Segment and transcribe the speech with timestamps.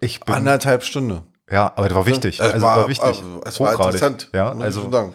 [0.00, 1.22] Ich bin, Anderthalb Stunde.
[1.50, 2.40] ja, aber das war wichtig.
[2.40, 3.04] Es Also war- war wichtig.
[3.06, 5.14] also, es war interessant, Ja, also sagen.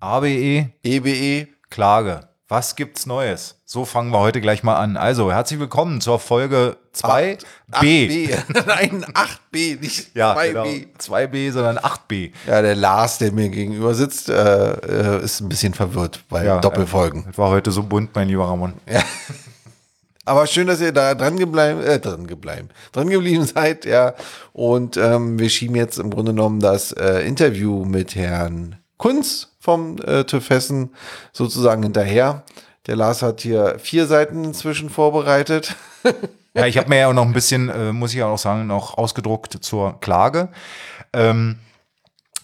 [0.00, 2.28] ABE, EBE, Klage.
[2.46, 3.56] Was gibt's Neues?
[3.64, 4.98] So fangen wir heute gleich mal an.
[4.98, 7.38] Also, herzlich willkommen zur Folge 2b.
[7.72, 8.38] 8B.
[8.66, 10.48] Nein, 8B, nicht Ja, 2B.
[10.48, 10.64] genau.
[10.98, 12.32] 2b, sondern 8b.
[12.46, 16.60] Ja, der Lars, der mir gegenüber sitzt, äh, äh, ist ein bisschen verwirrt bei Ja,
[16.60, 17.26] Doppelfolgen.
[17.30, 18.74] Es war heute so bunt, mein lieber Ramon.
[20.26, 24.12] Aber schön, dass ihr da dran geblieben, äh, dran geblieben, dran geblieben seid, ja.
[24.52, 29.96] Und ähm, wir schieben jetzt im Grunde genommen das äh, Interview mit Herrn Kunz vom
[30.04, 30.90] äh, TÜV Hessen
[31.32, 32.42] sozusagen hinterher.
[32.86, 35.74] Der Lars hat hier vier Seiten inzwischen vorbereitet.
[36.56, 38.96] Ja, ich habe mir ja auch noch ein bisschen, äh, muss ich auch sagen, noch
[38.96, 40.50] ausgedruckt zur Klage.
[41.12, 41.58] Ähm,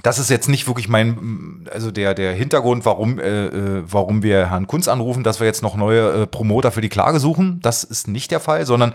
[0.03, 4.51] das ist jetzt nicht wirklich mein, also der, der Hintergrund, warum, äh, äh, warum wir
[4.51, 7.61] Herrn Kunz anrufen, dass wir jetzt noch neue äh, Promoter für die Klage suchen.
[7.63, 8.95] Das ist nicht der Fall, sondern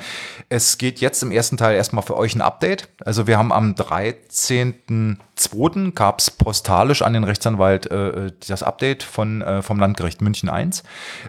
[0.50, 2.90] es geht jetzt im ersten Teil erstmal für euch ein Update.
[3.04, 5.94] Also wir haben am 13.02.
[5.94, 10.70] gab es postalisch an den Rechtsanwalt äh, das Update von, äh, vom Landgericht München I.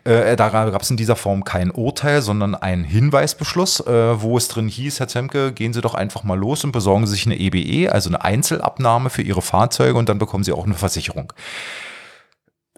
[0.08, 4.48] Äh, da gab es in dieser Form kein Urteil, sondern einen Hinweisbeschluss, äh, wo es
[4.48, 7.36] drin hieß, Herr Zemke, gehen Sie doch einfach mal los und besorgen Sie sich eine
[7.36, 11.32] EBE, also eine Einzelabnahme für Ihre Fahrzeuge und dann bekommen Sie auch eine Versicherung.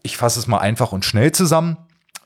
[0.03, 1.77] Ich fasse es mal einfach und schnell zusammen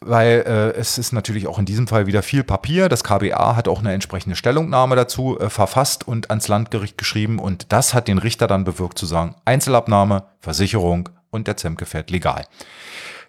[0.04, 2.88] weil äh, es ist natürlich auch in diesem Fall wieder viel Papier.
[2.88, 7.72] Das KBA hat auch eine entsprechende Stellungnahme dazu äh, verfasst und ans Landgericht geschrieben und
[7.72, 12.44] das hat den Richter dann bewirkt zu sagen, Einzelabnahme, Versicherung und der Zemke fährt legal.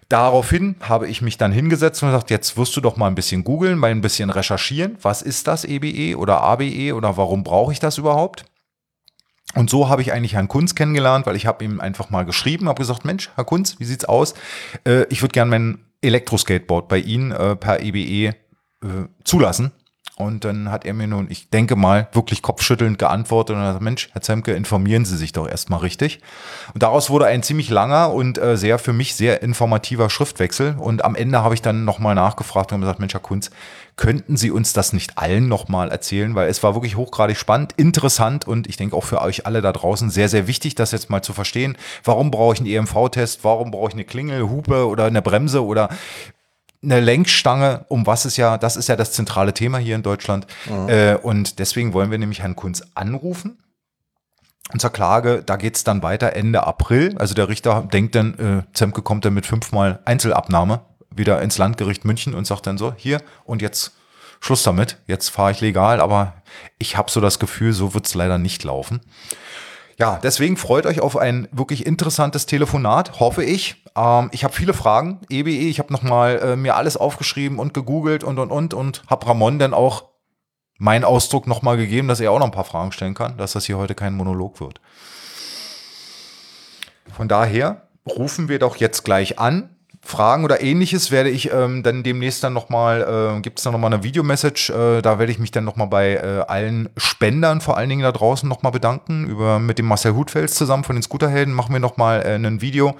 [0.08, 3.42] Daraufhin habe ich mich dann hingesetzt und gesagt, jetzt wirst du doch mal ein bisschen
[3.42, 4.98] googeln, mal ein bisschen recherchieren.
[5.00, 8.44] Was ist das EBE oder ABE oder warum brauche ich das überhaupt?
[9.54, 12.68] Und so habe ich eigentlich Herrn Kunz kennengelernt, weil ich habe ihm einfach mal geschrieben,
[12.68, 14.34] habe gesagt, Mensch, Herr Kunz, wie sieht's aus?
[14.86, 18.34] Äh, ich würde gerne mein Elektroskateboard bei Ihnen äh, per EBE äh,
[19.24, 19.72] zulassen.
[20.16, 23.82] Und dann hat er mir nun, ich denke mal, wirklich kopfschüttelnd geantwortet und hat gesagt,
[23.82, 26.20] Mensch, Herr Zemke, informieren Sie sich doch erstmal richtig.
[26.72, 30.76] Und daraus wurde ein ziemlich langer und äh, sehr für mich sehr informativer Schriftwechsel.
[30.78, 33.50] Und am Ende habe ich dann nochmal nachgefragt und gesagt, Mensch, Herr Kunz,
[33.96, 36.36] könnten Sie uns das nicht allen nochmal erzählen?
[36.36, 39.72] Weil es war wirklich hochgradig spannend, interessant und ich denke auch für euch alle da
[39.72, 41.76] draußen sehr, sehr wichtig, das jetzt mal zu verstehen.
[42.04, 43.42] Warum brauche ich einen EMV-Test?
[43.42, 45.88] Warum brauche ich eine Klingel, Hupe oder eine Bremse oder
[46.84, 50.46] eine Lenkstange, um was es ja, das ist ja das zentrale Thema hier in Deutschland.
[50.88, 53.58] Äh, und deswegen wollen wir nämlich Herrn Kunz anrufen.
[54.72, 57.16] Und zur Klage, da geht's dann weiter Ende April.
[57.18, 60.80] Also der Richter denkt dann, äh, Zemke kommt dann mit fünfmal Einzelabnahme
[61.14, 63.92] wieder ins Landgericht München und sagt dann so, hier und jetzt
[64.40, 66.34] Schluss damit, jetzt fahre ich legal, aber
[66.78, 69.00] ich habe so das Gefühl, so wird's leider nicht laufen.
[69.98, 73.82] Ja, deswegen freut euch auf ein wirklich interessantes Telefonat, hoffe ich.
[73.96, 78.24] Ähm, ich habe viele Fragen, EBE, ich habe nochmal äh, mir alles aufgeschrieben und gegoogelt
[78.24, 80.04] und und und und habe Ramon dann auch
[80.78, 83.66] meinen Ausdruck nochmal gegeben, dass er auch noch ein paar Fragen stellen kann, dass das
[83.66, 84.80] hier heute kein Monolog wird.
[87.14, 89.73] Von daher rufen wir doch jetzt gleich an.
[90.04, 93.92] Fragen oder ähnliches werde ich ähm, dann demnächst dann nochmal, äh, gibt es dann nochmal
[93.92, 97.88] eine Videomessage, äh, da werde ich mich dann nochmal bei äh, allen Spendern vor allen
[97.88, 99.26] Dingen da draußen nochmal bedanken.
[99.26, 102.96] Über, mit dem Marcel Hutfels zusammen von den Scooterhelden machen wir nochmal äh, ein Video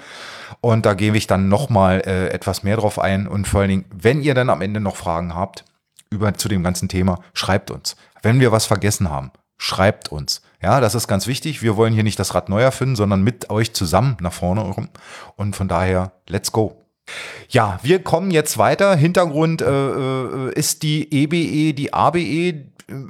[0.61, 3.85] und da gebe ich dann nochmal äh, etwas mehr drauf ein und vor allen Dingen,
[3.95, 5.65] wenn ihr dann am Ende noch Fragen habt
[6.11, 7.97] über zu dem ganzen Thema, schreibt uns.
[8.23, 10.41] Wenn wir was vergessen haben, schreibt uns.
[10.63, 11.63] Ja, das ist ganz wichtig.
[11.63, 14.89] Wir wollen hier nicht das Rad neu erfinden, sondern mit euch zusammen nach vorne rum.
[15.37, 16.84] Und von daher, let's go.
[17.49, 18.97] Ja, wir kommen jetzt weiter.
[18.97, 22.65] Hintergrund äh, äh, ist die EBE, die ABE.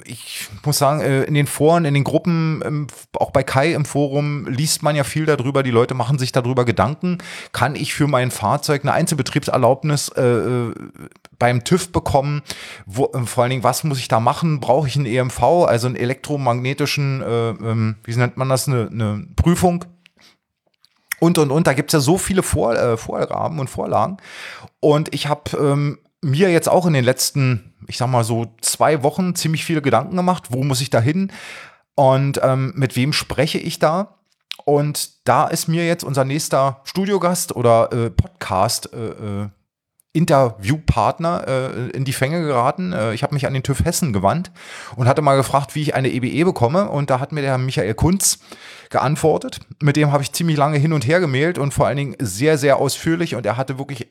[0.04, 2.86] Ich muss sagen, äh, in den Foren, in den Gruppen,
[3.18, 5.62] auch bei Kai im Forum liest man ja viel darüber.
[5.62, 7.18] Die Leute machen sich darüber Gedanken.
[7.52, 10.74] Kann ich für mein Fahrzeug eine Einzelbetriebserlaubnis äh, äh,
[11.38, 12.42] beim TÜV bekommen?
[12.86, 14.60] Wo, vor allen Dingen, was muss ich da machen?
[14.60, 19.26] Brauche ich einen EMV, also einen elektromagnetischen, äh, ähm, wie nennt man das, eine, eine
[19.36, 19.84] Prüfung?
[21.20, 21.66] Und und und.
[21.66, 24.18] Da gibt's ja so viele Vor äh, Vorgaben und Vorlagen.
[24.80, 29.02] Und ich habe ähm, mir jetzt auch in den letzten, ich sag mal so zwei
[29.02, 31.30] Wochen ziemlich viele Gedanken gemacht, wo muss ich da hin
[31.94, 34.18] und ähm, mit wem spreche ich da.
[34.64, 39.48] Und da ist mir jetzt unser nächster Studiogast oder äh, Podcast äh, äh,
[40.14, 42.92] Interviewpartner äh, in die Fänge geraten.
[42.92, 44.52] Äh, ich habe mich an den TÜV Hessen gewandt
[44.96, 46.88] und hatte mal gefragt, wie ich eine EBE bekomme.
[46.88, 48.38] Und da hat mir der Michael Kunz
[48.90, 49.58] geantwortet.
[49.82, 52.56] Mit dem habe ich ziemlich lange hin und her gemailt und vor allen Dingen sehr,
[52.58, 53.34] sehr ausführlich.
[53.34, 54.08] Und er hatte wirklich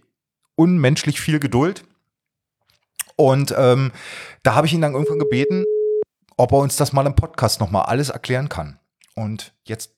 [0.56, 1.86] unmenschlich viel Geduld.
[3.16, 3.94] Und ähm,
[4.44, 5.64] da habe ich ihn dann irgendwann gebeten,
[6.36, 8.78] ob er uns das mal im Podcast nochmal alles erklären kann.
[9.16, 9.92] Und jetzt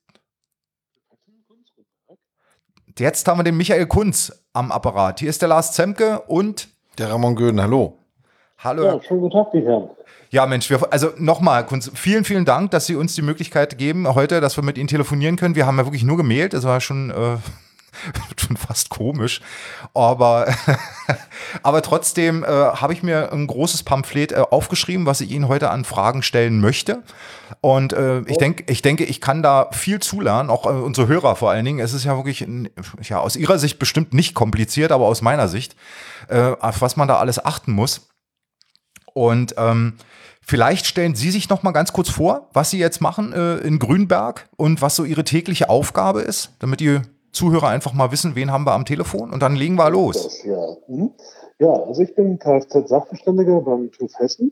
[2.97, 5.19] Jetzt haben wir den Michael Kunz am Apparat.
[5.19, 7.61] Hier ist der Lars Zemke und der Ramon Göden.
[7.61, 7.97] Hallo.
[8.59, 8.85] Hallo.
[8.85, 9.89] Ja, schönen guten Tag, die Herren.
[10.29, 14.39] Ja, Mensch, wir, also nochmal, vielen, vielen Dank, dass Sie uns die Möglichkeit geben heute,
[14.39, 15.55] dass wir mit Ihnen telefonieren können.
[15.55, 17.35] Wir haben ja wirklich nur gemailt, das war schon äh,
[18.37, 19.41] schon fast komisch.
[19.93, 20.47] Aber,
[21.63, 25.69] aber trotzdem äh, habe ich mir ein großes Pamphlet äh, aufgeschrieben, was ich Ihnen heute
[25.69, 27.03] an Fragen stellen möchte.
[27.61, 31.35] Und äh, ich, denk, ich denke, ich kann da viel zulernen, auch äh, unsere Hörer
[31.35, 31.79] vor allen Dingen.
[31.79, 32.45] Es ist ja wirklich,
[33.03, 35.75] ja, aus Ihrer Sicht bestimmt nicht kompliziert, aber aus meiner Sicht,
[36.27, 38.09] äh, auf was man da alles achten muss.
[39.13, 39.93] Und ähm,
[40.47, 43.79] Vielleicht stellen Sie sich noch mal ganz kurz vor, was Sie jetzt machen äh, in
[43.79, 47.01] Grünberg und was so Ihre tägliche Aufgabe ist, damit die
[47.35, 50.43] Zuhörer einfach mal wissen, wen haben wir am Telefon und dann legen wir los.
[50.43, 50.77] Ja.
[50.87, 51.11] Mhm.
[51.59, 54.51] ja, also ich bin Kfz-Sachverständiger beim TÜV Hessen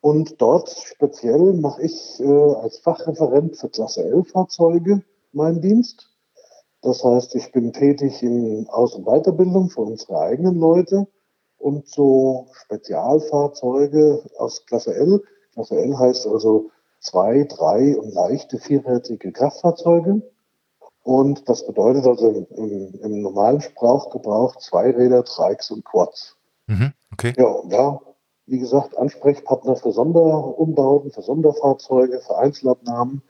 [0.00, 5.02] und dort speziell mache ich äh, als Fachreferent für Klasse L-Fahrzeuge
[5.32, 6.10] meinen Dienst.
[6.82, 11.06] Das heißt, ich bin tätig in Aus- und Weiterbildung für unsere eigenen Leute
[11.56, 15.22] und so Spezialfahrzeuge aus Klasse L.
[15.54, 16.70] Klasse L heißt also
[17.00, 20.22] zwei, drei und leichte vierrädrige Kraftfahrzeuge.
[21.04, 26.36] Und das bedeutet also im, im, im normalen Sprachgebrauch Zweiräder, Trikes und Quads.
[26.66, 27.34] Mhm, okay.
[27.36, 28.00] Ja, und da,
[28.46, 33.22] wie gesagt, Ansprechpartner für Sonderumbauten, für Sonderfahrzeuge, für Einzelabnahmen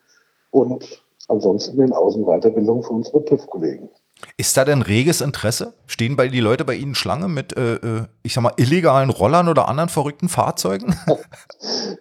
[0.51, 3.89] und ansonsten in Außenweiterbildung für unsere TÜV-Kollegen.
[4.37, 5.75] Ist da denn reges Interesse?
[5.87, 9.49] Stehen bei die Leute bei Ihnen Schlange mit, äh, äh ich sag mal, illegalen Rollern
[9.49, 10.95] oder anderen verrückten Fahrzeugen?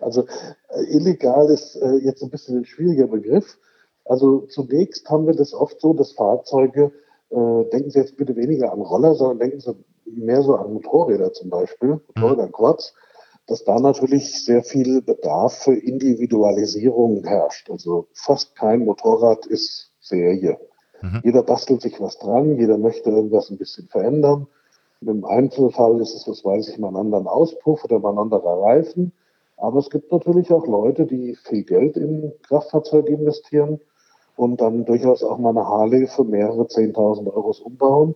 [0.02, 0.28] Also
[0.70, 3.58] äh, illegal ist äh, jetzt ein bisschen ein schwieriger Begriff.
[4.06, 6.92] Also zunächst haben wir das oft so, dass Fahrzeuge,
[7.30, 7.36] äh,
[7.72, 11.50] denken Sie jetzt bitte weniger an Roller, sondern denken Sie mehr so an Motorräder zum
[11.50, 12.52] Beispiel, Motorräder, mhm.
[12.52, 12.94] Quads,
[13.48, 17.70] dass da natürlich sehr viel Bedarf für Individualisierung herrscht.
[17.70, 20.58] Also fast kein Motorrad ist Serie.
[21.02, 21.22] Mhm.
[21.24, 24.48] Jeder bastelt sich was dran, jeder möchte irgendwas ein bisschen verändern.
[25.02, 28.62] Im Einzelfall ist es, was weiß ich, mal einen anderen Auspuff oder mal ein anderer
[28.62, 29.12] Reifen.
[29.58, 33.82] Aber es gibt natürlich auch Leute, die viel Geld in Kraftfahrzeuge investieren
[34.36, 38.16] und dann durchaus auch mal eine Harley für mehrere 10.000 Euro umbauen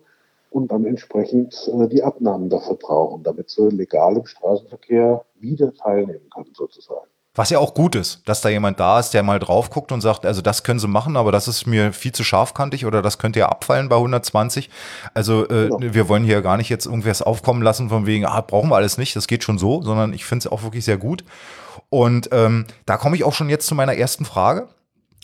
[0.49, 6.29] und dann entsprechend äh, die Abnahmen dafür brauchen, damit sie legal im Straßenverkehr wieder teilnehmen
[6.33, 7.07] können sozusagen.
[7.35, 10.01] Was ja auch gut ist, dass da jemand da ist, der mal drauf guckt und
[10.01, 13.19] sagt, also das können sie machen, aber das ist mir viel zu scharfkantig oder das
[13.19, 14.71] könnte ja abfallen bei 120.
[15.13, 15.77] Also äh, genau.
[15.79, 18.97] wir wollen hier gar nicht jetzt irgendwas aufkommen lassen von wegen, ah, brauchen wir alles
[18.97, 21.23] nicht, das geht schon so, sondern ich finde es auch wirklich sehr gut.
[21.89, 24.67] Und ähm, da komme ich auch schon jetzt zu meiner ersten Frage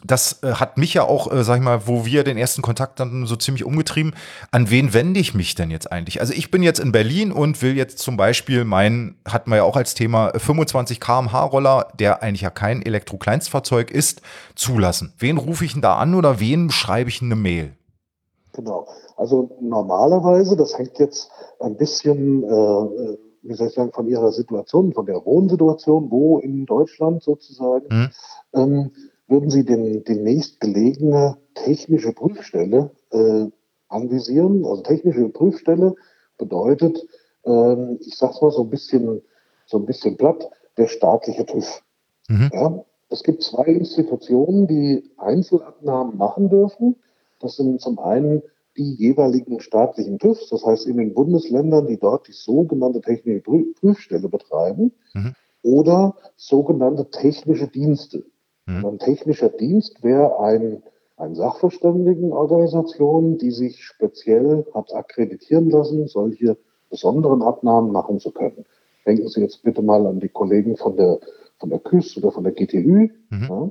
[0.06, 3.00] das äh, hat mich ja auch, äh, sag ich mal, wo wir den ersten Kontakt
[3.00, 4.14] dann so ziemlich umgetrieben.
[4.52, 6.20] An wen wende ich mich denn jetzt eigentlich?
[6.20, 9.64] Also ich bin jetzt in Berlin und will jetzt zum Beispiel meinen, hatten wir ja
[9.64, 14.22] auch als Thema 25 kmh Roller, der eigentlich ja kein Elektrokleinstfahrzeug ist,
[14.56, 15.14] zulassen.
[15.18, 17.74] Wen rufe ich denn da an oder wen schreibe ich eine Mail?
[18.54, 18.88] Genau.
[19.18, 24.32] Also normalerweise, das hängt jetzt ein bisschen, äh, äh, wie soll ich sagen, von Ihrer
[24.32, 27.90] Situation, von der Wohnsituation, wo in Deutschland sozusagen.
[27.90, 28.10] Hm.
[28.54, 28.92] Ähm,
[29.28, 33.48] würden Sie den, die nächstgelegene technische Prüfstelle äh,
[33.88, 34.66] anvisieren.
[34.66, 35.96] Also technische Prüfstelle
[36.38, 37.06] bedeutet,
[37.46, 39.22] äh, ich sag's mal so ein bisschen,
[39.66, 41.82] so ein bisschen platt, der staatliche TÜV.
[42.28, 42.50] Mhm.
[42.54, 46.96] Ja, es gibt zwei Institutionen, die Einzelabnahmen machen dürfen.
[47.40, 48.42] Das sind zum einen
[48.76, 54.30] die jeweiligen staatlichen TÜVs, das heißt in den Bundesländern, die dort die sogenannte technische Prüfstelle
[54.30, 55.36] betreiben, mhm.
[55.62, 58.26] oder sogenannte technische Dienste.
[58.66, 58.86] Mhm.
[58.86, 60.84] Ein technischer Dienst wäre ein,
[61.18, 66.58] eine Sachverständigenorganisation, die sich speziell hat akkreditieren lassen, solche
[66.90, 68.66] besonderen Abnahmen machen zu können.
[69.06, 71.20] Denken Sie jetzt bitte mal an die Kollegen von der,
[71.60, 73.10] von der KÜS oder von der GTÜ.
[73.30, 73.48] Mhm.
[73.50, 73.70] Ja.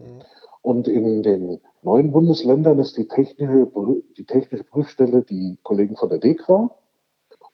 [0.60, 3.68] Und in den neuen Bundesländern ist die technische,
[4.16, 6.70] die technische Prüfstelle die Kollegen von der DEKRA.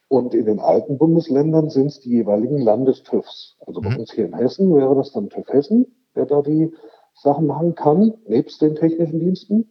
[0.09, 3.57] Und in den alten Bundesländern sind es die jeweiligen Landestüvs.
[3.67, 3.99] Also bei mhm.
[3.99, 6.73] uns hier in Hessen wäre das dann TÜV Hessen, der da die
[7.23, 9.69] Sachen machen kann, nebst den technischen Diensten.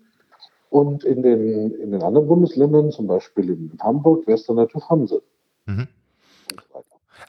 [0.70, 4.90] Und in den, in den anderen Bundesländern, zum Beispiel in Hamburg, wäre es dann natürlich
[4.90, 5.24] Hanse.
[5.66, 5.88] Mhm.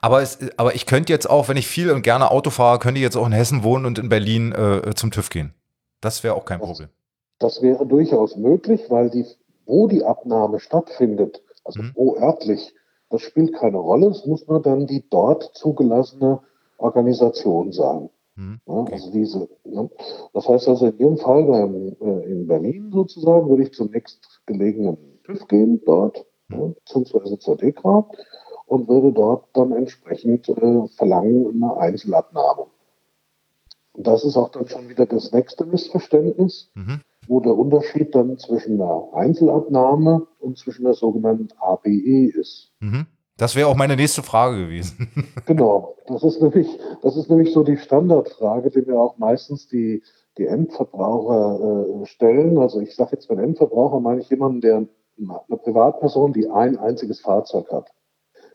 [0.00, 2.98] Aber, es, aber ich könnte jetzt auch, wenn ich viel und gerne Auto fahre, könnte
[2.98, 5.54] ich jetzt auch in Hessen wohnen und in Berlin äh, zum TÜV gehen.
[6.00, 6.88] Das wäre auch kein das, Problem.
[7.38, 9.24] Das wäre durchaus möglich, weil die,
[9.66, 11.92] wo die Abnahme stattfindet, also mhm.
[11.94, 12.74] wo örtlich,
[13.10, 14.08] das spielt keine Rolle.
[14.08, 16.40] Es muss nur dann die dort zugelassene
[16.76, 18.10] Organisation sein.
[18.38, 18.60] Mhm.
[18.66, 18.92] Okay.
[18.92, 19.90] Also diese, ne?
[20.32, 21.48] Das heißt also in Ihrem Fall
[22.00, 28.08] äh, in Berlin sozusagen würde ich zum nächstgelegenen TÜV gehen, dort, ne, beziehungsweise zur DEKRA
[28.66, 32.66] und würde dort dann entsprechend äh, verlangen eine Einzelabnahme.
[33.92, 37.00] Und das ist auch dann schon wieder das nächste Missverständnis, mhm.
[37.26, 42.70] wo der Unterschied dann zwischen einer Einzelabnahme und zwischen der sogenannten ABE ist.
[42.78, 43.06] Mhm.
[43.38, 45.08] Das wäre auch meine nächste Frage gewesen.
[45.46, 46.66] genau, das ist nämlich,
[47.02, 50.02] das ist nämlich so die Standardfrage, die mir auch meistens die,
[50.36, 52.58] die Endverbraucher äh, stellen.
[52.58, 57.20] Also ich sage jetzt mit Endverbraucher meine ich jemanden, der eine Privatperson, die ein einziges
[57.20, 57.90] Fahrzeug hat.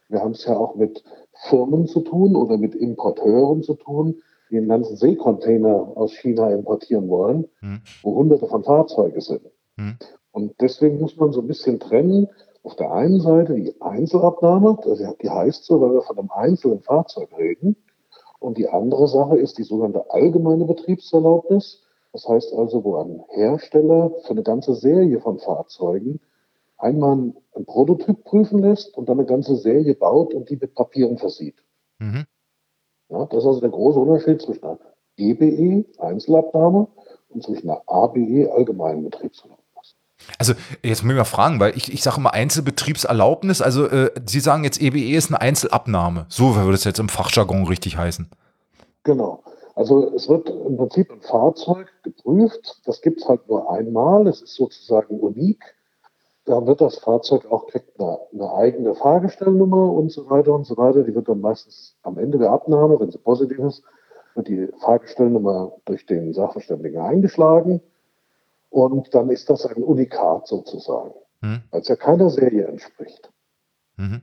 [0.09, 1.03] Wir haben es ja auch mit
[1.49, 7.09] Firmen zu tun oder mit Importeuren zu tun, die einen ganzen Seekontainer aus China importieren
[7.09, 7.81] wollen, hm.
[8.03, 9.41] wo hunderte von Fahrzeugen sind.
[9.77, 9.97] Hm.
[10.31, 12.27] Und deswegen muss man so ein bisschen trennen.
[12.63, 14.77] Auf der einen Seite die Einzelabnahme,
[15.21, 17.75] die heißt so, weil wir von einem einzelnen Fahrzeug reden.
[18.39, 21.83] Und die andere Sache ist die sogenannte allgemeine Betriebserlaubnis.
[22.13, 26.19] Das heißt also, wo ein Hersteller für eine ganze Serie von Fahrzeugen
[26.77, 31.17] einmal ein Prototyp prüfen lässt und dann eine ganze Serie baut und die mit Papieren
[31.17, 31.63] versieht.
[31.99, 32.25] Mhm.
[33.09, 34.79] Ja, das ist also der große Unterschied zwischen einer
[35.17, 36.87] EBE, Einzelabnahme,
[37.29, 39.62] und zwischen einer ABE, allgemeinen Betriebserlaubnis.
[40.37, 44.39] Also jetzt muss ich mal fragen, weil ich, ich sage immer Einzelbetriebserlaubnis, also äh, Sie
[44.39, 46.25] sagen jetzt EBE ist eine Einzelabnahme.
[46.29, 48.27] So würde es jetzt im Fachjargon richtig heißen.
[49.03, 49.43] Genau.
[49.75, 52.81] Also es wird im Prinzip ein Fahrzeug geprüft.
[52.85, 54.27] Das gibt es halt nur einmal.
[54.27, 55.75] Es ist sozusagen unik
[56.45, 60.77] da wird das Fahrzeug auch kriegt eine, eine, eigene Fahrgestellnummer und so weiter und so
[60.77, 61.03] weiter.
[61.03, 63.83] Die wird dann meistens am Ende der Abnahme, wenn sie positiv ist,
[64.35, 67.81] wird die Fahrgestellnummer durch den Sachverständigen eingeschlagen
[68.73, 71.61] und dann ist das ein Unikat sozusagen, mhm.
[71.69, 73.31] weil es ja keiner Serie entspricht.
[73.97, 74.21] Mhm.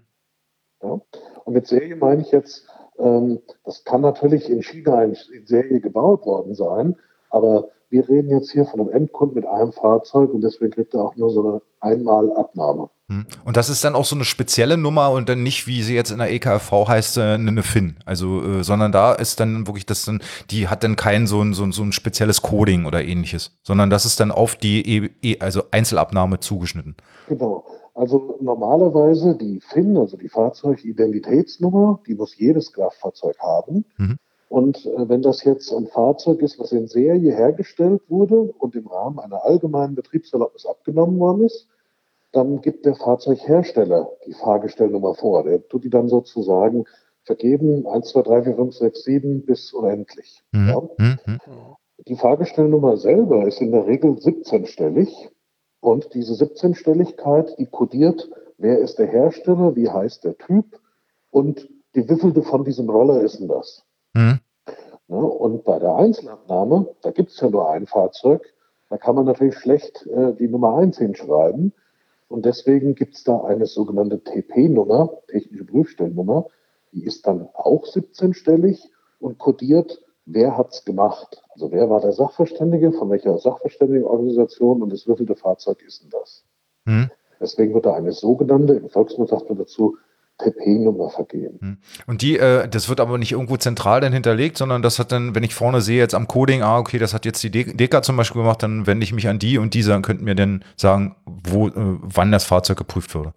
[0.82, 1.00] Ja?
[1.44, 2.66] Und mit Serie meine ich jetzt,
[2.98, 5.14] ähm, das kann natürlich in China in
[5.46, 6.96] Serie gebaut worden sein,
[7.30, 11.04] aber wir reden jetzt hier von einem Endkunden mit einem Fahrzeug und deswegen kriegt er
[11.04, 12.90] auch nur so eine Einmalabnahme.
[13.10, 13.26] Hm.
[13.44, 16.12] Und das ist dann auch so eine spezielle Nummer und dann nicht, wie sie jetzt
[16.12, 17.96] in der EKFV heißt, äh, eine FIN.
[18.06, 21.52] Also, äh, sondern da ist dann wirklich das dann, die hat dann kein so ein,
[21.52, 25.10] so ein, so ein spezielles Coding oder ähnliches, sondern das ist dann auf die e,
[25.22, 26.94] e also Einzelabnahme zugeschnitten.
[27.28, 27.64] Genau.
[27.94, 33.84] Also normalerweise die FIN, also die Fahrzeugidentitätsnummer, die muss jedes Kraftfahrzeug haben.
[33.98, 34.18] Mhm.
[34.48, 38.86] Und äh, wenn das jetzt ein Fahrzeug ist, was in Serie hergestellt wurde und im
[38.86, 41.66] Rahmen einer allgemeinen Betriebserlaubnis abgenommen worden ist,
[42.32, 45.44] dann gibt der Fahrzeughersteller die Fahrgestellnummer vor.
[45.44, 46.84] Der tut die dann sozusagen
[47.24, 50.42] vergeben, 1, 2, 3, 4, 5, 6, 7 bis unendlich.
[50.52, 50.68] Mhm.
[50.68, 50.82] Ja.
[50.98, 51.38] Mhm.
[52.08, 55.30] Die Fahrgestellnummer selber ist in der Regel 17-stellig
[55.80, 60.80] und diese 17-Stelligkeit, die kodiert, wer ist der Hersteller, wie heißt der Typ
[61.30, 63.84] und die wievielte von diesem Roller ist denn das?
[64.14, 64.40] Mhm.
[65.08, 68.54] Ja, und bei der Einzelabnahme, da gibt es ja nur ein Fahrzeug,
[68.88, 71.72] da kann man natürlich schlecht äh, die Nummer 1 hinschreiben.
[72.30, 76.46] Und deswegen gibt es da eine sogenannte TP-Nummer, technische Prüfstellnummer,
[76.92, 81.42] die ist dann auch 17-stellig und kodiert, wer hat es gemacht.
[81.48, 86.44] Also wer war der Sachverständige, von welcher Sachverständigenorganisation und das wievielte Fahrzeug ist denn das.
[86.84, 87.10] Mhm.
[87.40, 89.96] Deswegen wird da eine sogenannte, im Volksmund sagt man dazu,
[90.42, 91.58] TP-Nummer vergeben.
[91.60, 91.76] Hm.
[92.06, 95.34] Und die, äh, das wird aber nicht irgendwo zentral dann hinterlegt, sondern das hat dann,
[95.34, 98.16] wenn ich vorne sehe jetzt am Coding, ah, okay, das hat jetzt die Deka zum
[98.16, 101.68] Beispiel gemacht, dann wende ich mich an die und diese könnten mir dann sagen, wo,
[101.68, 103.32] äh, wann das Fahrzeug geprüft wurde.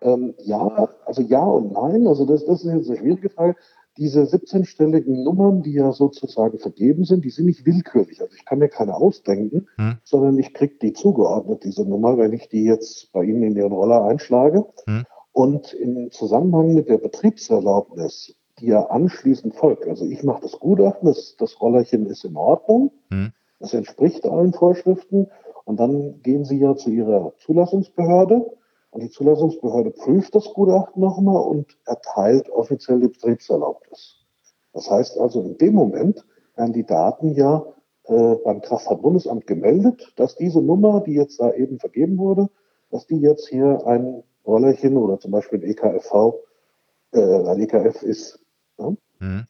[0.00, 2.06] Ähm, ja, also ja und nein.
[2.06, 3.56] Also das, das ist jetzt eine schwierige Frage.
[3.96, 8.20] Diese 17-stelligen Nummern, die ja sozusagen vergeben sind, die sind nicht willkürlich.
[8.20, 9.96] Also ich kann mir keine ausdenken, hm.
[10.04, 13.72] sondern ich kriege die zugeordnet, diese Nummer, wenn ich die jetzt bei Ihnen in Ihren
[13.72, 14.64] Roller einschlage.
[14.86, 15.04] Hm.
[15.32, 21.06] Und im Zusammenhang mit der Betriebserlaubnis, die ja anschließend folgt, also ich mache das Gutachten,
[21.06, 23.32] das, das Rollerchen ist in Ordnung, hm.
[23.60, 25.28] das entspricht allen Vorschriften
[25.64, 28.46] und dann gehen Sie ja zu Ihrer Zulassungsbehörde
[28.90, 34.16] und die Zulassungsbehörde prüft das Gutachten nochmal und erteilt offiziell die Betriebserlaubnis.
[34.72, 36.24] Das heißt also, in dem Moment
[36.56, 37.64] werden die Daten ja
[38.04, 42.48] äh, beim Kraftfahrtbundesamt gemeldet, dass diese Nummer, die jetzt da eben vergeben wurde,
[42.90, 46.34] dass die jetzt hier ein Rollerchen oder zum Beispiel ein EKFV,
[47.12, 48.40] äh, ein EKF ist.
[48.78, 48.94] Ja?
[49.20, 49.46] Mhm.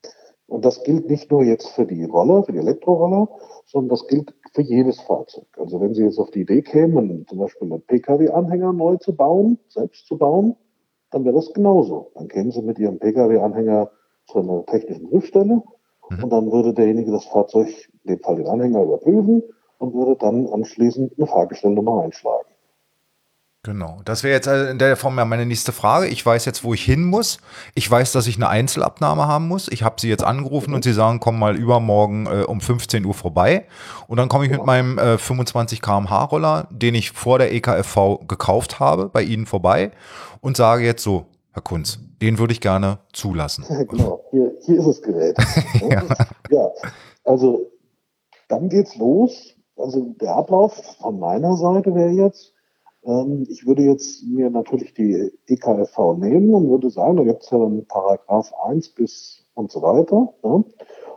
[0.46, 3.28] Und das gilt nicht nur jetzt für die Roller, für die Elektroroller,
[3.66, 5.46] sondern das gilt für jedes Fahrzeug.
[5.58, 9.58] Also wenn Sie jetzt auf die Idee kämen, zum Beispiel einen Pkw-Anhänger neu zu bauen,
[9.68, 10.56] selbst zu bauen,
[11.10, 12.10] dann wäre das genauso.
[12.14, 13.90] Dann kämen Sie mit Ihrem Pkw-Anhänger
[14.26, 15.62] zu einer technischen Prüfstelle
[16.10, 16.24] mhm.
[16.24, 17.68] und dann würde derjenige das Fahrzeug,
[18.04, 19.42] in dem Fall den Anhänger, überprüfen
[19.78, 22.47] und würde dann anschließend eine Fahrgestellnummer einschlagen.
[23.64, 26.06] Genau, das wäre jetzt äh, in der Form ja meine nächste Frage.
[26.06, 27.38] Ich weiß jetzt, wo ich hin muss.
[27.74, 29.68] Ich weiß, dass ich eine Einzelabnahme haben muss.
[29.68, 33.14] Ich habe sie jetzt angerufen und sie sagen, komm mal übermorgen äh, um 15 Uhr
[33.14, 33.66] vorbei.
[34.06, 38.26] Und dann komme ich mit meinem äh, 25 km/h Roller, den ich vor der EKFV
[38.28, 39.90] gekauft habe, bei Ihnen vorbei
[40.40, 43.64] und sage jetzt so, Herr Kunz, den würde ich gerne zulassen.
[43.88, 45.36] genau, hier, hier ist das Gerät.
[45.90, 46.04] ja.
[46.50, 46.70] ja.
[47.24, 47.72] Also
[48.48, 49.54] dann geht's los.
[49.76, 52.52] Also der Ablauf von meiner Seite wäre jetzt,
[53.04, 57.50] ähm, ich würde jetzt mir natürlich die EKFV nehmen und würde sagen, da gibt es
[57.50, 60.64] ja dann Paragraph 1 bis und so weiter ja,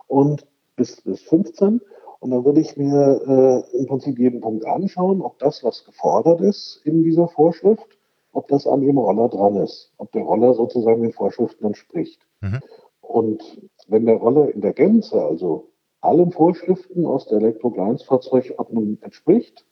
[0.07, 1.81] und bis, bis 15.
[2.19, 6.41] Und dann würde ich mir äh, im Prinzip jeden Punkt anschauen, ob das, was gefordert
[6.41, 7.87] ist in dieser Vorschrift,
[8.31, 12.27] ob das an dem Roller dran ist, ob der Roller sozusagen den Vorschriften entspricht.
[12.41, 12.59] Mhm.
[13.01, 19.65] Und wenn der Roller in der Gänze, also allen Vorschriften aus der Elektrokleinstfahrzeugordnung entspricht,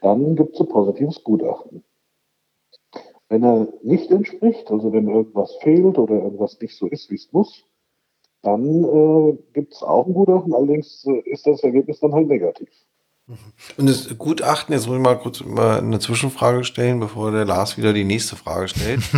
[0.00, 1.84] dann gibt es ein positives Gutachten.
[3.28, 7.32] Wenn er nicht entspricht, also wenn irgendwas fehlt oder irgendwas nicht so ist, wie es
[7.32, 7.64] muss,
[8.42, 12.70] dann äh, gibt es auch ein Gutachten, allerdings äh, ist das Ergebnis dann halt negativ.
[13.76, 17.76] Und das Gutachten, jetzt muss ich mal kurz mal eine Zwischenfrage stellen, bevor der Lars
[17.76, 19.00] wieder die nächste Frage stellt.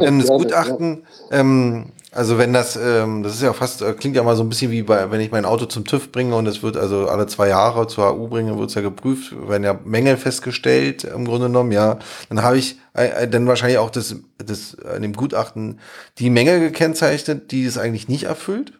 [0.00, 4.22] Ähm, das Gutachten, ähm, also wenn das, ähm, das ist ja fast, äh, klingt ja
[4.22, 6.62] mal so ein bisschen wie bei, wenn ich mein Auto zum TÜV bringe und es
[6.62, 10.16] wird also alle zwei Jahre zur AU bringen, wird es ja geprüft, werden ja Mängel
[10.16, 11.98] festgestellt, im Grunde genommen, ja.
[12.28, 15.80] Dann habe ich äh, äh, dann wahrscheinlich auch das, das in dem Gutachten
[16.18, 18.72] die Mängel gekennzeichnet, die es eigentlich nicht erfüllt.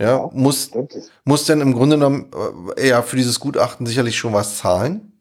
[0.00, 0.70] Ja, muss,
[1.24, 2.30] muss denn im Grunde genommen
[2.76, 5.12] äh, ja für dieses Gutachten sicherlich schon was zahlen?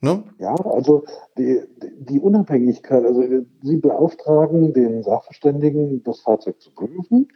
[0.00, 0.24] Ne?
[0.38, 1.04] Ja, also
[1.38, 1.60] die,
[1.98, 3.22] die Unabhängigkeit, also
[3.62, 7.28] Sie beauftragen den Sachverständigen, das Fahrzeug zu prüfen.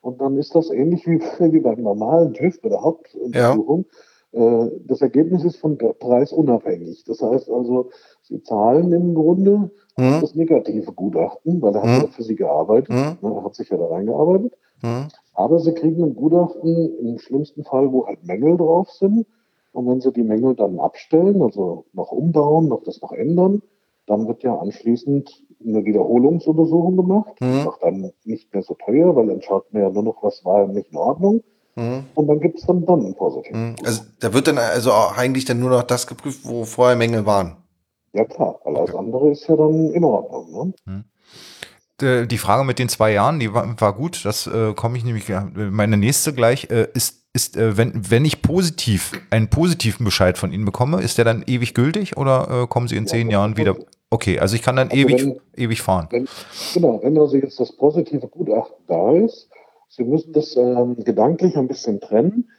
[0.00, 1.20] Und dann ist das ähnlich wie,
[1.52, 3.86] wie beim normalen TÜV bei der Hauptuntersuchung.
[4.32, 4.64] Ja.
[4.64, 7.04] Äh, das Ergebnis ist vom Preis unabhängig.
[7.04, 7.90] Das heißt also,
[8.22, 10.20] Sie zahlen im Grunde mhm.
[10.20, 12.06] das negative Gutachten, weil er hat mhm.
[12.06, 13.16] ja für Sie gearbeitet, mhm.
[13.22, 14.54] er hat sich ja da reingearbeitet.
[15.38, 19.24] Aber sie kriegen ein Gutachten im schlimmsten Fall, wo halt Mängel drauf sind.
[19.70, 23.62] Und wenn sie die Mängel dann abstellen, also noch umbauen, noch das noch ändern,
[24.08, 25.30] dann wird ja anschließend
[25.64, 27.40] eine Wiederholungsuntersuchung gemacht.
[27.40, 27.68] Mhm.
[27.68, 30.66] Auch dann nicht mehr so teuer, weil dann schaut man ja nur noch, was war
[30.66, 31.44] nicht in Ordnung.
[31.76, 32.06] Mhm.
[32.16, 33.54] Und dann gibt es dann dann ein Positiv.
[33.54, 33.76] Mhm.
[33.84, 37.58] Also da wird dann also eigentlich dann nur noch das geprüft, wo vorher Mängel waren.
[38.12, 38.98] Ja klar, alles okay.
[38.98, 40.50] andere ist ja dann in Ordnung.
[40.50, 40.74] Ne?
[40.84, 41.04] Mhm.
[42.02, 44.24] Äh, die Frage mit den zwei Jahren, die war, war gut.
[44.24, 45.24] Das äh, komme ich nämlich.
[45.54, 50.52] Meine nächste gleich äh, ist, ist äh, wenn, wenn ich positiv einen positiven Bescheid von
[50.52, 53.56] Ihnen bekomme, ist der dann ewig gültig oder äh, kommen Sie in zehn ja, Jahren
[53.56, 53.76] wieder?
[54.10, 56.08] Okay, also ich kann dann also ewig, wenn, ewig fahren.
[56.10, 56.28] Wenn,
[56.72, 59.48] genau, wenn also jetzt das positive Gutachten da ist,
[59.88, 62.50] Sie müssen das ähm, gedanklich ein bisschen trennen.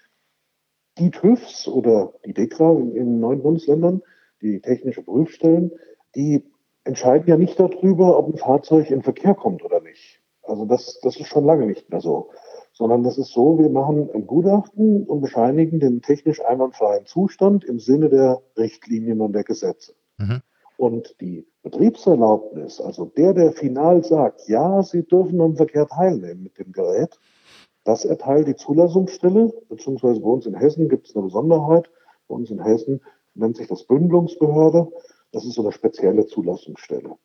[0.97, 4.01] Die TÜVs oder die DEKRA in, in neuen Bundesländern,
[4.41, 5.71] die technische Prüfstellen,
[6.15, 6.43] die
[6.83, 10.21] entscheiden ja nicht darüber, ob ein Fahrzeug in Verkehr kommt oder nicht.
[10.43, 12.29] Also das, das ist schon lange nicht mehr so.
[12.73, 17.79] Sondern das ist so, wir machen ein Gutachten und bescheinigen den technisch einwandfreien Zustand im
[17.79, 19.93] Sinne der Richtlinien und der Gesetze.
[20.17, 20.41] Mhm.
[20.77, 26.57] Und die Betriebserlaubnis, also der, der final sagt, ja, Sie dürfen am Verkehr teilnehmen mit
[26.57, 27.19] dem Gerät,
[27.83, 31.89] das erteilt die Zulassungsstelle, beziehungsweise bei uns in Hessen gibt es eine Besonderheit.
[32.27, 33.01] Bei uns in Hessen
[33.33, 34.91] nennt sich das Bündelungsbehörde.
[35.31, 37.17] Das ist so eine spezielle Zulassungsstelle.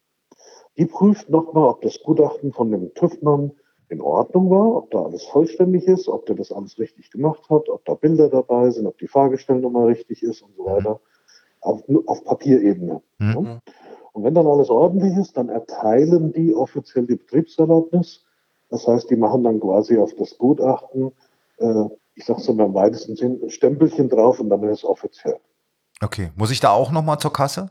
[0.76, 3.52] Die prüft nochmal, ob das Gutachten von dem TÜV-Mann
[3.88, 7.68] in Ordnung war, ob da alles vollständig ist, ob der das alles richtig gemacht hat,
[7.68, 10.66] ob da Bilder dabei sind, ob die Fahrgestellnummer richtig ist und so mhm.
[10.66, 11.00] weiter.
[11.60, 13.02] Auf, auf Papierebene.
[13.18, 13.60] Mhm.
[14.12, 18.24] Und wenn dann alles ordentlich ist, dann erteilen die offiziell die Betriebserlaubnis.
[18.68, 21.12] Das heißt, die machen dann quasi auf das Gutachten,
[21.58, 24.84] äh, ich sage es mal im weitesten Sinn, ein Stempelchen drauf und dann ist es
[24.84, 25.38] offiziell.
[26.02, 27.70] Okay, muss ich da auch nochmal zur Kasse?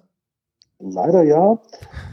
[0.91, 1.60] Leider ja.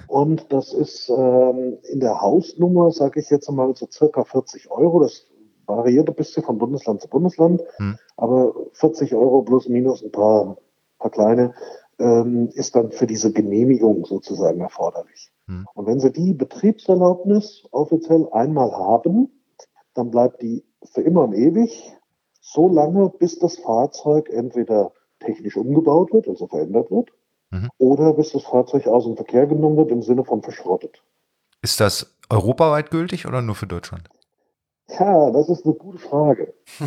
[0.06, 5.00] Und das ist ähm, in der Hausnummer, sage ich jetzt mal, so circa 40 Euro.
[5.00, 5.26] Das
[5.66, 7.62] variiert ein bisschen von Bundesland zu Bundesland.
[7.76, 7.98] Hm.
[8.16, 10.56] Aber 40 Euro plus minus ein paar,
[10.98, 11.54] paar kleine
[11.98, 15.30] ähm, ist dann für diese Genehmigung sozusagen erforderlich.
[15.46, 15.66] Hm.
[15.74, 19.30] Und wenn Sie die Betriebserlaubnis offiziell einmal haben,
[19.94, 21.96] dann bleibt die für immer und ewig
[22.40, 27.10] so lange, bis das Fahrzeug entweder technisch umgebaut wird, also verändert wird,
[27.50, 27.68] Mhm.
[27.78, 31.02] Oder bis das Fahrzeug aus dem Verkehr genommen wird im Sinne von verschrottet.
[31.62, 34.08] Ist das europaweit gültig oder nur für Deutschland?
[34.98, 36.54] Ja, das ist eine gute Frage.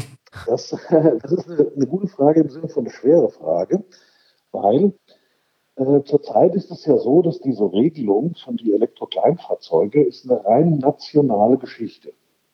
[0.47, 3.84] Das, das ist eine, eine, gute Frage im Sinne von eine schwere Frage,
[4.52, 4.93] weil
[5.76, 10.80] äh, zurzeit ist es ja so, dass diese Regelung von die Elektrokleinfahrzeuge ist eine rein
[10.80, 12.13] nationale Geschichte.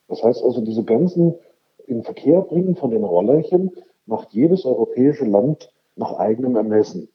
[0.10, 1.36] Das heißt also, diese ganzen
[1.88, 3.72] in Verkehr bringen von den Rollerchen
[4.06, 7.08] macht jedes europäische Land nach eigenem Ermessen.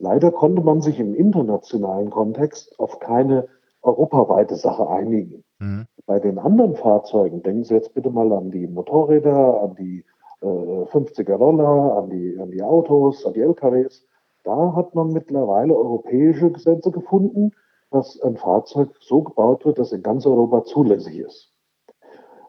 [0.00, 3.48] Leider konnte man sich im internationalen Kontext auf keine
[3.82, 5.44] europaweite Sache einigen.
[5.58, 5.86] Mhm.
[6.06, 10.04] Bei den anderen Fahrzeugen, denken Sie jetzt bitte mal an die Motorräder, an die
[10.40, 14.06] äh, 50er Roller, an die, an die Autos, an die LKWs,
[14.42, 17.52] da hat man mittlerweile europäische Gesetze gefunden,
[17.90, 21.52] dass ein Fahrzeug so gebaut wird, dass in ganz Europa zulässig ist.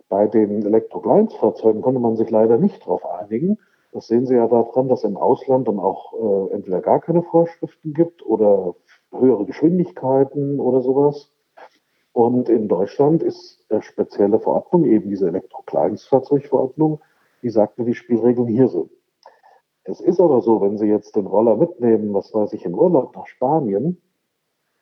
[0.08, 3.58] Bei den Elektrokleinstfahrzeugen konnte man sich leider nicht darauf einigen,
[3.92, 7.94] Das sehen Sie ja daran, dass im Ausland dann auch äh, entweder gar keine Vorschriften
[7.94, 8.76] gibt oder
[9.12, 11.30] höhere Geschwindigkeiten oder sowas.
[12.14, 17.02] Und in Deutschland ist eine spezielle Verordnung, eben diese Elektrokleinstfahrzeugverordnung,
[17.42, 18.90] die sagt, wie die Spielregeln hier sind.
[19.84, 23.16] Es ist aber so, wenn Sie jetzt den Roller mitnehmen, was weiß ich, in Urlaub
[23.16, 24.02] nach Spanien,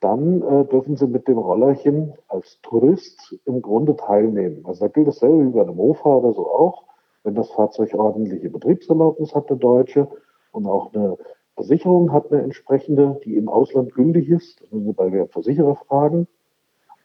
[0.01, 4.65] dann äh, dürfen Sie mit dem Rollerchen als Tourist im Grunde teilnehmen.
[4.65, 6.88] Also da gilt dasselbe wie bei einem Mofa oder so auch.
[7.23, 10.07] Wenn das Fahrzeug ordentliche Betriebserlaubnis hat, eine deutsche,
[10.51, 11.17] und auch eine
[11.55, 16.27] Versicherung hat eine entsprechende, die im Ausland gültig ist, das müssen bei der Versicherer fragen.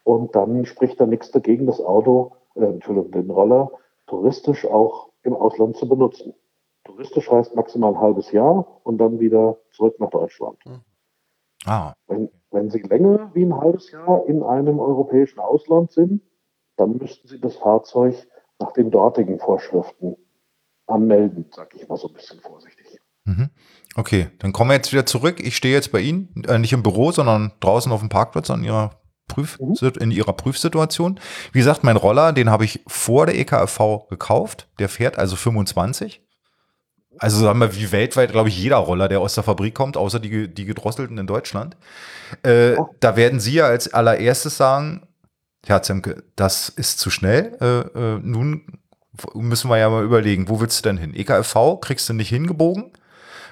[0.05, 3.71] Und dann spricht da nichts dagegen, das Auto, äh, Entschuldigung, den Roller
[4.07, 6.35] touristisch auch im Ausland zu benutzen.
[6.85, 10.63] Touristisch heißt maximal ein halbes Jahr und dann wieder zurück nach Deutschland.
[10.65, 10.81] Hm.
[11.67, 11.95] Ah.
[12.07, 16.23] Wenn, wenn Sie länger wie ein halbes Jahr in einem europäischen Ausland sind,
[16.77, 18.15] dann müssten Sie das Fahrzeug
[18.61, 20.17] nach den dortigen Vorschriften
[20.87, 23.01] anmelden, sage ich mal so ein bisschen vorsichtig.
[23.25, 23.51] Mhm.
[23.97, 25.41] Okay, dann kommen wir jetzt wieder zurück.
[25.41, 28.65] Ich stehe jetzt bei Ihnen, äh, nicht im Büro, sondern draußen auf dem Parkplatz an
[28.65, 29.75] Ihrer Prüf mhm.
[30.01, 31.19] in ihrer Prüfsituation.
[31.53, 34.69] Wie gesagt, mein Roller, den habe ich vor der EKFV gekauft.
[34.79, 36.23] Der fährt also 25.
[37.19, 40.19] Also sagen wir, wie weltweit, glaube ich, jeder Roller, der aus der Fabrik kommt, außer
[40.19, 41.77] die, die gedrosselten in Deutschland.
[42.43, 42.89] Äh, oh.
[43.01, 45.07] Da werden Sie ja als allererstes sagen,
[45.67, 47.57] Herr Zemke, das ist zu schnell.
[47.61, 48.67] Äh, äh, nun
[49.35, 51.15] müssen wir ja mal überlegen, wo willst du denn hin?
[51.15, 52.91] EKFV kriegst du nicht hingebogen,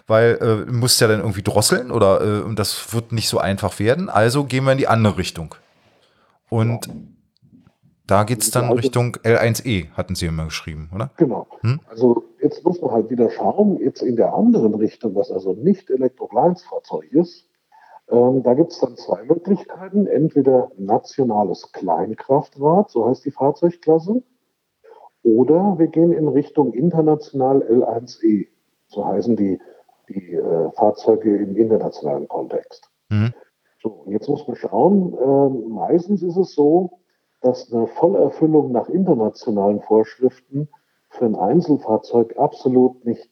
[0.06, 3.38] weil äh, du musst ja dann irgendwie drosseln oder äh, und das wird nicht so
[3.38, 4.08] einfach werden.
[4.08, 5.54] Also gehen wir in die andere Richtung.
[6.48, 6.92] Und ja.
[8.06, 11.10] da geht es dann also, Richtung L1E, hatten Sie immer geschrieben, oder?
[11.16, 11.46] Genau.
[11.60, 11.80] Hm?
[11.88, 15.88] Also jetzt muss man halt wieder schauen, jetzt in der anderen Richtung, was also nicht
[15.88, 17.46] Elektrokleinstfahrzeug ist,
[18.08, 20.06] ähm, da gibt es dann zwei Möglichkeiten.
[20.06, 24.22] Entweder nationales Kleinkraftrad, so heißt die Fahrzeugklasse,
[25.22, 28.48] oder wir gehen in Richtung international L1E,
[28.88, 29.60] so heißen die,
[30.08, 32.90] die äh, Fahrzeuge im internationalen Kontext.
[33.08, 33.32] Mhm.
[33.80, 36.98] So, jetzt muss man schauen, äh, meistens ist es so,
[37.40, 40.68] dass eine Vollerfüllung nach internationalen Vorschriften
[41.10, 43.30] für ein Einzelfahrzeug absolut nicht,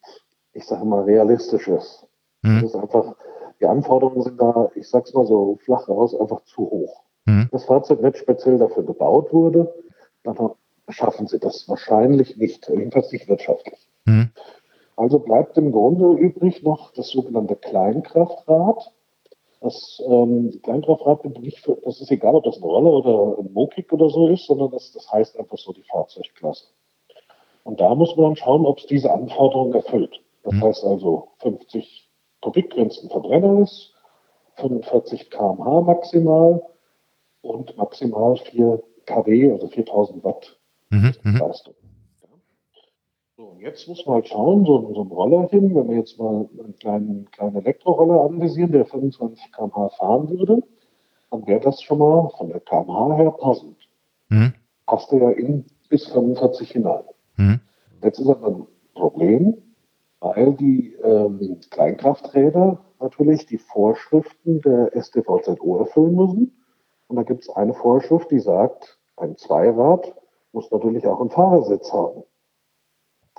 [0.52, 2.06] ich sage mal, realistisch ist.
[2.42, 2.60] Mhm.
[2.62, 3.16] Das ist einfach,
[3.60, 7.02] die Anforderungen sind da, ich sag's mal so flach raus, einfach zu hoch.
[7.26, 7.48] Mhm.
[7.52, 9.72] Das Fahrzeug nicht speziell dafür gebaut wurde,
[10.22, 10.36] dann
[10.88, 13.88] schaffen sie das wahrscheinlich nicht, jedenfalls nicht wirtschaftlich.
[14.06, 14.30] Mhm.
[14.96, 18.92] Also bleibt im Grunde übrig noch das sogenannte Kleinkraftrad.
[19.60, 23.92] Das ähm, Kleinkraftrad nicht für, das ist egal, ob das ein Roller oder ein Mokik
[23.92, 26.66] oder so ist, sondern das, das heißt einfach so die Fahrzeugklasse.
[27.64, 30.20] Und da muss man dann schauen, ob es diese Anforderungen erfüllt.
[30.44, 30.62] Das mhm.
[30.62, 32.09] heißt also 50
[32.40, 33.94] Kubik, wenn es ein Verbrenner ist,
[34.56, 36.62] 45 kmh maximal
[37.42, 40.58] und maximal 4 kW, also 4000 Watt
[40.90, 41.14] mhm.
[41.22, 41.36] mhm.
[41.36, 41.74] Leistung.
[43.36, 46.18] So, und jetzt muss man halt schauen, so, so ein Roller hin, wenn wir jetzt
[46.18, 50.62] mal einen kleinen, kleinen Elektroroller anvisieren, der 25 km/h fahren würde,
[51.30, 53.76] dann wäre das schon mal von der kmh her passend.
[54.28, 54.54] Mhm.
[54.86, 57.04] Passt ja in bis 45 hinein.
[57.36, 57.60] Mhm.
[58.02, 59.56] Jetzt ist aber ein Problem,
[60.20, 66.64] weil die ähm, Kleinkrafträder natürlich die Vorschriften der STVZO erfüllen müssen.
[67.08, 70.14] Und da gibt es eine Vorschrift, die sagt, ein Zweirad
[70.52, 72.24] muss natürlich auch einen Fahrersitz haben.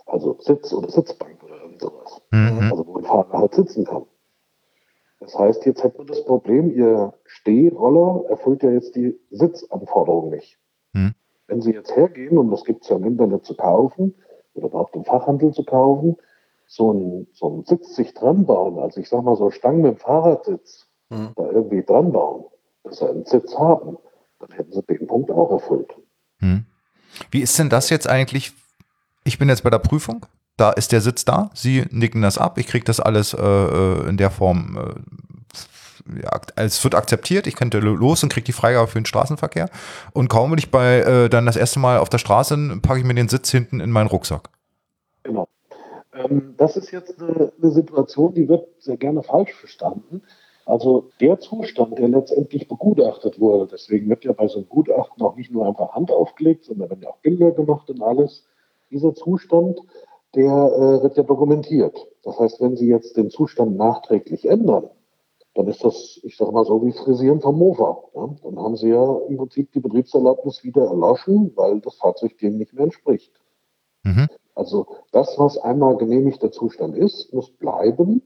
[0.06, 2.22] Also Sitz oder Sitzbank oder irgend sowas.
[2.32, 2.70] Mhm.
[2.72, 4.06] Also wo ein Fahrer halt sitzen kann.
[5.20, 10.58] Das heißt, jetzt hätten wir das Problem, Ihr Stehroller erfüllt ja jetzt die Sitzanforderungen nicht.
[10.94, 11.14] Mhm.
[11.48, 14.16] Wenn Sie jetzt hergehen, und das gibt es ja im Internet zu kaufen,
[14.56, 16.18] oder überhaupt im Fachhandel zu kaufen,
[16.72, 19.92] so ein, so ein Sitz sich dran bauen, also ich sag mal so Stangen mit
[19.92, 21.32] dem Fahrradsitz, mhm.
[21.36, 22.46] da irgendwie dran bauen,
[22.86, 23.98] dass sie einen Sitz haben,
[24.40, 25.94] dann hätten sie den Punkt auch erfüllt.
[26.40, 26.66] Mhm.
[27.30, 28.54] Wie ist denn das jetzt eigentlich?
[29.26, 30.26] Ich bin jetzt bei der Prüfung.
[30.56, 31.50] Da ist der Sitz da.
[31.54, 32.58] Sie nicken das ab.
[32.58, 34.78] Ich kriege das alles äh, äh in der Form.
[34.78, 37.48] Äh, ja, es wird akzeptiert.
[37.48, 39.70] Ich könnte los und kriege die Freigabe für den Straßenverkehr.
[40.14, 43.06] Und kaum bin ich bei äh, dann das erste Mal auf der Straße, packe ich
[43.06, 44.50] mir den Sitz hinten in meinen Rucksack.
[45.24, 45.48] Genau.
[46.14, 50.22] Ähm, das ist jetzt eine, eine Situation, die wird sehr gerne falsch verstanden.
[50.66, 55.36] Also der Zustand, der letztendlich begutachtet wurde, deswegen wird ja bei so einem Gutachten auch
[55.36, 58.46] nicht nur einfach Hand aufgelegt, sondern werden ja auch Bilder gemacht und alles.
[58.92, 59.80] Dieser Zustand,
[60.36, 62.08] der äh, wird ja dokumentiert.
[62.24, 64.90] Das heißt, wenn Sie jetzt den Zustand nachträglich ändern,
[65.56, 67.98] dann ist das, ich sage mal so, wie Frisieren vom Mofa.
[68.16, 68.30] Ja?
[68.44, 72.74] Dann haben Sie ja im Prinzip die Betriebserlaubnis wieder erloschen, weil das Fahrzeug dem nicht
[72.74, 73.34] mehr entspricht.
[74.04, 74.28] Mhm.
[74.56, 78.22] Also das, was einmal genehmigter Zustand ist, muss bleiben,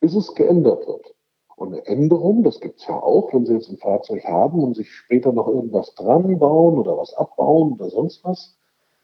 [0.00, 1.14] bis es geändert wird.
[1.56, 4.76] Und eine Änderung, das gibt es ja auch, wenn Sie jetzt ein Fahrzeug haben und
[4.76, 8.56] sich später noch irgendwas dran bauen oder was abbauen oder sonst was,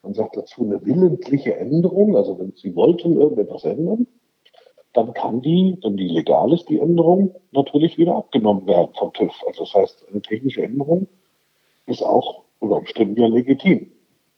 [0.03, 4.07] man sagt dazu eine willentliche Änderung, also wenn Sie wollten irgendetwas ändern,
[4.93, 9.33] dann kann die, wenn die legal ist, die Änderung natürlich wieder abgenommen werden vom TÜV.
[9.47, 11.09] Also das heißt, eine technische Änderung
[11.87, 13.91] ist auch unter Umständen ja legitim.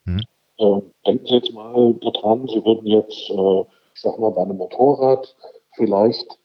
[0.06, 0.22] Mhm.
[0.58, 3.60] Äh, denken Sie jetzt mal daran, Sie würden jetzt, äh,
[3.94, 5.36] ich sag mal, bei einem Motorrad
[5.74, 6.38] vielleicht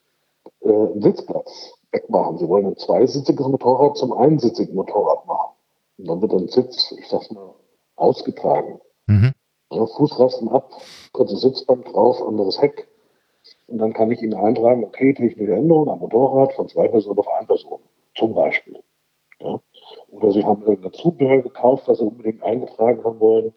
[0.62, 2.38] äh, einen Sitzplatz wegmachen.
[2.38, 5.54] Sie wollen ein zweisitziges Motorrad zum einsitzigen Motorrad machen.
[5.98, 7.54] Und dann wird ein Sitz, ich sag's mal,
[7.96, 8.80] ausgetragen.
[9.08, 9.34] Mhm.
[9.72, 10.72] Ja, Fußrasten ab,
[11.14, 12.88] kurzes Sitzband drauf, anderes Heck.
[13.68, 17.28] Und dann kann ich Ihnen eintragen, okay, technische Änderung am Motorrad von zwei Personen auf
[17.30, 17.80] eine Person,
[18.16, 18.80] zum Beispiel.
[19.40, 19.60] Ja.
[20.10, 23.54] Oder Sie haben irgendein Zubehör gekauft, was Sie unbedingt eingetragen haben wollen,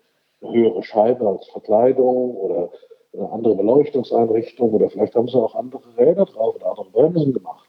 [0.53, 2.71] höhere Scheibe als Verkleidung oder
[3.13, 7.69] eine andere Beleuchtungseinrichtung oder vielleicht haben Sie auch andere Räder drauf oder andere Bremsen gemacht.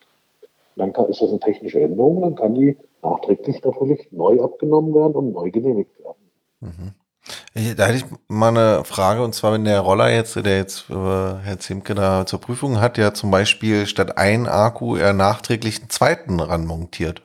[0.75, 5.13] Dann kann, ist das eine technische Änderung, dann kann die nachträglich natürlich neu abgenommen werden
[5.13, 6.31] und neu genehmigt werden.
[6.59, 6.93] Mhm.
[7.77, 10.93] Da hätte ich mal eine Frage, und zwar, wenn der Roller jetzt, der jetzt äh,
[10.93, 15.89] Herr Zimke da zur Prüfung hat, ja zum Beispiel statt ein Akku er nachträglich einen
[15.89, 17.23] zweiten ranmontiert.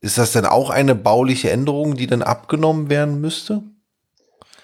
[0.00, 3.62] Ist das denn auch eine bauliche Änderung, die dann abgenommen werden müsste?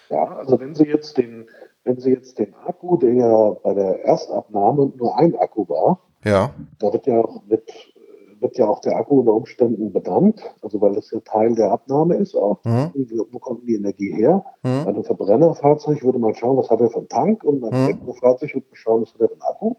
[0.09, 1.49] Ja, also wenn Sie jetzt den,
[1.85, 6.51] wenn Sie jetzt den Akku, der ja bei der Erstabnahme nur ein Akku war, ja.
[6.79, 7.95] da wird ja mit
[8.41, 12.17] wird ja auch der Akku unter Umständen benannt, also weil das ja Teil der Abnahme
[12.17, 12.63] ist auch.
[12.65, 12.93] Mhm.
[13.31, 14.45] Wo kommt die Energie her?
[14.63, 14.85] Mhm.
[14.85, 17.89] Bei einem Verbrennerfahrzeug würde man schauen, was hat er für einen Tank und beim mhm.
[17.89, 19.75] Elektrofahrzeug würde man schauen, was hat er für einen Akku.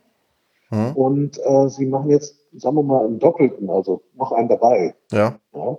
[0.70, 0.92] Mhm.
[0.96, 4.96] Und äh, sie machen jetzt, sagen wir mal, einen doppelten, also noch einen dabei.
[5.12, 5.36] Ja.
[5.54, 5.78] ja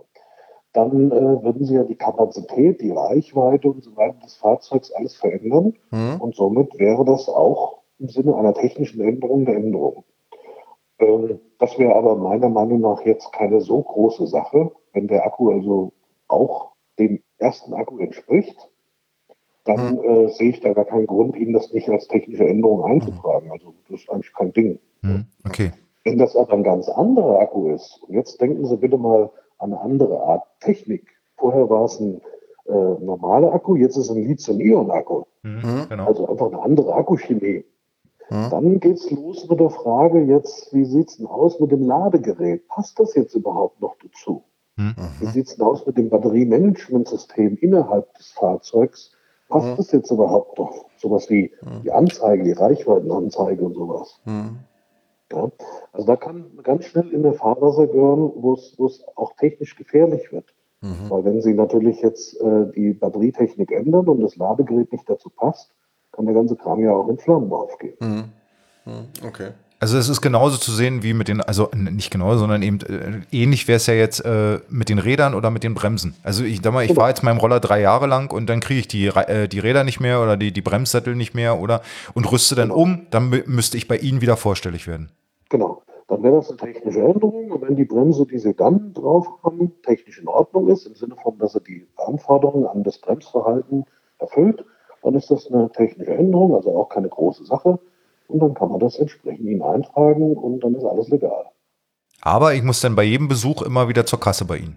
[0.79, 5.17] dann äh, würden sie ja die Kapazität, die Reichweite und so weiter des Fahrzeugs alles
[5.17, 5.75] verändern.
[5.91, 6.21] Mhm.
[6.21, 10.05] Und somit wäre das auch im Sinne einer technischen Änderung eine Änderung.
[11.01, 15.51] Ähm, das wäre aber meiner Meinung nach jetzt keine so große Sache, wenn der Akku
[15.51, 15.93] also
[16.29, 18.71] auch dem ersten Akku entspricht.
[19.65, 20.05] Dann mhm.
[20.05, 23.51] äh, sehe ich da gar keinen Grund, Ihnen das nicht als technische Änderung einzutragen.
[23.51, 24.79] Also das ist eigentlich kein Ding.
[25.03, 25.27] Mhm.
[25.45, 25.73] Okay.
[26.05, 29.81] Wenn das aber ein ganz anderer Akku ist, und jetzt denken Sie bitte mal eine
[29.81, 31.07] andere Art Technik.
[31.37, 32.21] Vorher war es ein
[32.67, 35.25] äh, normaler Akku, jetzt ist es ein Lithium-Ionen-Akku.
[35.43, 36.07] Mhm, genau.
[36.07, 37.65] Also einfach eine andere Akkuchemie.
[38.29, 38.51] Hm.
[38.51, 42.69] Dann geht's los mit der Frage jetzt, wie sieht's denn aus mit dem Ladegerät?
[42.69, 44.43] Passt das jetzt überhaupt noch dazu?
[44.77, 44.95] Hm.
[45.21, 49.13] Wie sieht's denn aus mit dem Batteriemanagementsystem innerhalb des Fahrzeugs?
[49.49, 49.77] Passt hm.
[49.77, 50.85] das jetzt überhaupt noch?
[50.99, 54.21] Sowas wie die Anzeige, die Reichweitenanzeige und sowas.
[55.33, 55.51] Ja?
[55.93, 60.55] Also da kann ganz schnell in der Fahrwasser gehören, wo es auch technisch gefährlich wird.
[60.81, 61.11] Mhm.
[61.11, 65.73] Weil wenn Sie natürlich jetzt äh, die Batterietechnik ändern und das Ladegerät nicht dazu passt,
[66.13, 67.97] kann der ganze Kram ja auch in Flammen aufgehen.
[68.01, 68.25] Mhm.
[68.85, 69.09] mhm.
[69.27, 69.51] Okay.
[69.81, 73.21] Also es ist genauso zu sehen wie mit den, also nicht genauso, sondern eben äh,
[73.31, 76.17] ähnlich wäre es ja jetzt äh, mit den Rädern oder mit den Bremsen.
[76.25, 77.01] Also ich sag mal, ich genau.
[77.01, 79.85] fahre jetzt meinem Roller drei Jahre lang und dann kriege ich die, äh, die Räder
[79.85, 81.83] nicht mehr oder die, die Bremssättel nicht mehr oder
[82.15, 82.81] und rüste dann genau.
[82.81, 85.11] um, dann müsste ich bei Ihnen wieder vorstellig werden.
[85.49, 85.83] Genau.
[86.09, 89.73] Dann wäre das eine technische Änderung und wenn die Bremse, die Sie dann drauf haben,
[89.85, 93.85] technisch in Ordnung ist, im Sinne von, dass er die Anforderungen an das Bremsverhalten
[94.19, 94.65] erfüllt,
[95.03, 97.79] dann ist das eine technische Änderung, also auch keine große Sache.
[98.29, 101.47] Und dann kann man das entsprechend Ihnen eintragen und dann ist alles legal.
[102.21, 104.77] Aber ich muss dann bei jedem Besuch immer wieder zur Kasse bei Ihnen.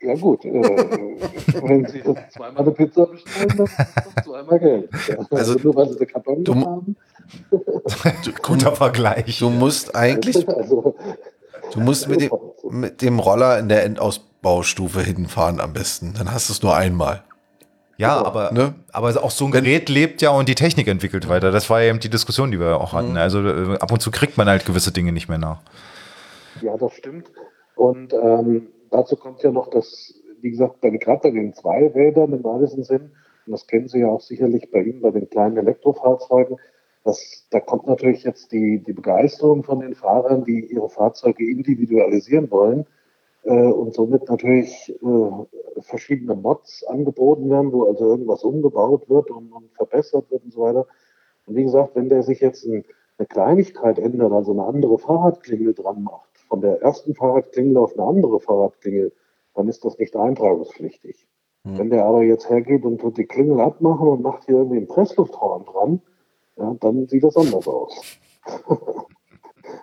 [0.00, 0.52] Ja gut, äh,
[1.62, 4.90] wenn Sie zweimal eine Pizza bestellen, dann ist das zweimal Geld.
[4.92, 6.96] Also, also, nur weil Sie eine Karton du, haben.
[8.42, 9.38] Guter Vergleich.
[9.38, 10.94] Du musst eigentlich, also,
[11.72, 12.30] du musst mit dem,
[12.70, 16.12] mit dem Roller in der Endausbaustufe hinfahren am besten.
[16.16, 17.24] Dann hast du es nur einmal.
[17.96, 18.26] Ja, genau.
[18.26, 18.74] aber, ne?
[18.92, 21.50] aber auch so ein Gerät lebt ja und die Technik entwickelt weiter.
[21.50, 23.12] Das war ja eben die Diskussion, die wir auch hatten.
[23.12, 23.16] Mhm.
[23.16, 25.60] Also äh, ab und zu kriegt man halt gewisse Dinge nicht mehr nach.
[26.60, 27.30] Ja, das stimmt.
[27.76, 32.84] Und ähm, dazu kommt ja noch, dass, wie gesagt, gerade bei den Zweirädern im weitesten
[32.84, 33.12] Sinn,
[33.46, 36.56] und das kennen Sie ja auch sicherlich bei Ihnen, bei den kleinen Elektrofahrzeugen,
[37.04, 42.50] das, da kommt natürlich jetzt die, die Begeisterung von den Fahrern, die ihre Fahrzeuge individualisieren
[42.50, 42.86] wollen
[43.50, 49.70] und somit natürlich äh, verschiedene Mods angeboten werden, wo also irgendwas umgebaut wird und, und,
[49.74, 50.86] verbessert wird und so weiter.
[51.46, 52.84] Und wie gesagt, wenn der sich jetzt ein,
[53.18, 58.06] eine Kleinigkeit ändert, also eine andere Fahrradklingel dran macht, von der ersten Fahrradklingel auf eine
[58.06, 59.12] andere Fahrradklingel,
[59.54, 61.26] dann ist das nicht eintragungspflichtig.
[61.64, 61.78] Mhm.
[61.78, 64.88] Wenn der aber jetzt hergeht und tut die Klingel abmachen und macht hier irgendwie einen
[64.88, 66.02] Presslufthorn dran,
[66.56, 68.18] ja, dann sieht das anders aus.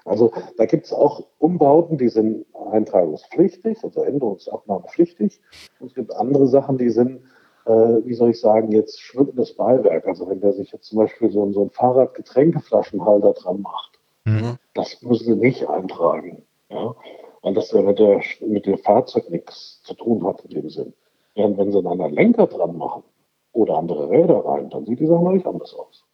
[0.06, 5.40] Also da gibt es auch Umbauten, die sind eintragungspflichtig, also änderungsabnahmepflichtig.
[5.80, 7.22] Und es gibt andere Sachen, die sind,
[7.66, 10.08] äh, wie soll ich sagen, jetzt schwimmendes Beiwerk.
[10.08, 14.58] Also wenn der sich jetzt zum Beispiel so, so ein Fahrradgetränkeflaschenhalter dran macht, mhm.
[14.74, 16.44] das müssen sie nicht eintragen.
[16.70, 16.96] Ja?
[17.44, 20.94] Weil das ja mit, der, mit dem Fahrzeug nichts zu tun hat in dem Sinn.
[21.36, 23.04] Während wenn sie einen Lenker dran machen,
[23.54, 26.06] oder andere Räder rein, dann sieht die Sache natürlich anders aus.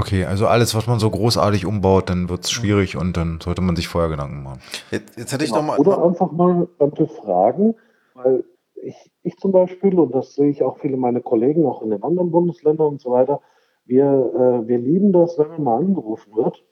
[0.00, 3.62] Okay, also alles, was man so großartig umbaut, dann wird es schwierig und dann sollte
[3.62, 4.60] man sich vorher Gedanken machen.
[4.90, 5.62] Jetzt, jetzt hätte ich Genau.
[5.62, 5.78] noch mal.
[5.78, 7.74] Oder einfach mal Leute fragen,
[8.14, 8.44] weil
[8.82, 12.02] ich, ich zum Beispiel, und das sehe ich auch viele meiner Kollegen auch in den
[12.02, 13.40] anderen Bundesländern und so weiter,
[13.86, 16.62] wir, äh, wir lieben das, wenn man mal angerufen wird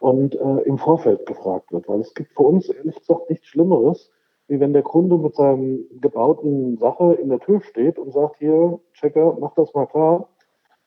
[0.00, 4.10] und äh, im Vorfeld gefragt wird, weil es gibt für uns ehrlich gesagt nichts Schlimmeres,
[4.48, 8.78] wie wenn der Kunde mit seinem gebauten Sache in der Tür steht und sagt, hier,
[8.92, 10.28] Checker, mach das mal klar.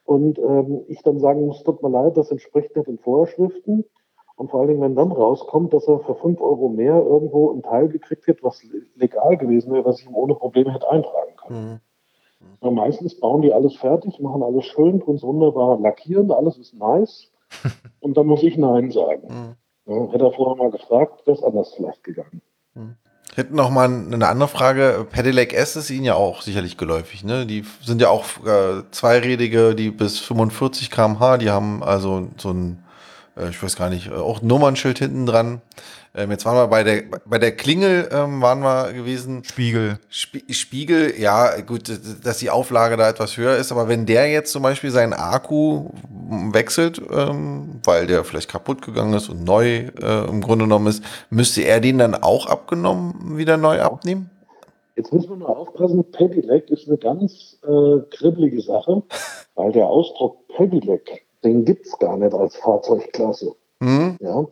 [0.09, 3.85] Und ähm, ich dann sagen muss, tut mir leid, das entspricht nicht den Vorschriften.
[4.37, 7.61] Und vor allen Dingen, wenn dann rauskommt, dass er für 5 Euro mehr irgendwo einen
[7.61, 8.59] Teil gekriegt hat, was
[8.95, 11.81] legal gewesen wäre, was ich ihm ohne Probleme hätte eintragen können.
[12.39, 12.57] Mhm.
[12.63, 16.73] Ja, meistens bauen die alles fertig, machen alles schön, tun es wunderbar lackieren, alles ist
[16.73, 17.31] nice.
[17.99, 19.27] Und dann muss ich Nein sagen.
[19.85, 19.93] Mhm.
[19.93, 22.41] Ja, hätte er vorher mal gefragt, wäre es anders vielleicht gegangen.
[22.73, 25.07] Ich hätte noch mal eine andere Frage.
[25.09, 27.23] Pedelec S ist Ihnen ja auch sicherlich geläufig.
[27.23, 27.45] Ne?
[27.45, 32.83] Die sind ja auch äh, zweirädige, die bis 45 km/h, die haben also so ein,
[33.49, 35.61] ich weiß gar nicht, äh, auch ein Nummernschild hinten dran.
[36.15, 39.43] Ähm, jetzt waren wir bei der, bei der Klingel, ähm, waren wir gewesen.
[39.43, 39.99] Spiegel.
[40.09, 41.91] Spie- Spiegel, ja, gut,
[42.23, 45.89] dass die Auflage da etwas höher ist, aber wenn der jetzt zum Beispiel seinen Akku
[46.51, 51.03] wechselt, ähm, weil der vielleicht kaputt gegangen ist und neu äh, im Grunde genommen ist,
[51.29, 54.31] müsste er den dann auch abgenommen wieder neu abnehmen?
[54.95, 59.03] Jetzt müssen wir nur aufpassen, Pedelec ist eine ganz äh, kribbelige Sache,
[59.55, 63.55] weil der Ausdruck Pedelec, den gibt es gar nicht als Fahrzeugklasse.
[63.81, 64.17] Hm?
[64.19, 64.45] Ja,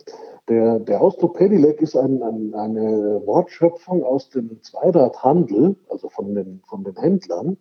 [0.47, 6.61] der, der Ausdruck Pedelec ist ein, ein, eine Wortschöpfung aus dem Zweiradhandel, also von den,
[6.67, 7.57] von den Händlern,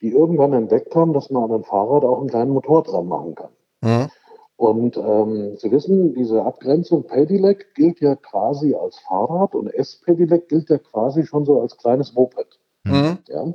[0.00, 3.34] die irgendwann entdeckt haben, dass man an einem Fahrrad auch einen kleinen Motor dran machen
[3.34, 3.50] kann.
[3.84, 4.08] Hm?
[4.56, 10.70] Und ähm, Sie wissen, diese Abgrenzung Pedelec gilt ja quasi als Fahrrad und S-Pedelec gilt
[10.70, 12.60] ja quasi schon so als kleines Moped.
[12.86, 13.18] Hm?
[13.28, 13.52] Ja?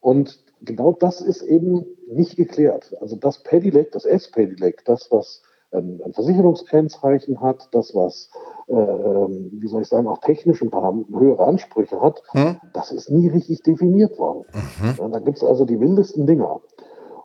[0.00, 2.94] Und genau das ist eben nicht geklärt.
[3.00, 5.42] Also das Pedelec, das S-Pedelec, das, was
[5.72, 8.30] ähm, ein Versicherungskennzeichen hat, das, was,
[8.68, 12.56] äh, ähm, wie soll ich sagen, auch technisch ein paar höhere Ansprüche hat, Hm?
[12.72, 14.44] das ist nie richtig definiert worden.
[14.52, 14.94] Mhm.
[14.98, 16.60] Ja, da gibt es also die wildesten Dinger.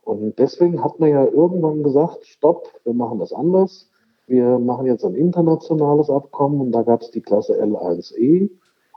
[0.03, 3.89] Und deswegen hat man ja irgendwann gesagt, stopp, wir machen das anders.
[4.27, 8.49] Wir machen jetzt ein internationales Abkommen und da gab es die Klasse L1E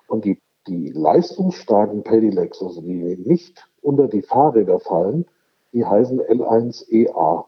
[0.09, 5.25] und die, die leistungsstarken Pedelecs, also die nicht unter die Fahrräder fallen,
[5.73, 7.45] die heißen L1EA.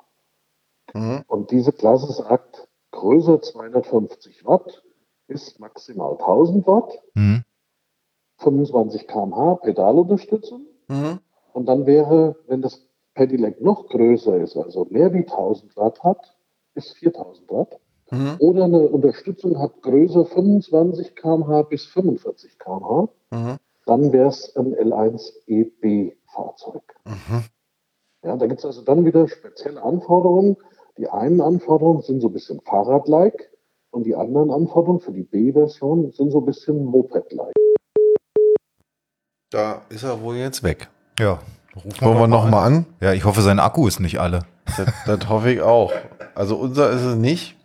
[0.95, 1.25] Mhm.
[1.27, 4.83] Und diese Klasse sagt, größer 250 Watt
[5.27, 7.45] bis maximal 1000 Watt, Hm.
[8.39, 10.67] 25 km/h Pedalunterstützung.
[10.89, 11.21] Mhm.
[11.53, 16.37] Und dann wäre, wenn das Pedelec noch größer ist, also mehr wie 1000 Watt hat,
[16.75, 17.79] bis 4000 Watt,
[18.11, 18.37] Mhm.
[18.41, 23.59] oder eine Unterstützung hat größer 25 km/h bis 45 km/h, Mhm.
[23.87, 26.83] dann wäre es ein L1EB-Fahrzeug.
[28.23, 30.57] Ja, da gibt es also dann wieder spezielle Anforderungen.
[30.99, 33.51] Die einen Anforderungen sind so ein bisschen Fahrrad-like
[33.93, 37.55] und die anderen Anforderungen für die B-Version sind so ein bisschen Moped-like.
[39.49, 40.89] Da ist er wohl jetzt weg.
[41.19, 41.41] Ja.
[41.75, 42.87] Rufen Wollen wir doch noch mal an?
[43.01, 44.41] Ja, ich hoffe, sein Akku ist nicht alle.
[44.77, 45.93] Das, das hoffe ich auch.
[46.35, 47.57] Also unser ist es nicht.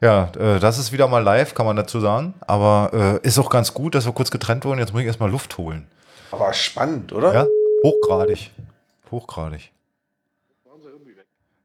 [0.00, 2.34] Ja, äh, das ist wieder mal live, kann man dazu sagen.
[2.40, 4.78] Aber äh, ist auch ganz gut, dass wir kurz getrennt wurden.
[4.78, 5.86] Jetzt muss ich erstmal Luft holen.
[6.30, 7.34] Aber spannend, oder?
[7.34, 7.46] Ja,
[7.84, 8.50] hochgradig.
[9.10, 9.71] Hochgradig.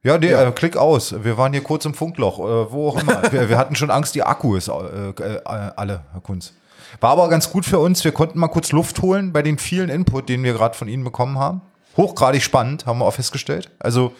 [0.02, 0.48] Ja, nee, Ja.
[0.48, 1.14] Äh, klick aus.
[1.24, 3.32] Wir waren hier kurz im Funkloch, äh, wo auch immer.
[3.32, 6.54] wir, wir hatten schon Angst, die Akku ist äh, äh, alle, Herr Kunz.
[7.00, 8.04] War aber ganz gut für uns.
[8.04, 11.04] Wir konnten mal kurz Luft holen bei den vielen Input, den wir gerade von Ihnen
[11.04, 11.60] bekommen haben.
[11.96, 13.70] Hochgradig spannend, haben wir auch festgestellt.
[13.78, 14.12] Also,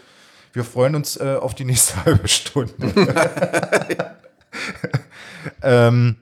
[0.53, 2.73] wir freuen uns äh, auf die nächste halbe Stunde.
[5.63, 6.17] ähm,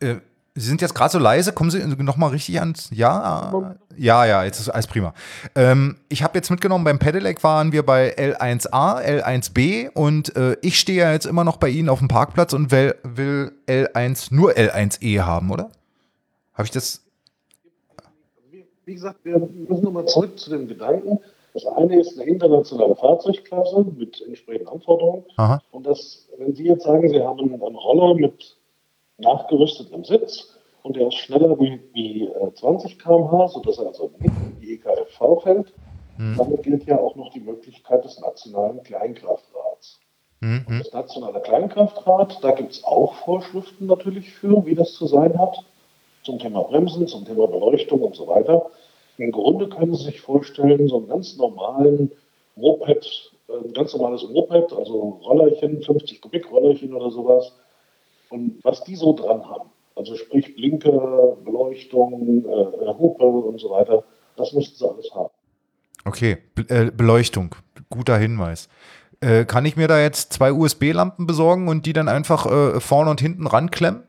[0.00, 0.16] äh,
[0.60, 1.52] Sie sind jetzt gerade so leise.
[1.52, 2.90] Kommen Sie noch mal richtig ans.
[2.92, 3.50] Ja,
[3.96, 4.44] ja, ja.
[4.44, 5.14] Jetzt ist alles prima.
[5.54, 6.84] Ähm, ich habe jetzt mitgenommen.
[6.84, 11.56] Beim Pedelec waren wir bei L1A, L1B und äh, ich stehe ja jetzt immer noch
[11.56, 15.70] bei Ihnen auf dem Parkplatz und will, will L1 nur L1E haben, oder?
[16.52, 17.02] Habe ich das?
[18.84, 21.20] Wie, gesagt, wir müssen nochmal zurück zu dem Gedanken.
[21.54, 25.24] Das eine ist eine internationale Fahrzeugklasse mit entsprechenden Anforderungen.
[25.36, 25.62] Aha.
[25.70, 28.59] Und das, wenn Sie jetzt sagen, Sie haben einen Roller mit
[29.20, 34.34] nachgerüstetem Sitz und der ist schneller wie, wie äh, 20 km/h, sodass er also nicht
[34.34, 35.72] in die EKFV fällt,
[36.36, 40.00] dann gilt ja auch noch die Möglichkeit des nationalen Kleinkraftrads.
[40.42, 40.78] Hm, hm.
[40.78, 45.64] Das nationale Kleinkraftrad, da gibt es auch Vorschriften natürlich für, wie das zu sein hat,
[46.22, 48.70] zum Thema Bremsen, zum Thema Beleuchtung und so weiter.
[49.16, 52.12] Im Grunde können Sie sich vorstellen, so einen ganz normalen
[52.56, 57.54] Moped, äh, ein ganz normales Moped, also Rollerchen, 50 Kubik Rollerchen oder sowas,
[58.30, 63.70] und was die so dran haben, also sprich Blinker, Beleuchtung, äh, äh, Hupe und so
[63.70, 64.04] weiter,
[64.36, 65.30] das müssten Sie alles haben.
[66.04, 67.54] Okay, Be äh, Beleuchtung,
[67.90, 68.68] guter Hinweis.
[69.20, 73.10] Äh, kann ich mir da jetzt zwei USB-Lampen besorgen und die dann einfach äh, vorne
[73.10, 74.04] und hinten ranklemmen?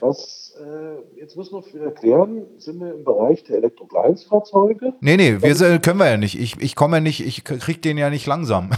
[0.00, 4.94] Was, äh, jetzt müssen wir klären, sind wir im Bereich der Elektrokleinstfahrzeuge?
[5.00, 6.38] Nee, nee, wir sind, können wir ja nicht.
[6.38, 8.70] Ich, ich komme ja nicht, ich krieg den ja nicht langsam.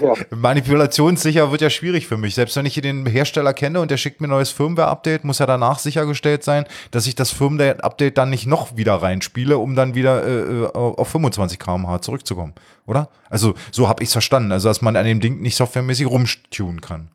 [0.00, 0.14] Ja.
[0.30, 2.34] Manipulationssicher wird ja schwierig für mich.
[2.34, 5.38] Selbst wenn ich hier den Hersteller kenne und der schickt mir ein neues Firmware-Update, muss
[5.38, 9.94] ja danach sichergestellt sein, dass ich das Firmware-Update dann nicht noch wieder reinspiele, um dann
[9.94, 12.54] wieder äh, äh auf 25 km/h zurückzukommen,
[12.86, 13.08] oder?
[13.30, 14.52] Also so habe ich es verstanden.
[14.52, 17.08] Also dass man an dem Ding nicht softwaremäßig rumtunen kann.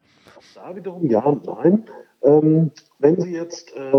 [0.55, 1.83] Da wiederum ja und nein.
[2.23, 3.91] Ähm, wenn Sie jetzt äh,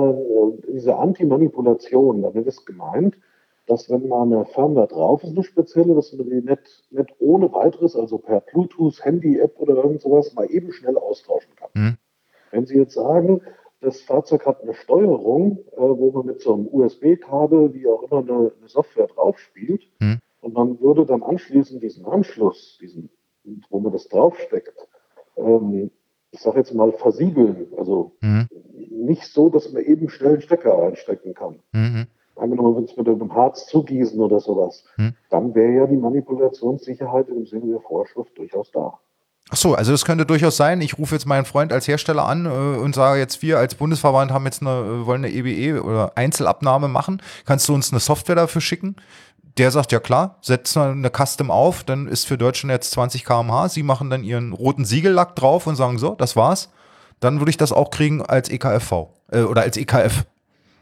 [0.72, 3.16] diese Anti-Manipulation, damit ist gemeint,
[3.66, 7.52] dass wenn mal eine Firmware drauf ist, eine spezielle, dass man die nicht, nicht ohne
[7.52, 11.68] weiteres, also per Bluetooth, Handy-App oder irgend sowas, mal eben schnell austauschen kann.
[11.74, 11.96] Mhm.
[12.50, 13.42] Wenn Sie jetzt sagen,
[13.80, 18.20] das Fahrzeug hat eine Steuerung, äh, wo man mit so einem USB-Kabel, wie auch immer,
[18.20, 20.18] eine, eine Software drauf spielt, mhm.
[20.40, 23.10] und man würde dann anschließend diesen Anschluss, diesen,
[23.68, 24.74] wo man das draufsteckt,
[25.36, 25.90] ähm,
[26.30, 28.48] ich sage jetzt mal versiegeln, also mhm.
[29.08, 31.58] Nicht so, dass man eben schnell einen Stecker reinstecken kann.
[31.72, 32.06] Mhm
[32.38, 35.14] angenommen, wenn es mit einem Harz zugießen oder sowas, hm.
[35.30, 38.98] dann wäre ja die Manipulationssicherheit im Sinne der Vorschrift durchaus da.
[39.50, 40.82] Ach so, also das könnte durchaus sein.
[40.82, 44.30] Ich rufe jetzt meinen Freund als Hersteller an äh, und sage jetzt, wir als Bundesverband
[44.30, 47.22] haben jetzt eine, äh, wollen eine EBE e oder Einzelabnahme machen.
[47.46, 48.96] Kannst du uns eine Software dafür schicken?
[49.56, 53.70] Der sagt, ja klar, setzt eine Custom auf, dann ist für Deutschland jetzt 20 km/h.
[53.70, 56.70] Sie machen dann ihren roten Siegellack drauf und sagen so, das war's.
[57.20, 60.24] Dann würde ich das auch kriegen als EKFV äh, oder als EKF.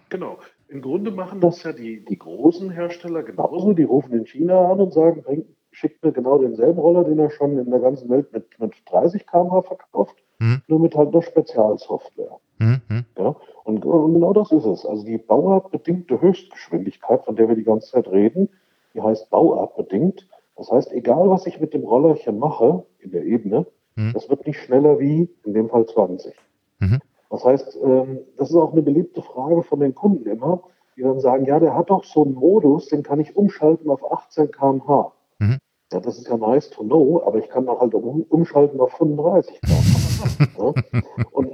[0.09, 0.39] Genau.
[0.69, 3.73] Im Grunde machen das ja die, die großen Hersteller genauso.
[3.73, 7.31] Die rufen in China an und sagen, bring, schickt mir genau denselben Roller, den er
[7.31, 10.63] schon in der ganzen Welt mit, mit 30 km/h verkauft, mhm.
[10.67, 12.39] nur mit halt einer Spezialsoftware.
[12.59, 13.05] Mhm.
[13.19, 14.87] Ja, und, und, genau das ist es.
[14.87, 18.49] Also die bauartbedingte Höchstgeschwindigkeit, von der wir die ganze Zeit reden,
[18.95, 20.27] die heißt bauartbedingt.
[20.57, 23.67] Das heißt, egal was ich mit dem Rollerchen mache in der Ebene,
[23.97, 24.13] mhm.
[24.13, 26.35] das wird nicht schneller wie in dem Fall 20.
[26.79, 27.01] Mhm.
[27.31, 30.63] Das heißt, ähm, das ist auch eine beliebte Frage von den Kunden immer,
[30.97, 34.11] die dann sagen, ja, der hat doch so einen Modus, den kann ich umschalten auf
[34.11, 35.13] 18 km/h.
[35.39, 35.59] Mhm.
[35.93, 38.93] Ja, das ist ja nice to know, aber ich kann auch halt um, umschalten auf
[38.93, 40.47] 35 km/h.
[40.59, 41.03] ja?
[41.33, 41.53] Und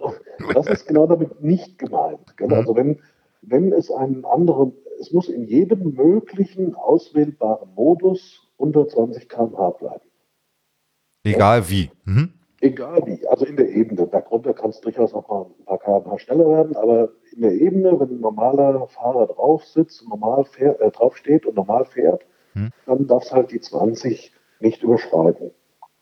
[0.54, 2.20] das ist genau damit nicht gemeint.
[2.38, 2.52] Mhm.
[2.52, 3.00] Also wenn,
[3.42, 10.11] wenn es einen anderen, es muss in jedem möglichen auswählbaren Modus unter 20 km/h bleiben.
[11.24, 11.90] Egal wie.
[12.04, 12.32] Mhm.
[12.60, 14.06] Egal wie, also in der Ebene.
[14.06, 17.98] Darunter kann es durchaus auch mal ein paar km schneller werden, aber in der Ebene,
[17.98, 22.70] wenn ein normaler Fahrer drauf sitzt, normal fährt, äh, drauf steht und normal fährt, hm.
[22.86, 25.50] dann darf es halt die 20 nicht überschreiten.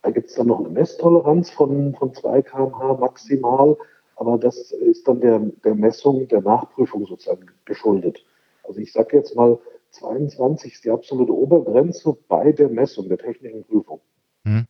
[0.02, 3.76] Da gibt es dann noch eine Messtoleranz von, von 2 km/h maximal,
[4.16, 8.24] aber das ist dann der, der Messung, der Nachprüfung sozusagen geschuldet.
[8.64, 9.58] Also ich sage jetzt mal,
[9.92, 14.00] 22 ist die absolute Obergrenze bei der Messung, der technischen Prüfung.
[14.44, 14.66] Hm.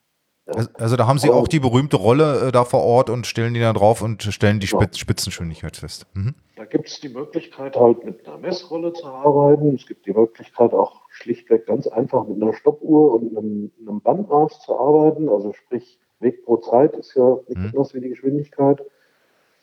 [0.75, 3.61] Also da haben Sie auch die berühmte Rolle äh, da vor Ort und stellen die
[3.61, 6.07] da drauf und stellen die Spitz Spitzenschönigkeit fest.
[6.15, 6.35] Mhm.
[6.57, 9.75] Da gibt es die Möglichkeit halt mit einer Messrolle zu arbeiten.
[9.75, 14.61] Es gibt die Möglichkeit auch schlichtweg ganz einfach mit einer Stoppuhr und einem, einem Bandmaß
[14.61, 15.29] zu arbeiten.
[15.29, 17.67] Also sprich Weg pro Zeit ist ja nicht mhm.
[17.67, 18.83] anders wie die Geschwindigkeit.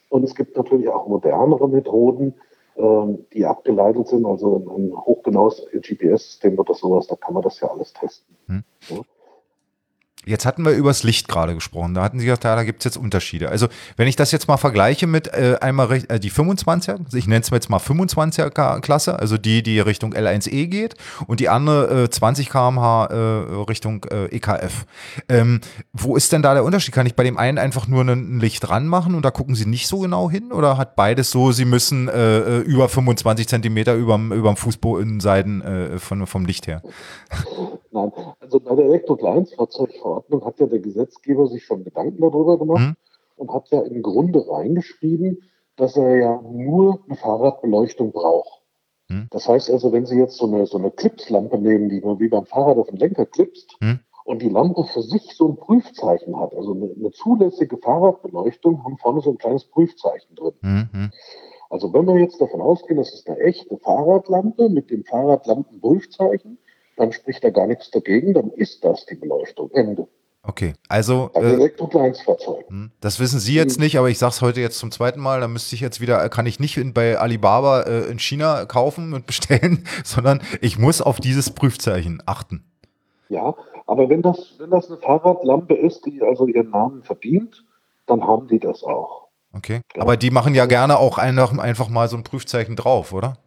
[0.10, 2.34] Und es gibt natürlich auch modernere Methoden,
[2.78, 4.26] ähm, die abgeleitet sind.
[4.26, 8.36] Also ein hochgenaues GPS-System oder sowas, da kann man das ja alles testen.
[8.48, 8.64] Mhm.
[8.90, 9.02] Ja.
[10.28, 11.94] Jetzt hatten wir übers Licht gerade gesprochen.
[11.94, 13.50] Da hatten Sie gesagt, ja, da gibt es jetzt Unterschiede.
[13.50, 17.28] Also, wenn ich das jetzt mal vergleiche mit äh, einmal äh, die 25er, also ich
[17.28, 20.96] nenne es jetzt mal 25er Klasse, also die, die Richtung L1E geht
[21.28, 23.16] und die andere äh, 20 km/h äh,
[23.70, 24.86] Richtung äh, EKF.
[25.30, 25.62] Ähm,
[25.94, 26.94] wo ist denn da der Unterschied?
[26.94, 29.88] Kann ich bei dem einen einfach nur ein Licht ranmachen und da gucken Sie nicht
[29.88, 30.52] so genau hin?
[30.52, 36.46] Oder hat beides so, Sie müssen äh, über 25 Zentimeter über dem Fußbodenseiten von, vom
[36.46, 36.82] Licht her?
[37.98, 42.96] Nein, also bei der Elektrokleinstfahrzeugverordnung hat ja der Gesetzgeber sich schon Gedanken darüber gemacht mhm.
[43.38, 45.42] und hat ja im Grunde reingeschrieben,
[45.76, 48.62] dass er ja nur eine Fahrradbeleuchtung braucht.
[49.10, 49.28] Mhm.
[49.32, 52.28] Das heißt also, wenn Sie jetzt so eine, so eine Clipslampe nehmen, die man wie
[52.28, 54.00] beim Fahrrad auf den Lenker klipst, mhm.
[54.26, 58.98] und die Lampe für sich so ein Prüfzeichen hat, also eine, eine, zulässige Fahrradbeleuchtung, haben
[58.98, 60.54] vorne so ein kleines Prüfzeichen drin.
[60.62, 61.12] Mhm.
[61.70, 66.60] Also wenn wir jetzt davon ausgehen, das ist eine echte Fahrradlampe mit dem Fahrradlampenprüfzeichen,
[66.98, 69.72] dann spricht da gar nichts dagegen, dann ist das die Beleuchtung.
[69.72, 70.08] Ende.
[70.44, 71.30] Okay, also.
[71.34, 72.70] Also äh, Elektrokleinstfahrzeug.
[72.70, 73.84] Hm, das wissen Sie jetzt hm.
[73.84, 75.42] nicht, aber ich sage es heute jetzt zum zweiten Mal.
[75.42, 79.14] Da müsste ich jetzt wieder, kann ich nicht in, bei Alibaba äh, in China kaufen
[79.14, 82.64] und bestellen, sondern ich muss auf dieses Prüfzeichen achten.
[83.30, 87.66] Ja, aber wenn das, wenn das eine Fahrradlampe ist, die also ihren Namen verdient,
[88.06, 89.28] dann haben die das auch.
[89.54, 89.82] Okay.
[89.96, 90.02] Ja.
[90.02, 93.38] Aber die machen ja gerne auch einfach, einfach mal so ein Prüfzeichen drauf, oder?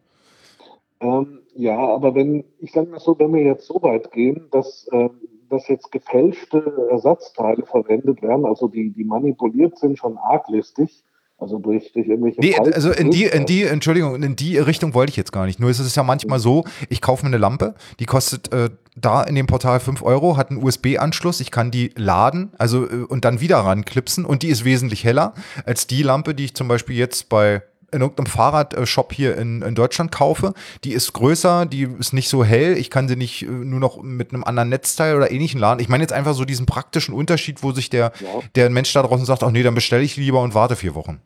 [0.99, 4.87] Ähm, ja, aber wenn, ich sage mal so, wenn wir jetzt so weit gehen, dass,
[4.91, 5.09] äh,
[5.49, 11.03] dass jetzt gefälschte Ersatzteile verwendet werden, also die, die manipuliert sind, schon arglistig,
[11.41, 12.39] also durch, durch irgendwelche.
[12.39, 15.59] Nee, also in die, in die, Entschuldigung, in die Richtung wollte ich jetzt gar nicht.
[15.59, 19.23] Nur ist es ja manchmal so, ich kaufe mir eine Lampe, die kostet äh, da
[19.23, 23.25] in dem Portal 5 Euro, hat einen USB-Anschluss, ich kann die laden, also äh, und
[23.25, 25.33] dann wieder ranklipsen und die ist wesentlich heller
[25.65, 29.75] als die Lampe, die ich zum Beispiel jetzt bei in irgendeinem Fahrradshop hier in, in
[29.75, 30.53] Deutschland kaufe.
[30.83, 32.77] Die ist größer, die ist nicht so hell.
[32.77, 35.79] Ich kann sie nicht äh, nur noch mit einem anderen Netzteil oder ähnlichen laden.
[35.79, 38.27] Ich meine jetzt einfach so diesen praktischen Unterschied, wo sich der, ja.
[38.55, 41.21] der Mensch da draußen sagt, ach nee, dann bestelle ich lieber und warte vier Wochen.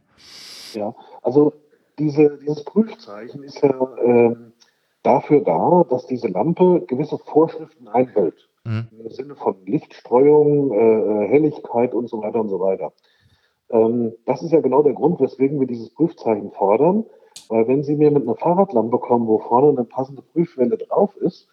[0.74, 1.54] Ja, also
[2.00, 4.36] diese, dieses Prüfzeichen ist ja äh,
[5.04, 8.50] dafür da, dass diese Lampe gewisse Vorschriften einhält.
[8.64, 8.88] Mhm.
[9.00, 12.92] Im Sinne von Lichtstreuung, äh, Helligkeit und so weiter und so weiter.
[13.70, 17.06] Ähm, das ist ja genau der Grund, weswegen wir dieses Prüfzeichen fordern.
[17.50, 21.48] Weil wenn Sie mir mit einer Fahrradlampe kommen, wo vorne eine passende Prüfwelle drauf ist,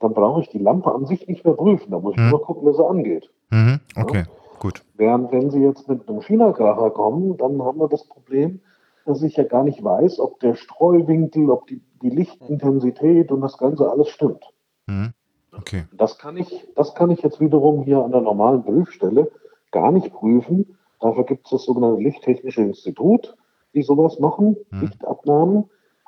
[0.00, 1.90] dann brauche ich die Lampe an sich nicht mehr prüfen.
[1.90, 2.30] Da muss ich mhm.
[2.30, 3.30] nur gucken, wie sie angeht.
[3.50, 3.80] Mhm.
[3.96, 4.24] Okay.
[4.26, 4.58] Ja?
[4.58, 4.82] Gut.
[4.94, 8.60] Während wenn Sie jetzt mit einem China-Kracher kommen, dann haben wir das Problem,
[9.04, 13.58] dass ich ja gar nicht weiß, ob der Streuwinkel, ob die, die Lichtintensität und das
[13.58, 14.44] Ganze alles stimmt.
[14.86, 15.12] Mhm.
[15.56, 15.84] Okay.
[15.92, 19.30] Das kann ich, das kann ich jetzt wiederum hier an der normalen Prüfstelle
[19.70, 20.75] gar nicht prüfen.
[21.00, 23.36] Dafür gibt es das sogenannte Lichttechnische Institut,
[23.74, 24.80] die sowas machen, mhm.
[24.80, 25.64] Lichtabnahmen.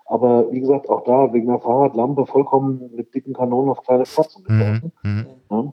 [0.06, 4.44] Aber wie gesagt, auch da wegen der Fahrradlampe vollkommen mit dicken Kanonen auf kleine Spatzen
[4.48, 4.92] mhm.
[5.02, 5.26] mhm.
[5.50, 5.72] Ja.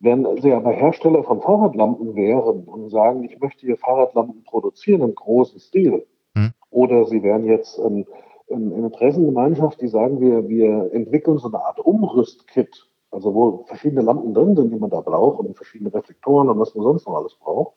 [0.00, 5.14] Wenn Sie aber Hersteller von Fahrradlampen wären und sagen, ich möchte hier Fahrradlampen produzieren im
[5.14, 6.52] großen Stil, hm.
[6.70, 8.06] oder Sie wären jetzt ein,
[8.48, 14.02] ein, eine Interessengemeinschaft, die sagen, wir, wir entwickeln so eine Art Umrüstkit, also wo verschiedene
[14.02, 17.16] Lampen drin sind, die man da braucht und verschiedene Reflektoren und was man sonst noch
[17.16, 17.74] alles braucht,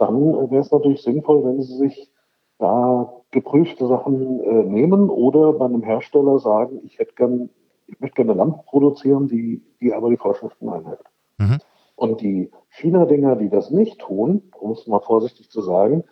[0.00, 2.10] dann wäre es natürlich sinnvoll, wenn Sie sich
[2.58, 7.50] da geprüfte Sachen äh, nehmen oder bei einem Hersteller sagen, ich hätte gern,
[7.86, 11.04] ich möchte gerne eine Lampe produzieren, die, die aber die Vorschriften einhält.
[11.38, 11.58] Mhm.
[11.96, 16.04] Und die China-Dinger, die das nicht tun, um es mal vorsichtig zu sagen,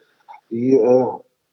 [0.51, 1.07] die, äh,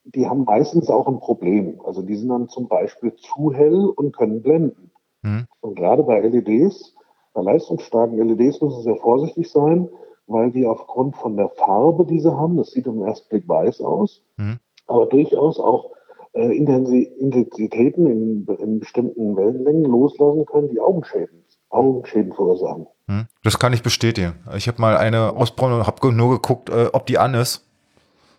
[0.03, 1.79] die haben meistens auch ein Problem.
[1.83, 4.91] Also die sind dann zum Beispiel zu hell und können blenden.
[5.21, 5.47] Mhm.
[5.61, 6.95] Und gerade bei LEDs,
[7.33, 9.89] bei leistungsstarken LEDs müssen sie sehr vorsichtig sein,
[10.27, 13.81] weil die aufgrund von der Farbe, die sie haben, das sieht im ersten Blick weiß
[13.81, 14.59] aus, mhm.
[14.87, 15.91] aber durchaus auch
[16.33, 21.45] äh, Intensitäten in, in bestimmten Wellenlängen loslassen können, die Augenschäden
[21.75, 22.87] Augenschäden verursachen.
[23.07, 24.35] Hm, das kann ich bestätigen.
[24.55, 27.65] Ich habe mal eine ausprobiert und habe nur geguckt, äh, ob die an ist.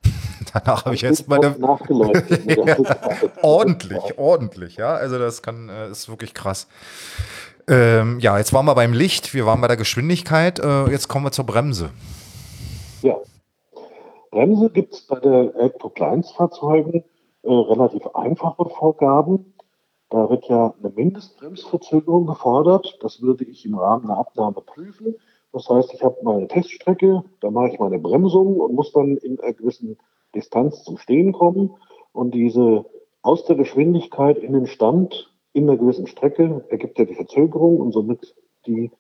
[0.53, 1.57] Danach habe ich jetzt meine.
[1.59, 2.77] ja,
[3.43, 4.95] ordentlich, ordentlich, ja.
[4.95, 6.69] Also das kann, äh, ist wirklich krass.
[7.69, 11.25] Ähm, ja, jetzt waren wir beim Licht, wir waren bei der Geschwindigkeit, äh, jetzt kommen
[11.25, 11.91] wir zur Bremse.
[13.03, 13.17] Ja.
[14.31, 17.03] Bremse gibt es bei den Elektrokleinstfahrzeugen
[17.43, 19.55] äh, relativ einfache Vorgaben.
[20.11, 22.99] Da wird ja eine Mindestbremsverzögerung gefordert.
[23.01, 25.17] Das würde ich im Rahmen einer Abnahme prüfen.
[25.53, 29.41] Das heißt, ich habe meine Teststrecke, da mache ich meine Bremsung und muss dann in
[29.41, 29.99] einer gewissen
[30.35, 31.75] Distanz zum Stehen kommen.
[32.13, 32.85] Und diese
[33.23, 37.93] aus der Geschwindigkeit in den Stand in einer gewissen Strecke ergibt ja die Verzögerung und
[37.93, 38.37] somit
[38.67, 38.91] die,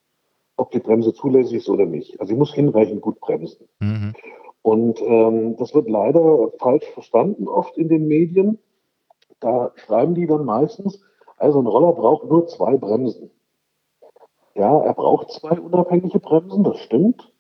[0.56, 2.18] ob die Bremse zulässig ist oder nicht.
[2.18, 3.68] Also ich muss hinreichend gut bremsen.
[3.80, 4.14] Mhm.
[4.62, 8.58] Und ähm, das wird leider falsch verstanden oft in den Medien.
[9.38, 10.98] Da schreiben die dann meistens,
[11.36, 13.30] also ein Roller braucht nur zwei Bremsen.
[14.54, 17.30] Ja, er braucht zwei unabhängige Bremsen, das stimmt.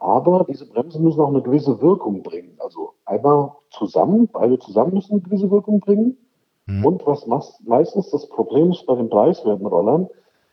[0.00, 2.56] Aber diese Bremsen müssen auch eine gewisse Wirkung bringen.
[2.58, 6.18] Also einmal zusammen, beide zusammen müssen eine gewisse Wirkung bringen.
[6.66, 6.84] Mhm.
[6.84, 10.08] Und was meistens das Problem ist bei den preiswerten Rollern,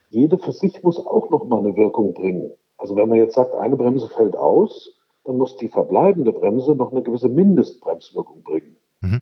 [0.10, 2.52] jede für sich muss auch nochmal eine Wirkung bringen.
[2.78, 4.94] Also wenn man jetzt sagt, eine Bremse fällt aus,
[5.24, 8.76] dann muss die verbleibende Bremse noch eine gewisse Mindestbremswirkung bringen.
[9.02, 9.20] Mhm.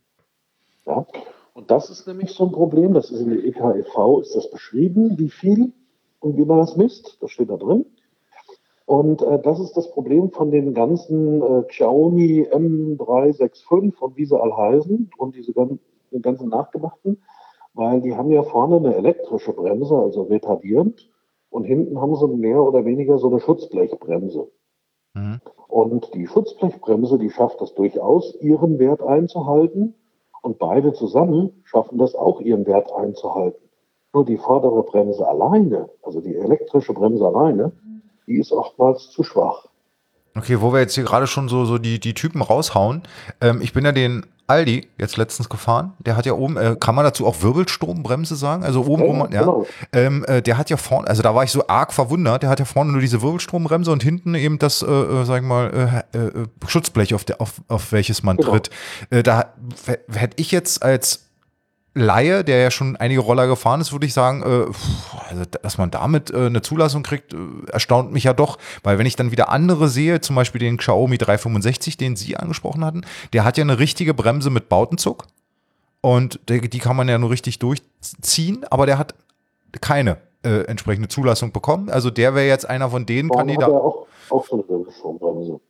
[0.86, 1.06] Ja?
[1.52, 5.18] Und das ist nämlich so ein Problem, das ist in der EKEV, ist das beschrieben,
[5.18, 5.72] wie viel
[6.20, 7.84] und wie man das misst, das steht da drin.
[8.86, 14.40] Und äh, das ist das Problem von den ganzen äh, Xiaomi M365 und wie sie
[14.40, 15.78] all heißen und diese ganzen,
[16.10, 17.22] den ganzen nachgemachten,
[17.74, 21.08] weil die haben ja vorne eine elektrische Bremse, also retardierend,
[21.50, 24.48] und hinten haben sie mehr oder weniger so eine Schutzblechbremse.
[25.14, 25.40] Mhm.
[25.66, 29.94] Und die Schutzblechbremse, die schafft das durchaus, ihren Wert einzuhalten.
[30.42, 33.68] Und beide zusammen schaffen das auch, ihren Wert einzuhalten.
[34.12, 37.72] Nur die vordere Bremse alleine, also die elektrische Bremse alleine,
[38.26, 39.66] die ist oftmals zu schwach.
[40.36, 43.02] Okay, wo wir jetzt hier gerade schon so, so die, die Typen raushauen.
[43.40, 45.92] Ähm, ich bin ja den Aldi jetzt letztens gefahren.
[46.00, 48.64] Der hat ja oben, äh, kann man dazu auch Wirbelstrombremse sagen?
[48.64, 49.40] Also oben, ja, wo man, ja.
[49.40, 49.66] Genau.
[49.92, 52.58] Ähm, äh, der hat ja vorne, also da war ich so arg verwundert, der hat
[52.58, 56.18] ja vorne nur diese Wirbelstrombremse und hinten eben das, äh, äh sag ich mal, äh,
[56.18, 58.50] äh, Schutzblech, auf, der, auf, auf welches man genau.
[58.50, 58.70] tritt.
[59.10, 59.52] da
[60.12, 61.29] hätte ich jetzt als
[61.94, 64.72] Laie, der ja schon einige Roller gefahren ist, würde ich sagen, äh,
[65.28, 67.36] also, dass man damit äh, eine Zulassung kriegt, äh,
[67.72, 68.58] erstaunt mich ja doch.
[68.82, 72.84] Weil wenn ich dann wieder andere sehe, zum Beispiel den Xiaomi 365, den Sie angesprochen
[72.84, 75.26] hatten, der hat ja eine richtige Bremse mit Bautenzug.
[76.00, 79.14] Und der, die kann man ja nur richtig durchziehen, aber der hat
[79.80, 81.90] keine äh, entsprechende Zulassung bekommen.
[81.90, 83.72] Also der wäre jetzt einer von den Kandidaten.
[83.72, 84.62] Auch, auch so eine
[85.18, 85.60] Bremse.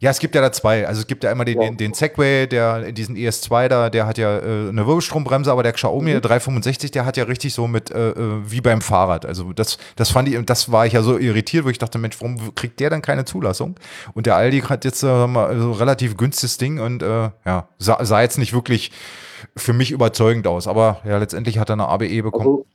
[0.00, 0.88] Ja, es gibt ja da zwei.
[0.88, 1.68] Also es gibt ja einmal den, ja.
[1.68, 5.74] den, den Segway, der diesen ES2 da, der hat ja äh, eine Wirbelstrombremse, aber der
[5.74, 6.14] Xiaomi, mhm.
[6.14, 9.26] der 365, der hat ja richtig so mit äh, äh, wie beim Fahrrad.
[9.26, 12.18] Also das, das fand ich, das war ich ja so irritiert, wo ich dachte, Mensch,
[12.18, 13.74] warum kriegt der dann keine Zulassung?
[14.14, 18.02] Und der Aldi hat jetzt äh, mal so relativ günstiges Ding und äh, ja, sah,
[18.02, 18.92] sah, jetzt nicht wirklich
[19.54, 20.66] für mich überzeugend aus.
[20.66, 22.46] Aber ja, letztendlich hat er eine ABE bekommen.
[22.46, 22.66] Also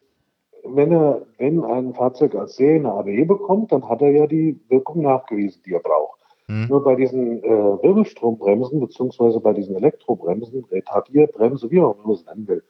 [0.64, 4.60] wenn er, wenn ein Fahrzeug als Serie eine ABE bekommt, dann hat er ja die
[4.70, 6.20] Wirkung nachgewiesen, die er braucht.
[6.48, 6.68] Mhm.
[6.70, 12.26] Nur bei diesen äh, Wirbelstrombremsen beziehungsweise bei diesen Elektrobremsen, Retardierbremse, wie auch immer man es
[12.26, 12.64] nennen will,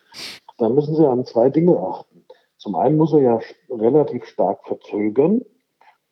[0.57, 2.26] da müssen Sie an zwei Dinge achten.
[2.57, 5.41] Zum einen muss er ja relativ stark verzögern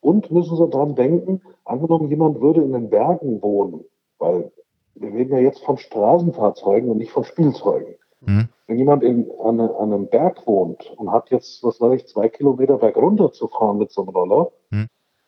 [0.01, 3.85] und müssen Sie daran denken, angenommen, jemand würde in den Bergen wohnen,
[4.19, 4.51] weil
[4.95, 7.95] wir reden ja jetzt von Straßenfahrzeugen und nicht von Spielzeugen.
[8.21, 8.49] Mhm.
[8.67, 12.29] Wenn jemand in, an, an, einem Berg wohnt und hat jetzt, was weiß ich, zwei
[12.29, 14.51] Kilometer berg runter zu fahren mit so einem Roller,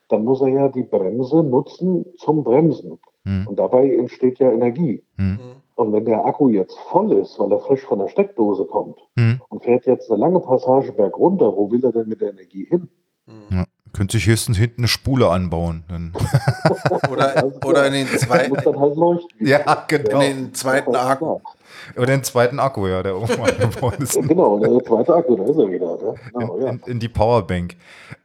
[0.09, 2.99] dann muss er ja die Bremse nutzen zum Bremsen.
[3.25, 3.47] Hm.
[3.47, 5.03] Und dabei entsteht ja Energie.
[5.17, 5.39] Hm.
[5.75, 9.41] Und wenn der Akku jetzt voll ist, weil er frisch von der Steckdose kommt hm.
[9.49, 12.87] und fährt jetzt eine lange Passage bergunter, wo will er denn mit der Energie hin?
[13.49, 13.65] Ja.
[13.95, 15.85] Könnte sich höchstens hinten eine Spule anbauen.
[17.09, 18.57] oder, oder in den zweiten.
[18.57, 19.47] Halt leuchten.
[19.47, 20.19] Ja, genau.
[20.19, 21.39] In den zweiten Akku.
[21.95, 24.21] Oder den zweiten Akku, ja, der oben eingebaut ist.
[24.21, 25.97] Genau, der zweite Akku, da ist er wieder.
[25.97, 26.15] Ne?
[26.33, 26.69] Genau, in, ja.
[26.71, 27.77] in, in, die Powerbank.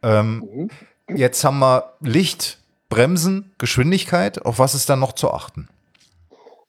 [0.02, 0.68] Ähm, mhm.
[1.16, 2.58] Jetzt haben wir Licht,
[2.88, 4.44] Bremsen, Geschwindigkeit.
[4.44, 5.68] Auf was ist da noch zu achten?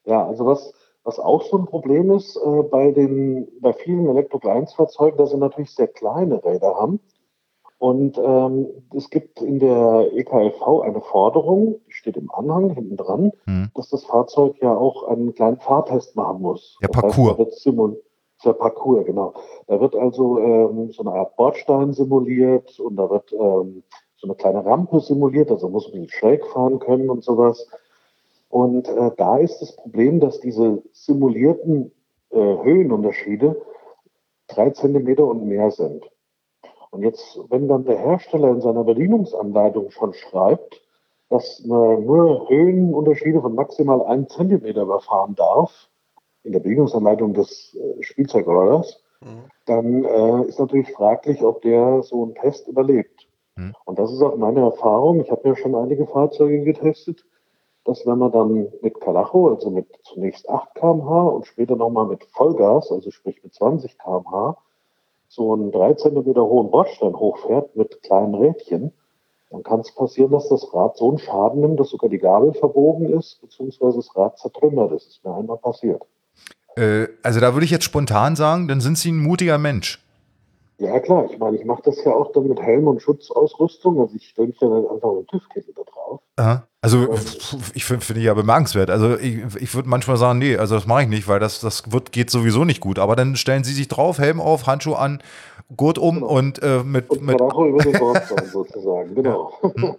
[0.05, 0.73] Ja, also was,
[1.03, 5.73] was auch so ein Problem ist äh, bei, den, bei vielen Elektro-Kleinstfahrzeugen, dass sie natürlich
[5.73, 6.99] sehr kleine Räder haben.
[7.77, 13.31] Und ähm, es gibt in der EKLV eine Forderung, die steht im Anhang hinten dran,
[13.45, 13.71] hm.
[13.73, 16.77] dass das Fahrzeug ja auch einen kleinen Fahrtest machen muss.
[16.81, 17.39] Der das Parcours.
[17.39, 17.65] Heißt,
[18.45, 19.33] der Parcours, genau.
[19.67, 23.83] Da wird also ähm, so eine Art Bordstein simuliert und da wird ähm,
[24.21, 27.67] so eine kleine Rampe simuliert, also muss man schräg fahren können und sowas.
[28.49, 31.91] Und äh, da ist das Problem, dass diese simulierten
[32.29, 33.59] äh, Höhenunterschiede
[34.47, 36.05] drei Zentimeter und mehr sind.
[36.91, 40.81] Und jetzt, wenn dann der Hersteller in seiner Bedienungsanleitung schon schreibt,
[41.29, 45.89] dass man nur Höhenunterschiede von maximal einem Zentimeter überfahren darf,
[46.43, 49.43] in der Bedienungsanleitung des äh, Spielzeugrollers, mhm.
[49.65, 53.30] dann äh, ist natürlich fraglich, ob der so einen Test überlebt.
[53.55, 53.73] Hm.
[53.85, 55.21] Und das ist auch meine Erfahrung.
[55.21, 57.25] Ich habe ja schon einige Fahrzeuge getestet,
[57.85, 62.23] dass wenn man dann mit Kalacho, also mit zunächst 8 kmh und später nochmal mit
[62.25, 64.57] Vollgas, also sprich mit 20 kmh,
[65.27, 68.93] so einen 3 cm hohen Bordstein hochfährt mit kleinen Rädchen,
[69.51, 72.53] dann kann es passieren, dass das Rad so einen Schaden nimmt, dass sogar die Gabel
[72.53, 74.93] verbogen ist, beziehungsweise das Rad zertrümmert.
[74.93, 76.01] Das ist mir einmal passiert.
[76.77, 79.99] Äh, also da würde ich jetzt spontan sagen, dann sind Sie ein mutiger Mensch.
[80.81, 81.25] Ja, klar.
[81.29, 83.99] Ich meine, ich mache das ja auch dann mit Helm und Schutzausrüstung.
[83.99, 86.21] Also ich stelle ja dann einfach mit TÜV-Kittel da drauf.
[86.37, 86.67] Aha.
[86.83, 87.15] Also
[87.75, 88.89] ich finde find ich ja bemerkenswert.
[88.89, 91.91] Also ich, ich würde manchmal sagen, nee, also das mache ich nicht, weil das, das
[91.91, 92.97] wird, geht sowieso nicht gut.
[92.97, 95.21] Aber dann stellen Sie sich drauf, Helm auf, Handschuh an,
[95.77, 96.27] Gurt um genau.
[96.27, 97.07] und äh, mit.
[97.09, 99.53] Und mit über den sein, sozusagen, genau.
[99.77, 99.95] Ja.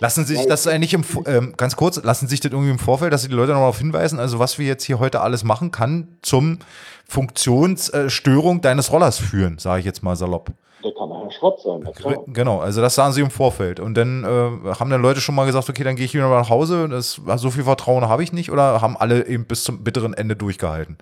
[0.00, 2.78] Lassen Sie sich das eigentlich im, ähm, ganz kurz, lassen Sie sich das irgendwie im
[2.78, 5.44] Vorfeld, dass Sie die Leute noch darauf hinweisen, also was wir jetzt hier heute alles
[5.44, 6.58] machen, kann zum
[7.06, 10.50] Funktionsstörung deines Rollers führen, sage ich jetzt mal salopp.
[10.84, 11.88] Der kann nachher Schrott sein.
[12.26, 13.80] Genau, also das sagen sie im Vorfeld.
[13.80, 16.50] Und dann äh, haben dann Leute schon mal gesagt, okay, dann gehe ich wieder nach
[16.50, 16.88] Hause.
[16.88, 18.52] Das, so viel Vertrauen habe ich nicht.
[18.52, 20.98] Oder haben alle eben bis zum bitteren Ende durchgehalten?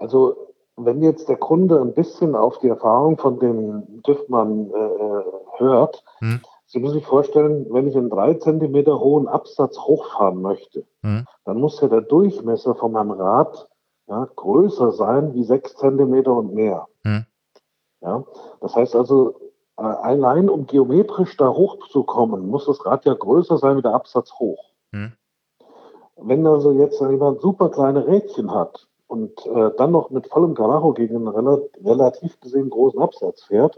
[0.00, 0.36] Also
[0.76, 6.40] wenn jetzt der Kunde ein bisschen auf die Erfahrung von dem TÜV-Mann äh, hört, hm.
[6.68, 11.24] Sie müssen sich vorstellen, wenn ich einen drei Zentimeter hohen Absatz hochfahren möchte, hm.
[11.44, 13.68] dann muss ja der Durchmesser von meinem Rad
[14.08, 16.86] ja, größer sein wie sechs Zentimeter und mehr.
[17.04, 17.24] Hm.
[18.06, 18.24] Ja,
[18.60, 19.34] das heißt also,
[19.76, 24.32] äh, allein um geometrisch da hochzukommen, muss das Rad ja größer sein wie der Absatz
[24.38, 24.70] hoch.
[24.92, 25.12] Hm.
[26.16, 30.92] Wenn also jetzt jemand super kleine Rädchen hat und äh, dann noch mit vollem Karacho
[30.92, 33.76] gegen einen rel relativ gesehen großen Absatz fährt,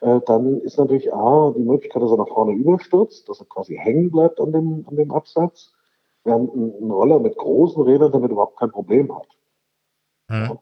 [0.00, 3.76] äh, dann ist natürlich A, die Möglichkeit, dass er nach vorne überstürzt, dass er quasi
[3.76, 5.72] hängen bleibt an dem, an dem Absatz,
[6.24, 9.28] während ein, ein Roller mit großen Rädern damit überhaupt kein Problem hat.
[10.28, 10.58] Mhm.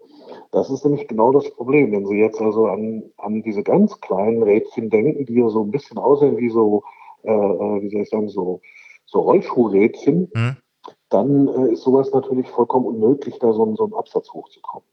[0.52, 1.92] Das ist nämlich genau das Problem.
[1.92, 5.70] Wenn Sie jetzt also an, an diese ganz kleinen Rädchen denken, die ja so ein
[5.70, 6.82] bisschen aussehen wie so,
[7.22, 8.60] äh, äh, wie soll ich sagen, so,
[9.06, 10.56] so Rollschuhrädchen, mhm.
[11.08, 14.88] dann äh, ist sowas natürlich vollkommen unmöglich, da so, so einen Absatz hochzukommen.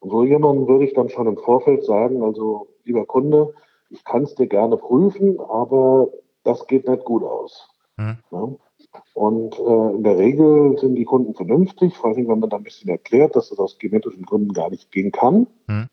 [0.00, 3.54] Und so jemandem würde ich dann schon im Vorfeld sagen, also lieber Kunde,
[3.90, 6.08] ich kann es dir gerne prüfen, aber
[6.44, 7.68] das geht nicht gut aus.
[7.98, 8.18] Mhm.
[8.30, 8.48] Ja?
[9.14, 12.62] Und äh, in der Regel sind die Kunden vernünftig, vor allem wenn man da ein
[12.62, 15.46] bisschen erklärt, dass das aus genetischen Gründen gar nicht gehen kann.
[15.66, 15.88] Mhm.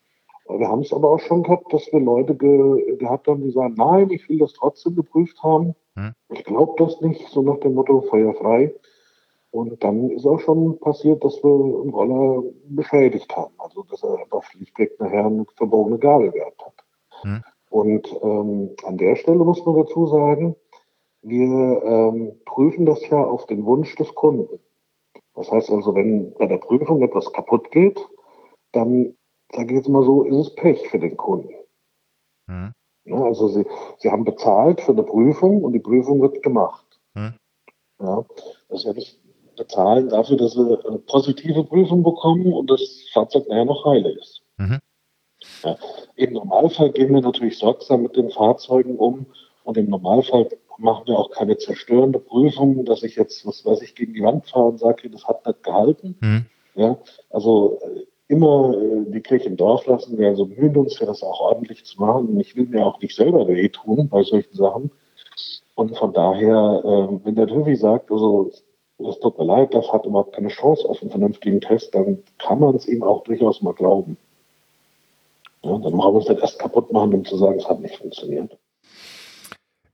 [0.48, 3.74] Wir haben es aber auch schon gehabt, dass wir Leute ge gehabt haben, die sagen,
[3.76, 5.74] nein, ich will das trotzdem geprüft haben.
[5.94, 6.12] Mhm.
[6.30, 8.74] Ich glaube das nicht, so nach dem Motto feuerfrei.
[9.52, 13.54] Und dann ist auch schon passiert, dass wir einen Roller beschädigt haben.
[13.58, 16.74] Also dass er einfach schlichtweg nachher eine verbogene Gabel gehabt hat.
[17.24, 17.42] Mhm.
[17.70, 20.56] Und ähm, an der Stelle muss man dazu sagen,
[21.22, 24.60] wir ähm, prüfen das ja auf den Wunsch des Kunden.
[25.34, 27.98] Das heißt also, wenn bei der Prüfung etwas kaputt geht,
[28.72, 29.14] dann,
[29.52, 31.54] sage ich jetzt mal so, ist es Pech für den Kunden.
[32.46, 32.72] Mhm.
[33.04, 33.66] Ja, also sie,
[33.98, 36.84] sie haben bezahlt für eine Prüfung und die Prüfung wird gemacht.
[37.14, 37.34] Mhm.
[38.00, 38.24] Ja,
[38.68, 39.18] das ja nicht
[39.56, 42.80] bezahlen dafür, dass sie eine positive Prüfung bekommen und das
[43.12, 44.42] Fahrzeug nachher noch heile ist.
[44.56, 44.78] Mhm.
[45.62, 45.76] Ja,
[46.16, 49.26] Im Normalfall gehen wir natürlich sorgsam mit den Fahrzeugen um
[49.64, 50.48] und im Normalfall
[50.80, 54.46] machen wir auch keine zerstörende Prüfung, dass ich jetzt, was weiß ich, gegen die Wand
[54.46, 56.16] fahre und sage, das hat nicht gehalten.
[56.20, 56.46] Mhm.
[56.74, 56.98] Ja,
[57.30, 60.16] also äh, immer äh, die Kirche im Dorf lassen.
[60.16, 62.28] Wir also bemühen uns ja, das auch ordentlich zu machen.
[62.28, 64.90] Und ich will mir auch nicht selber wehtun bei solchen Sachen.
[65.74, 68.50] Und von daher, äh, wenn der TÜV sagt, also
[68.98, 72.60] es tut mir leid, das hat überhaupt keine Chance auf einen vernünftigen Test, dann kann
[72.60, 74.16] man es ihm auch durchaus mal glauben.
[75.62, 77.96] Ja, dann machen wir es nicht erst kaputt machen, um zu sagen, es hat nicht
[77.96, 78.56] funktioniert.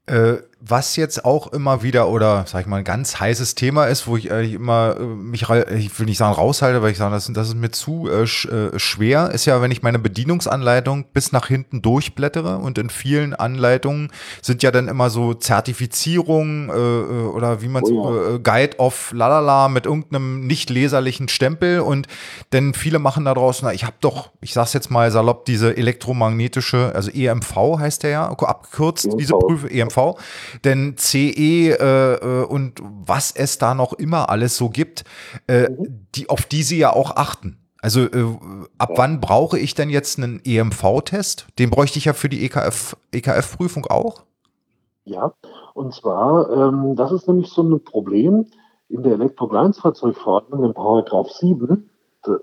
[0.07, 4.07] Äh, was jetzt auch immer wieder oder sag ich mal ein ganz heißes Thema ist,
[4.07, 7.31] wo ich äh, immer äh, mich, ich will nicht sagen raushalte, weil ich sage, das,
[7.31, 11.31] das ist mir zu äh, sch, äh, schwer, ist ja, wenn ich meine Bedienungsanleitung bis
[11.31, 17.61] nach hinten durchblättere und in vielen Anleitungen sind ja dann immer so Zertifizierungen äh, oder
[17.61, 18.37] wie man oh ja.
[18.37, 22.07] Guide of lalala mit irgendeinem nicht leserlichen Stempel und
[22.51, 25.77] denn viele machen da draußen, na, ich habe doch, ich sag's jetzt mal salopp, diese
[25.77, 29.17] elektromagnetische, also EMV heißt der ja, abgekürzt, EMV.
[29.17, 30.15] diese Prüfe, EMV
[30.63, 35.03] denn CE äh, äh, und was es da noch immer alles so gibt,
[35.47, 36.07] äh, mhm.
[36.15, 37.57] die, auf die sie ja auch achten.
[37.81, 38.25] Also äh,
[38.77, 41.47] ab wann brauche ich denn jetzt einen EMV-Test?
[41.59, 44.23] Den bräuchte ich ja für die EKF, EKF-Prüfung auch?
[45.05, 45.33] Ja,
[45.73, 48.47] und zwar, ähm, das ist nämlich so ein Problem
[48.89, 51.89] in der Elektrokleinstfahrzeugverordnung im Paragraph 7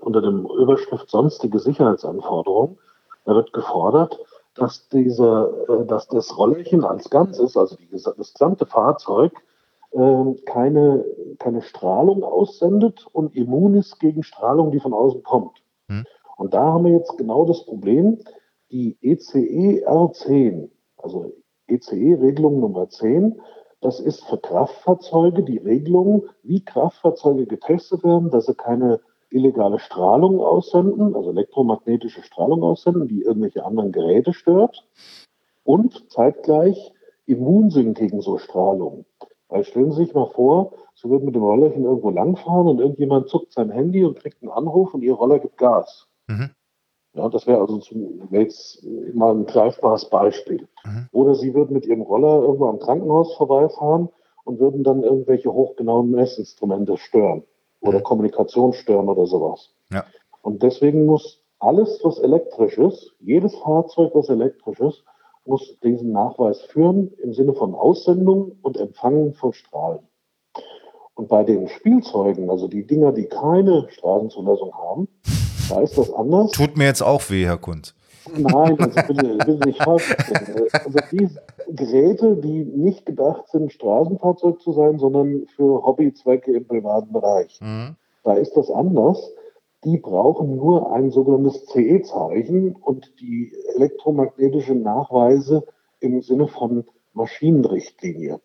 [0.01, 2.77] unter dem Überschrift sonstige Sicherheitsanforderungen.
[3.25, 4.17] Da wird gefordert,
[4.55, 9.33] dass, diese, äh, dass das Rollerchen als Ganzes, also die, das gesamte Fahrzeug,
[9.93, 11.05] ähm, keine,
[11.39, 15.61] keine Strahlung aussendet und immun ist gegen Strahlung, die von außen kommt.
[15.89, 16.05] Hm.
[16.37, 18.19] Und da haben wir jetzt genau das Problem,
[18.71, 21.31] die ECE R10, also
[21.67, 23.39] ECE-Regelung Nummer 10,
[23.81, 28.99] das ist für Kraftfahrzeuge die Regelung, wie Kraftfahrzeuge getestet werden, dass sie keine
[29.35, 34.87] illegale Strahlung aussenden, also elektromagnetische Strahlung aussenden, die irgendwelche anderen Geräte stört
[35.63, 36.93] und zeitgleich
[37.25, 39.05] immun sind gegen so Strahlung.
[39.49, 43.27] Weil stellen Sie sich mal vor, Sie würden mit dem Rollerchen irgendwo langfahren und irgendjemand
[43.27, 46.07] zuckt sein Handy und kriegt einen Anruf und Ihr Roller gibt Gas.
[46.27, 46.51] Mhm.
[47.13, 50.67] Ja, das wäre also zum, jetzt mal ein greifbares Beispiel.
[50.85, 51.09] Mhm.
[51.11, 54.09] Oder Sie würden mit Ihrem Roller irgendwo am Krankenhaus vorbeifahren
[54.45, 57.43] und würden dann irgendwelche hochgenauen Messinstrumente stören
[57.87, 59.71] oder Kommunikation stören oder sowas.
[59.91, 60.05] Ja.
[60.41, 65.03] Und deswegen muss alles, was elektrisch ist, jedes Fahrzeug, was elektrisch ist,
[65.45, 69.99] muss diesen Nachweis führen im Sinne von Aussendung und Empfangen von Strahlen.
[71.13, 75.07] Und bei den Spielzeugen, also die Dinger, die keine Strahlenzulassung haben,
[75.69, 76.51] da ist das anders.
[76.51, 77.95] Tut mir jetzt auch weh, Herr Kunz.
[78.33, 80.15] Nein, also bitte, bitte nicht falsch.
[80.73, 81.29] Also die
[81.69, 87.59] Geräte, die nicht gedacht sind, Straßenfahrzeug zu sein, sondern für Hobbyzwecke im privaten Bereich.
[87.61, 87.95] Mhm.
[88.23, 89.31] Da ist das anders.
[89.83, 95.63] Die brauchen nur ein sogenanntes CE-Zeichen und die elektromagnetischen Nachweise
[95.99, 98.39] im Sinne von Maschinenrichtlinie.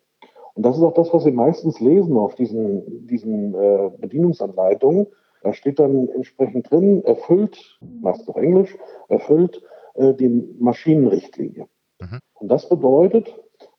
[0.53, 5.07] Und das ist auch das, was Sie meistens lesen auf diesen, diesen äh, Bedienungsanleitungen.
[5.41, 8.77] Da steht dann entsprechend drin, erfüllt, meist auf Englisch,
[9.07, 9.63] erfüllt
[10.01, 10.29] äh, die
[10.59, 11.67] Maschinenrichtlinie.
[11.99, 12.19] Mhm.
[12.33, 13.33] Und das bedeutet,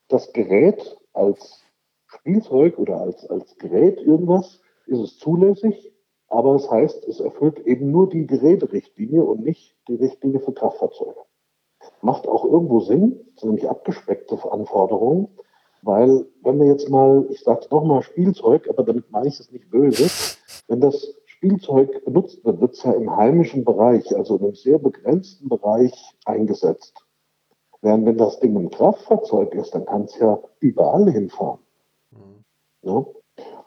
[0.08, 1.60] das Gerät als
[2.06, 5.92] Spielzeug oder als, als Gerät irgendwas ist es zulässig,
[6.28, 10.52] aber es das heißt, es erfüllt eben nur die Geräterichtlinie und nicht die Richtlinie für
[10.52, 11.20] Kraftfahrzeuge.
[12.00, 15.28] Macht auch irgendwo Sinn, das sind nämlich abgespeckte Anforderungen,
[15.82, 19.50] weil wenn wir jetzt mal, ich sage es nochmal Spielzeug, aber damit meine ich es
[19.50, 20.08] nicht böse,
[20.68, 24.78] wenn das Spielzeug benutzt wird, wird es ja im heimischen Bereich, also in einem sehr
[24.78, 25.92] begrenzten Bereich
[26.24, 27.04] eingesetzt.
[27.80, 31.58] Während wenn das Ding ein Kraftfahrzeug ist, dann kann es ja überall hinfahren.
[32.12, 32.44] Mhm.
[32.82, 33.04] Ja?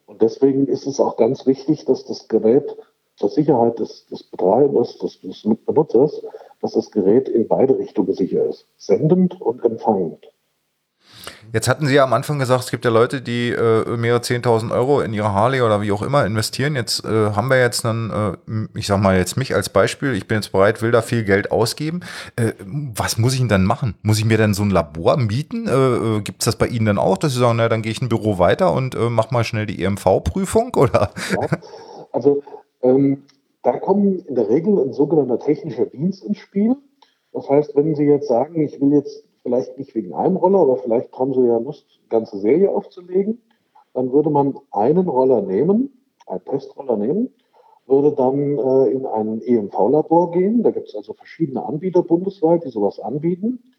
[0.06, 2.78] Und deswegen ist es auch ganz wichtig, dass das Gerät
[3.18, 6.22] zur Sicherheit des, des Betreibers, des, des Benutzers,
[6.62, 10.26] dass das Gerät in beide Richtungen sicher ist, sendend und empfangend.
[11.54, 14.72] Jetzt hatten Sie ja am Anfang gesagt, es gibt ja Leute, die äh, mehrere 10.000
[14.72, 16.76] Euro in ihre Harley oder wie auch immer investieren.
[16.76, 20.28] Jetzt äh, haben wir jetzt dann, äh, ich sag mal jetzt mich als Beispiel, ich
[20.28, 22.02] bin jetzt bereit, will da viel Geld ausgeben.
[22.36, 22.52] Äh,
[22.96, 23.96] was muss ich denn dann machen?
[24.02, 25.68] Muss ich mir dann so ein Labor mieten?
[25.68, 27.92] Äh, äh gibt es das bei Ihnen dann auch, dass Sie sagen, na, dann gehe
[27.92, 30.74] ich ein Büro weiter und äh, mach mal schnell die EMV-Prüfung?
[30.76, 31.12] Oder?
[31.32, 31.58] Ja,
[32.12, 32.44] also
[32.82, 33.24] ähm,
[33.64, 36.76] da kommen in der Regel ein sogenannter technischer Dienst ins Spiel.
[37.34, 40.78] Das heißt, wenn Sie jetzt sagen, ich will jetzt vielleicht nicht wegen einem Roller, aber
[40.78, 43.44] vielleicht haben Sie ja Lust, eine ganze Serie aufzulegen,
[43.94, 47.30] dann würde man einen Roller nehmen, einen Testroller nehmen,
[47.86, 50.64] würde dann äh, in ein EMV-Labor gehen.
[50.64, 53.76] Da gibt es also verschiedene Anbieter bundesweit, die sowas anbieten.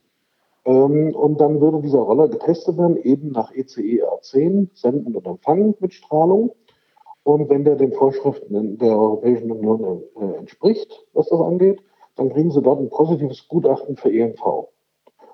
[0.65, 5.75] Ähm, und dann würde dieser Roller getestet werden, eben nach ECE R10, senden und empfangen
[5.81, 6.55] mit Strahlung.
[7.25, 11.81] Und wenn der den Vorschriften der Europäischen Union äh, entspricht, was das angeht,
[12.15, 14.69] dann kriegen Sie dort ein positives Gutachten für EMV.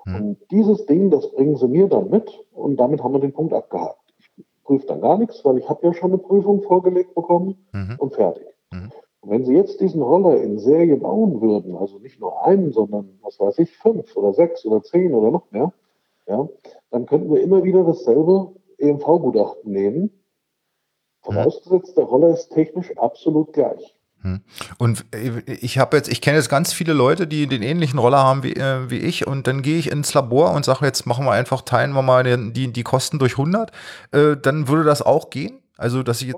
[0.05, 0.15] Mhm.
[0.15, 3.53] Und dieses Ding, das bringen sie mir dann mit und damit haben wir den Punkt
[3.53, 3.99] abgehakt.
[4.17, 7.95] Ich prüfe dann gar nichts, weil ich habe ja schon eine Prüfung vorgelegt bekommen mhm.
[7.97, 8.45] und fertig.
[8.71, 8.91] Mhm.
[9.21, 13.19] Und wenn Sie jetzt diesen Roller in Serie bauen würden, also nicht nur einen, sondern
[13.21, 15.71] was weiß ich, fünf oder sechs oder zehn oder noch mehr,
[16.27, 16.47] ja,
[16.91, 20.23] dann könnten wir immer wieder dasselbe EMV-Gutachten nehmen.
[21.21, 23.95] Vorausgesetzt, der Roller ist technisch absolut gleich.
[24.23, 24.41] Hm.
[24.77, 25.05] Und
[25.45, 28.53] ich habe jetzt, ich kenne jetzt ganz viele Leute, die den ähnlichen Roller haben wie,
[28.53, 31.61] äh, wie ich und dann gehe ich ins Labor und sage, jetzt machen wir einfach,
[31.61, 33.71] teilen wir mal die, die Kosten durch 100,
[34.11, 35.59] äh, dann würde das auch gehen?
[35.77, 36.33] Also, dass ich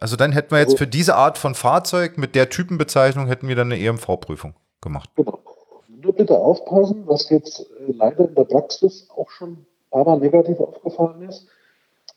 [0.00, 3.48] also dann hätten wir jetzt also für diese Art von Fahrzeug mit der Typenbezeichnung hätten
[3.48, 5.10] wir dann eine EMV-Prüfung gemacht.
[5.16, 5.38] Genau.
[5.88, 10.20] Nur bitte aufpassen, was jetzt äh, leider in der Praxis auch schon ein paar Mal
[10.20, 11.46] negativ aufgefallen ist.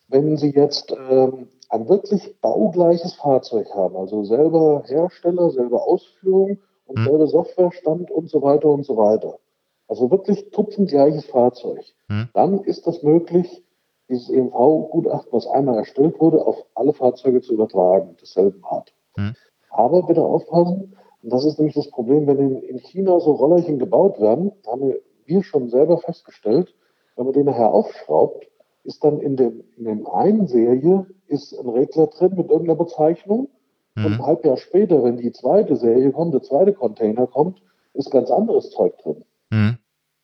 [0.08, 6.97] Wenn Sie jetzt ähm, ein wirklich baugleiches Fahrzeug haben, also selber Hersteller, selber Ausführung und
[6.97, 7.05] hm.
[7.05, 9.39] selber Softwarestand und so weiter und so weiter.
[9.88, 11.84] Also wirklich tupfengleiches Fahrzeug.
[12.07, 12.28] Hm.
[12.34, 13.63] Dann ist das möglich,
[14.09, 18.93] dieses EMV-Gutachten, was einmal erstellt wurde, auf alle Fahrzeuge zu übertragen, desselben Art.
[19.15, 19.34] Hm.
[19.69, 23.80] Aber bitte aufpassen, und das ist nämlich das Problem, wenn in, in China so Rollerchen
[23.80, 24.95] gebaut werden, haben
[25.26, 26.76] wir schon selber festgestellt,
[27.15, 28.51] wenn man den nachher aufschraubt,
[28.84, 33.49] ist dann in dem, in dem einen Serie ist ein Regler drin mit irgendeiner Bezeichnung.
[33.95, 34.05] Mhm.
[34.05, 37.61] Und ein halb Jahr später, wenn die zweite Serie kommt, der zweite Container kommt,
[37.93, 39.23] ist ganz anderes Zeug drin.
[39.49, 39.77] Mhm.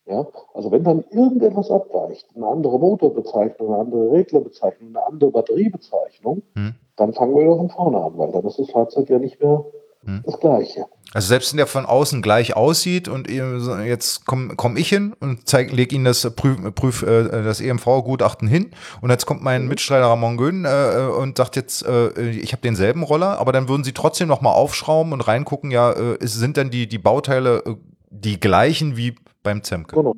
[0.06, 6.42] Ja, also wenn dann irgendetwas abweicht, eine andere Motorbezeichnung, eine andere Reglerbezeichnung, eine andere Batteriebezeichnung,
[6.54, 6.74] mhm.
[6.96, 9.66] dann fangen wir wieder von vorne an, weil dann ist das Fahrzeug ja nicht mehr
[10.08, 10.22] hm.
[10.24, 10.86] Das Gleiche.
[11.12, 15.46] Also selbst wenn der von außen gleich aussieht und jetzt komme komm ich hin und
[15.46, 18.70] zeig, leg Ihnen das Prüf, Prüf äh, das EMV-Gutachten hin
[19.02, 19.68] und jetzt kommt mein mhm.
[19.68, 23.84] Mitstreiter Ramon Gön äh, und sagt jetzt, äh, ich habe denselben Roller, aber dann würden
[23.84, 27.74] Sie trotzdem noch mal aufschrauben und reingucken, ja, äh, sind denn die, die Bauteile äh,
[28.10, 29.94] die gleichen wie beim Zemke?
[29.94, 30.14] Genau.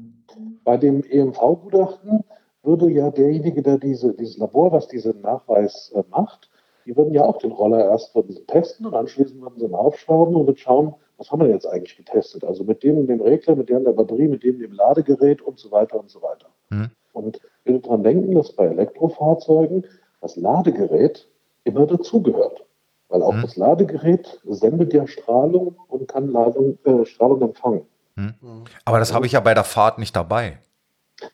[0.64, 2.24] Bei dem EMV-Gutachten
[2.62, 6.49] würde ja derjenige, der diese, dieses Labor, was diesen Nachweis äh, macht,
[6.86, 8.16] die würden ja auch den Roller erst
[8.46, 12.44] testen und anschließend würden sie ihn aufschrauben und schauen, was haben wir jetzt eigentlich getestet?
[12.44, 15.70] Also mit dem dem Regler, mit dem der Batterie, mit dem dem Ladegerät und so
[15.70, 16.46] weiter und so weiter.
[16.70, 16.90] Mhm.
[17.12, 19.86] Und bitte daran denken, dass bei Elektrofahrzeugen
[20.20, 21.28] das Ladegerät
[21.64, 22.64] immer dazugehört.
[23.08, 23.42] Weil auch mhm.
[23.42, 27.82] das Ladegerät sendet ja Strahlung und kann Ladung, äh, Strahlung empfangen.
[28.14, 28.64] Mhm.
[28.84, 30.58] Aber das habe ich ja bei der Fahrt nicht dabei.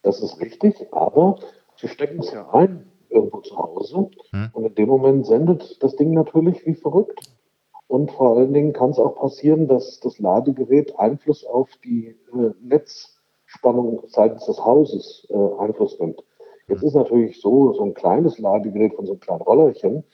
[0.03, 1.39] Das ist richtig, aber
[1.77, 4.11] Sie stecken es ja ein irgendwo zu Hause.
[4.31, 4.51] Hm.
[4.53, 7.21] Und in dem Moment sendet das Ding natürlich wie verrückt.
[7.89, 12.51] Und vor allen Dingen kann es auch passieren, dass das Ladegerät Einfluss auf die äh,
[12.61, 16.23] Netzspannung seitens des Hauses äh, Einfluss nimmt.
[16.69, 20.05] Jetzt ist natürlich so, so ein kleines Ladegerät von so einem kleinen Rollerchen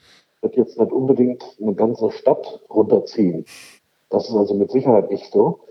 [0.41, 3.45] wird jetzt nicht unbedingt eine ganze Stadt runterziehen.
[4.09, 5.61] Das ist also mit Sicherheit nicht so.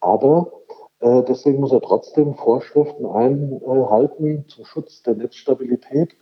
[0.00, 0.50] Aber
[0.98, 6.16] äh, deswegen muss er trotzdem Vorschriften einhalten zum Schutz der Netzstabilität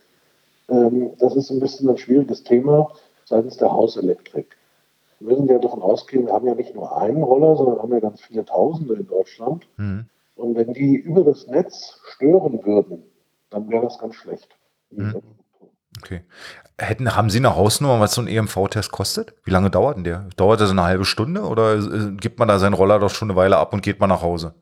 [0.71, 2.91] ähm, das ist ein bisschen ein schwieriges Thema
[3.25, 4.57] seitens der Hauselektrik.
[5.19, 7.99] Wir müssen ja davon ausgehen, wir haben ja nicht nur einen Roller, sondern haben ja
[7.99, 9.67] ganz viele Tausende in Deutschland.
[9.77, 10.05] Mhm.
[10.35, 13.03] Und wenn die über das Netz stören würden,
[13.51, 14.49] dann wäre das ganz schlecht.
[14.89, 15.21] Mhm.
[16.01, 16.23] Okay.
[16.77, 19.35] Hätten, haben Sie eine Hausnummer, was so ein EMV-Test kostet?
[19.43, 20.29] Wie lange dauert denn der?
[20.37, 23.37] Dauert das eine halbe Stunde oder äh, gibt man da seinen Roller doch schon eine
[23.37, 24.55] Weile ab und geht mal nach Hause?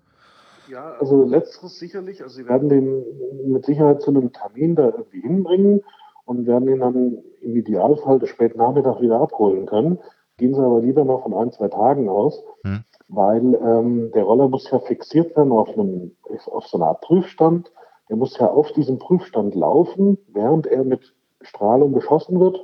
[0.70, 2.22] Ja, also letzteres sicherlich.
[2.22, 3.04] Also Sie werden den
[3.52, 5.82] mit Sicherheit zu einem Termin da irgendwie hinbringen
[6.26, 10.00] und werden ihn dann im Idealfall des späten Nachmittag wieder abholen können.
[10.38, 12.84] Gehen Sie aber lieber noch von ein, zwei Tagen aus, hm.
[13.08, 16.16] weil ähm, der Roller muss ja fixiert werden auf, einem,
[16.46, 17.72] auf so einer Art Prüfstand.
[18.08, 22.64] Der muss ja auf diesem Prüfstand laufen, während er mit Strahlung geschossen wird.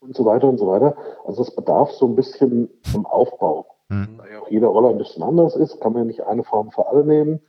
[0.00, 0.96] und so weiter und so weiter.
[1.26, 3.66] Also es bedarf so ein bisschen im Aufbau.
[3.88, 4.18] Mhm.
[4.18, 6.70] Da ja auch jeder Roller ein bisschen anders ist, kann man ja nicht eine Form
[6.70, 7.40] für alle nehmen.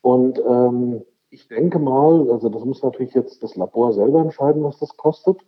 [0.00, 4.78] Und ähm, ich denke mal, also das muss natürlich jetzt das Labor selber entscheiden, was
[4.78, 5.38] das kostet.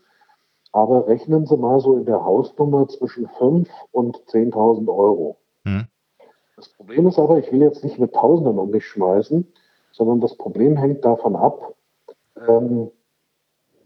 [0.72, 5.38] Aber rechnen Sie mal so in der Hausnummer zwischen 5 und 10.000 Euro.
[5.64, 5.86] Mhm.
[6.56, 9.46] Das Problem ist aber, ich will jetzt nicht mit Tausenden um mich schmeißen,
[9.92, 11.74] sondern das Problem hängt davon ab,
[12.48, 12.90] ähm,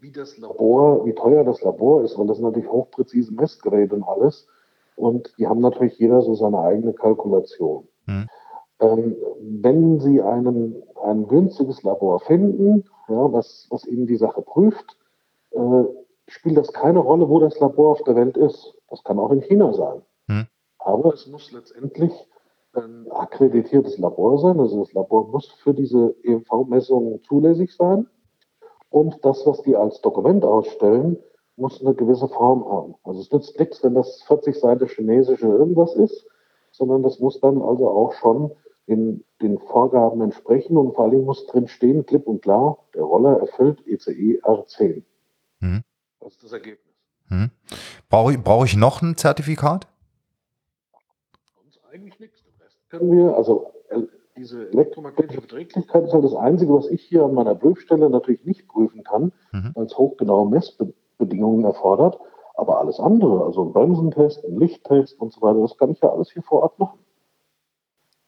[0.00, 4.04] wie das Labor, wie teuer das Labor ist, weil das sind natürlich hochpräzise Messgeräte und
[4.04, 4.46] alles.
[5.00, 7.88] Und die haben natürlich jeder so seine eigene Kalkulation.
[8.06, 8.28] Mhm.
[8.80, 14.98] Ähm, wenn Sie einen, ein günstiges Labor finden, ja, was, was Ihnen die Sache prüft,
[15.52, 15.84] äh,
[16.28, 18.74] spielt das keine Rolle, wo das Labor auf der Welt ist.
[18.88, 20.02] Das kann auch in China sein.
[20.28, 20.46] Mhm.
[20.78, 22.12] Aber es muss letztendlich
[22.74, 24.60] ein akkreditiertes Labor sein.
[24.60, 28.06] Also das Labor muss für diese EMV-Messungen zulässig sein.
[28.90, 31.18] Und das, was die als Dokument ausstellen,
[31.60, 32.94] muss eine gewisse Form haben.
[33.04, 36.26] Also es nützt nichts, wenn das 40 Seiten chinesische irgendwas ist,
[36.72, 38.52] sondern das muss dann also auch schon
[38.86, 43.38] in den Vorgaben entsprechen und vor allem muss drin stehen, klipp und klar, der Roller
[43.38, 45.04] erfüllt ECE R10.
[45.60, 45.82] Hm.
[46.20, 46.94] Das ist das Ergebnis.
[47.28, 47.50] Hm.
[48.08, 49.86] Brauche ich, brauche ich noch ein Zertifikat?
[51.54, 52.42] Sonst eigentlich nichts.
[52.42, 53.70] Den Rest können wir, also
[54.40, 58.66] diese elektromagnetische Verträglichkeit ist halt das Einzige, was ich hier an meiner Prüfstelle natürlich nicht
[58.68, 59.72] prüfen kann, mhm.
[59.74, 60.48] weil es hochgenaue
[61.20, 62.18] Messbedingungen erfordert.
[62.54, 66.10] Aber alles andere, also ein Bremsentest, ein Lichttest und so weiter, das kann ich ja
[66.10, 66.98] alles hier vor Ort machen.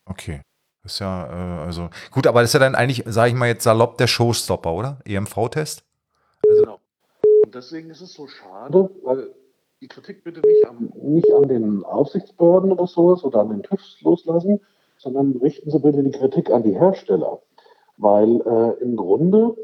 [0.06, 0.40] Okay.
[0.82, 3.46] Das ist ja, äh, also gut, aber das ist ja dann eigentlich, sage ich mal
[3.46, 4.98] jetzt salopp, der Showstopper, oder?
[5.04, 5.84] EMV-Test?
[6.48, 6.78] Also, genau.
[7.44, 9.32] Und deswegen ist es so schade, weil
[9.80, 14.00] die Kritik bitte nicht, am, nicht an den Aufsichtsbehörden oder sowas oder an den TÜVs
[14.00, 14.60] loslassen,
[14.96, 17.42] sondern richten Sie bitte die Kritik an die Hersteller.
[17.98, 19.56] Weil äh, im Grunde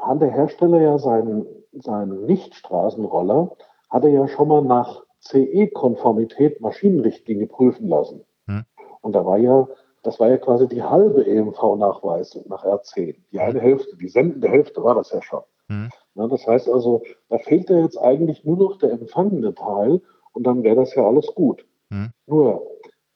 [0.00, 3.56] hat der Hersteller ja seinen, seinen Nicht-Straßenroller,
[3.90, 8.24] hat er ja schon mal nach CE-Konformität Maschinenrichtlinie prüfen lassen.
[8.46, 8.64] Hm.
[9.00, 9.68] Und da war ja,
[10.02, 13.16] das war ja quasi die halbe EMV-Nachweisung nach R10.
[13.32, 15.42] Die eine Hälfte, die sendende Hälfte war das ja schon.
[15.68, 15.90] Hm.
[16.14, 20.00] Na, das heißt also, da fehlt ja jetzt eigentlich nur noch der empfangende Teil
[20.32, 21.66] und dann wäre das ja alles gut.
[21.90, 22.10] Hm.
[22.26, 22.62] Nur,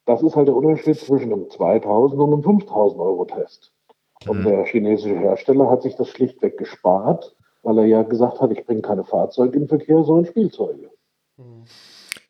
[0.04, 3.72] das ist halt der Unterschied zwischen einem 2000 und einem 5000 Euro Test.
[4.28, 4.44] Und mhm.
[4.44, 8.82] der chinesische Hersteller hat sich das schlichtweg gespart, weil er ja gesagt hat, ich bringe
[8.82, 10.90] keine Fahrzeuge in Verkehr, sondern Spielzeuge.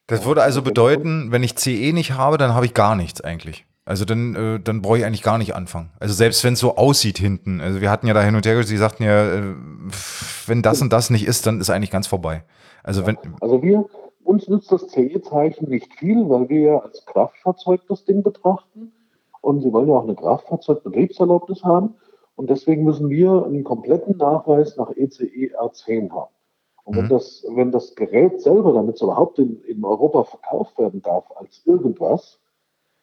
[0.06, 3.66] Das würde also bedeuten, wenn ich CE nicht habe, dann habe ich gar nichts eigentlich.
[3.84, 5.90] Also dann, äh, dann brauche ich eigentlich gar nicht anfangen.
[5.98, 7.60] Also selbst wenn es so aussieht hinten.
[7.60, 9.54] Also wir hatten ja da hin und her, Sie sagten ja, äh,
[10.46, 12.44] wenn das und das nicht ist, dann ist eigentlich ganz vorbei.
[12.84, 13.18] Also wenn.
[13.40, 13.84] Also wir,
[14.24, 18.92] uns nützt das CE-Zeichen nicht viel, weil wir ja als Kraftfahrzeug das Ding betrachten.
[19.40, 21.94] Und Sie wollen ja auch eine Kraftfahrzeugbetriebserlaubnis haben.
[22.34, 26.32] Und deswegen müssen wir einen kompletten Nachweis nach ECE R10 haben.
[26.84, 27.10] Und wenn, mhm.
[27.10, 31.62] das, wenn das Gerät selber, damit es überhaupt in, in Europa verkauft werden darf als
[31.64, 32.40] irgendwas,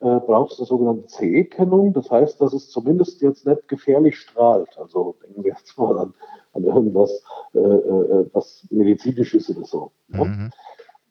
[0.02, 1.94] äh, braucht es eine sogenannte CE-Kennung.
[1.94, 4.78] Das heißt, dass es zumindest jetzt nicht gefährlich strahlt.
[4.78, 6.14] Also denken wir jetzt mal an,
[6.54, 7.24] an irgendwas,
[7.54, 9.92] äh, äh, was medizinisch ist oder so.
[10.08, 10.52] Mhm.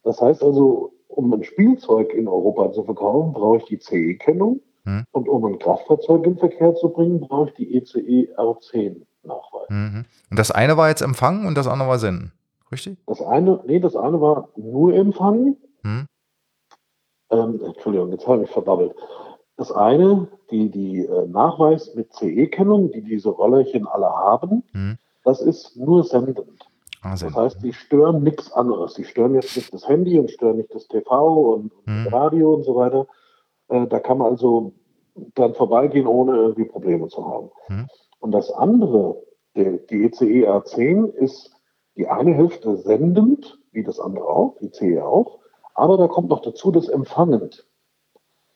[0.02, 4.60] Das heißt also, um ein Spielzeug in Europa zu verkaufen, brauche ich die CE-Kennung.
[4.88, 5.04] Mhm.
[5.12, 9.68] Und um ein Kraftfahrzeug in Verkehr zu bringen, brauche ich die ECE R10-Nachweis.
[9.68, 10.06] Mhm.
[10.30, 12.32] Und das eine war jetzt empfangen und das andere war senden,
[12.72, 12.96] richtig?
[13.06, 15.58] Das eine, nee, das eine war nur empfangen.
[15.82, 16.06] Mhm.
[17.30, 18.94] Ähm, Entschuldigung, jetzt habe ich mich verdabbelt.
[19.58, 24.96] Das eine, die, die äh, Nachweis mit CE-Kennung, die diese Rollerchen alle haben, mhm.
[25.24, 26.40] das ist nur sendend.
[27.02, 28.94] Ah, das heißt, die stören nichts anderes.
[28.94, 32.08] Die stören jetzt nicht das Handy und stören nicht das TV und, und mhm.
[32.08, 33.06] Radio und so weiter.
[33.68, 34.72] Äh, da kann man also
[35.34, 37.50] dann vorbeigehen, ohne irgendwie Probleme zu haben.
[37.68, 37.88] Mhm.
[38.20, 39.22] Und das andere,
[39.56, 41.52] die, die ECE R10, ist
[41.96, 45.38] die eine Hälfte sendend, wie das andere auch, die CE auch,
[45.74, 47.66] aber da kommt noch dazu das empfangend.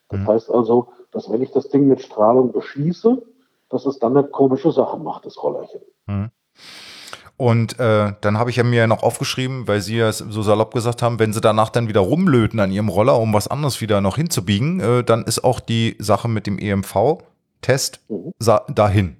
[0.09, 0.27] Das mhm.
[0.27, 3.23] heißt also, dass wenn ich das Ding mit Strahlung beschieße,
[3.69, 5.81] dass es dann nicht komische Sachen macht, das Rollerchen.
[6.07, 6.31] Mhm.
[7.37, 11.03] Und äh, dann habe ich ja mir noch aufgeschrieben, weil Sie ja so salopp gesagt
[11.03, 14.16] haben, wenn Sie danach dann wieder rumlöten an Ihrem Roller, um was anderes wieder noch
[14.16, 18.33] hinzubiegen, äh, dann ist auch die Sache mit dem EMV-Test mhm.
[18.74, 19.16] dahin.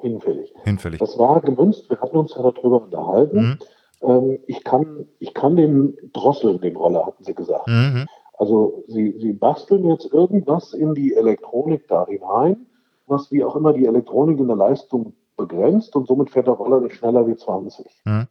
[0.00, 0.52] Hinfällig.
[0.64, 1.00] Hinfällig.
[1.00, 3.40] Das war gemünzt, wir hatten uns ja darüber unterhalten.
[3.40, 3.58] Mhm.
[4.02, 7.66] Ähm, ich, kann, ich kann den drosseln, den Roller, hatten Sie gesagt.
[7.66, 8.06] Mhm.
[8.38, 12.66] Also Sie, Sie basteln jetzt irgendwas in die Elektronik da hinein,
[13.06, 16.80] was wie auch immer die Elektronik in der Leistung begrenzt und somit fährt der Roller
[16.80, 18.02] nicht schneller wie 20.
[18.04, 18.26] Mhm.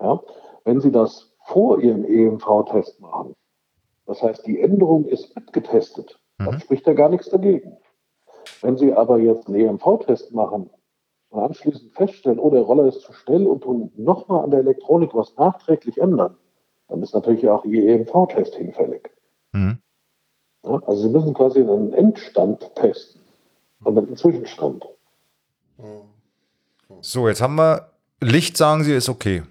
[0.00, 0.20] Ja?
[0.64, 3.34] Wenn Sie das vor Ihrem EMV-Test machen,
[4.06, 6.44] das heißt, die Änderung ist mitgetestet, mhm.
[6.46, 7.76] dann spricht da gar nichts dagegen.
[8.62, 10.70] Wenn Sie aber jetzt einen EMV-Test machen
[11.30, 15.14] und anschließend feststellen, oh, der Roller ist zu schnell und tun nochmal an der Elektronik
[15.14, 16.36] was nachträglich ändern,
[16.88, 19.10] dann ist natürlich auch Ihr EMV-Test hinfällig.
[19.52, 19.78] Mhm.
[20.64, 23.22] Ja, also Sie müssen quasi einen Endstand testen
[23.84, 24.88] und einen Zwischenstand.
[27.00, 29.42] So, jetzt haben wir Licht, sagen Sie, ist okay.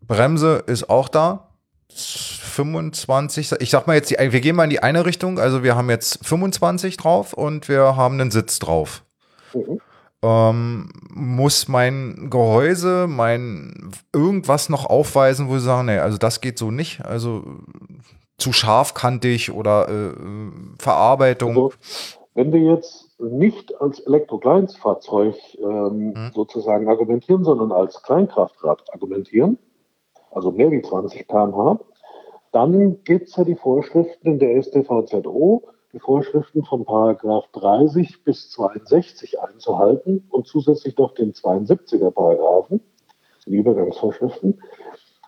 [0.00, 1.48] Bremse ist auch da.
[1.96, 5.38] 25, ich sag mal jetzt, die, wir gehen mal in die eine Richtung.
[5.38, 9.02] Also wir haben jetzt 25 drauf und wir haben einen Sitz drauf.
[9.52, 9.80] Mhm.
[10.22, 16.58] Ähm, muss mein Gehäuse, mein irgendwas noch aufweisen, wo sie sagen, nee, also das geht
[16.58, 17.04] so nicht.
[17.04, 17.44] Also
[18.38, 20.14] zu scharfkantig oder äh,
[20.78, 21.50] Verarbeitung.
[21.50, 21.72] Also,
[22.34, 26.30] wenn wir jetzt nicht als Elektrokleinstfahrzeug ähm, hm.
[26.34, 29.58] sozusagen argumentieren, sondern als Kleinkraftrad argumentieren,
[30.30, 31.80] also mehr wie 20 km/h,
[32.52, 38.50] dann gibt es ja die Vorschriften in der StVZO, die Vorschriften von Paragraph 30 bis
[38.50, 42.80] 62 einzuhalten und zusätzlich noch den 72er Paragraphen,
[43.46, 44.60] die Übergangsvorschriften.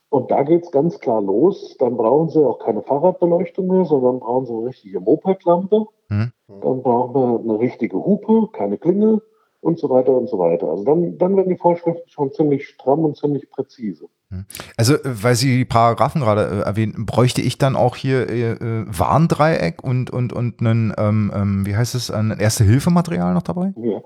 [0.08, 1.76] Und da geht es ganz klar los.
[1.78, 5.86] Dann brauchen Sie auch keine Fahrradbeleuchtung mehr, sondern brauchen Sie eine richtige Mopedlampe.
[6.08, 6.32] Mhm.
[6.48, 9.20] Dann brauchen wir eine richtige Hupe, keine Klingel
[9.60, 10.68] und so weiter und so weiter.
[10.68, 14.06] Also dann, dann werden die Vorschriften schon ziemlich stramm und ziemlich präzise.
[14.30, 14.44] Hm.
[14.76, 18.84] Also, weil Sie die Paragraphen gerade äh, erwähnen, bräuchte ich dann auch hier äh, äh
[18.86, 23.72] Warndreieck und, und, und einen, ähm, ähm, wie heißt es, ein Erste-Hilfe-Material noch dabei?
[23.76, 23.98] Ja,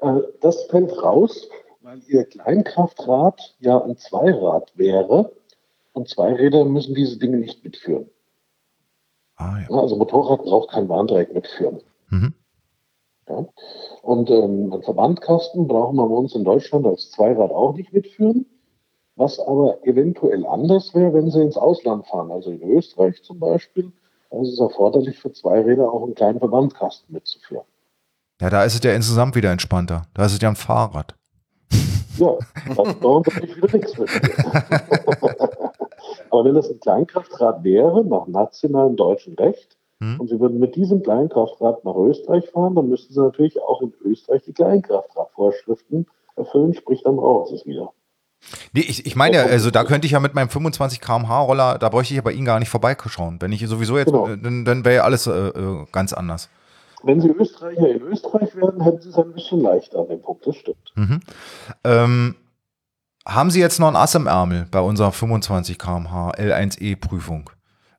[0.00, 1.48] äh, das fällt raus,
[1.82, 5.30] weil Ihr Kleinkraftrad ja ein Zweirad wäre
[5.92, 8.08] und Zweiräder müssen diese Dinge nicht mitführen.
[9.36, 9.76] Ah, ja.
[9.76, 11.80] Also Motorrad braucht kein Warndreieck mitführen.
[12.08, 12.34] Mhm.
[13.28, 13.46] Ja.
[14.02, 18.46] Und ähm, ein Verbandkasten brauchen wir bei uns in Deutschland als Zweirad auch nicht mitführen.
[19.14, 23.92] Was aber eventuell anders wäre, wenn Sie ins Ausland fahren, also in Österreich zum Beispiel,
[24.30, 27.66] da ist es erforderlich für zwei Räder auch einen kleinen Verbandkasten mitzuführen.
[28.40, 30.06] Ja, da ist es ja insgesamt wieder entspannter.
[30.14, 31.14] Da ist es ja ein Fahrrad.
[32.16, 32.36] Ja,
[32.74, 34.08] dann brauchen Sie nicht wieder nichts mit.
[36.32, 40.18] aber wenn das ein Kleinkraftrad wäre, nach nationalem deutschen Recht, hm.
[40.18, 43.92] und Sie würden mit diesem Kleinkraftrad nach Österreich fahren, dann müssten Sie natürlich auch in
[44.04, 46.06] Österreich die Kleinkraftradvorschriften
[46.36, 47.92] erfüllen, sprich dann brauchen Sie es wieder.
[48.72, 51.78] Nee, ich, ich meine ja, also da könnte ich ja mit meinem 25 km/h Roller,
[51.78, 53.36] da bräuchte ich ja bei Ihnen gar nicht vorbeischauen.
[53.40, 54.26] Wenn ich sowieso jetzt, genau.
[54.34, 56.48] dann, dann wäre ja alles äh, äh, ganz anders.
[57.04, 60.46] Wenn Sie Österreicher in Österreich werden, hätten Sie es ein bisschen leichter an dem Punkt,
[60.46, 60.92] das stimmt.
[60.94, 61.20] Mhm.
[61.84, 62.34] Ähm,
[63.26, 67.50] haben Sie jetzt noch ein Ass im Ärmel bei unserer 25 km/h L1E-Prüfung?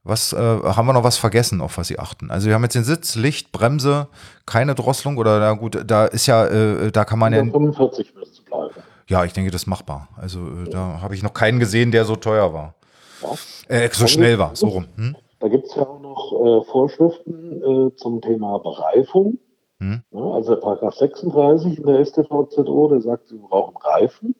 [0.03, 2.29] Was äh, haben wir noch was vergessen, auf was Sie achten?
[2.29, 4.07] Also wir haben jetzt den Sitz, Licht, Bremse,
[4.45, 7.39] keine Drosselung oder na gut, da ist ja, äh, da kann man ja.
[7.39, 8.73] 45 müsste bleiben.
[9.07, 10.09] Ja, ich denke, das ist machbar.
[10.17, 12.75] Also äh, da habe ich noch keinen gesehen, der so teuer war.
[13.21, 13.77] Ja.
[13.77, 14.87] Äh, so schnell war, so rum.
[14.97, 15.15] Hm?
[15.39, 19.39] Da gibt es ja auch noch äh, Vorschriften äh, zum Thema Bereifung.
[19.79, 20.03] Hm?
[20.11, 24.35] Ja, also Paragraph 36 in der StVZO, der sagt, sie brauchen Reifen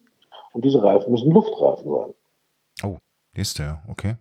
[0.53, 2.13] und diese Reifen müssen Luftreifen sein.
[2.83, 2.97] Oh,
[3.35, 4.15] ist der, okay.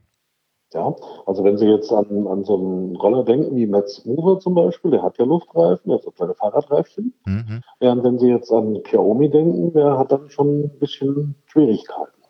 [0.75, 0.95] Ja,
[1.27, 4.91] also wenn Sie jetzt an, an so einen Roller denken wie Metz Mover zum Beispiel,
[4.91, 7.13] der hat ja Luftreifen, der hat so kleine Fahrradreifchen.
[7.27, 7.63] Mhm.
[7.79, 12.23] Während wenn Sie jetzt an Xiaomi denken, der hat dann schon ein bisschen Schwierigkeiten.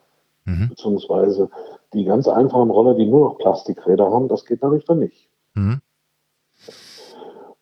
[0.44, 0.70] Mhm.
[0.70, 1.50] Beziehungsweise
[1.92, 5.28] die ganz einfachen Roller, die nur noch Plastikräder haben, das geht natürlich dann nicht.
[5.54, 5.80] Mhm.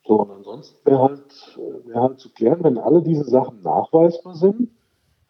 [0.06, 4.70] So, und ansonsten wäre halt, wär halt zu klären, wenn alle diese Sachen nachweisbar sind,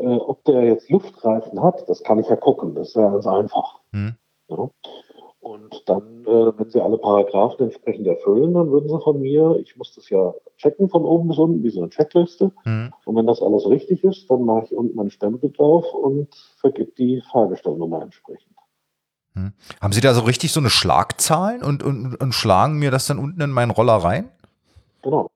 [0.01, 3.27] äh, ob der jetzt Luftreifen hat, das kann ich ja gucken, das ist ja ganz
[3.27, 3.81] einfach.
[3.93, 4.17] Mhm.
[4.49, 4.71] Ja.
[5.41, 9.77] Und dann, äh, wenn Sie alle Paragraphen entsprechend erfüllen, dann würden Sie von mir, ich
[9.77, 12.53] muss das ja checken von oben bis unten, wie so eine Checkliste.
[12.64, 12.93] Mhm.
[13.07, 16.29] Und wenn das alles richtig ist, dann mache ich unten einen Stempel drauf und
[16.59, 18.55] vergib die Fahrgestellnummer entsprechend.
[19.35, 19.53] Mhm.
[19.81, 23.18] Haben Sie da so richtig so eine Schlagzahlen und, und, und schlagen mir das dann
[23.18, 24.29] unten in meinen Roller rein?
[25.03, 25.31] Genau.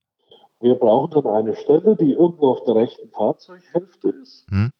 [0.64, 4.50] Wir brauchen dann eine Stelle, die irgendwo auf der rechten Fahrzeughälfte ist.
[4.50, 4.70] Mhm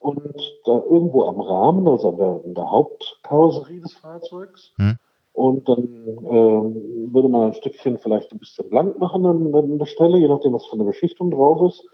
[0.00, 4.72] und da irgendwo am Rahmen, also in der Hauptkarosserie des Fahrzeugs.
[4.76, 4.96] Hm.
[5.32, 9.86] Und dann äh, würde man ein Stückchen vielleicht ein bisschen blank machen an, an der
[9.86, 11.86] Stelle, je nachdem, was für eine Beschichtung drauf ist.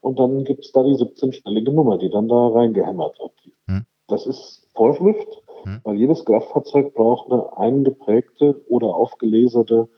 [0.00, 3.32] Und dann gibt es da die 17-stellige Nummer, die dann da reingehämmert wird.
[3.68, 3.86] Hm.
[4.08, 5.80] Das ist Vorschrift, hm.
[5.84, 9.88] weil jedes Kraftfahrzeug braucht eine eingeprägte oder aufgeleserte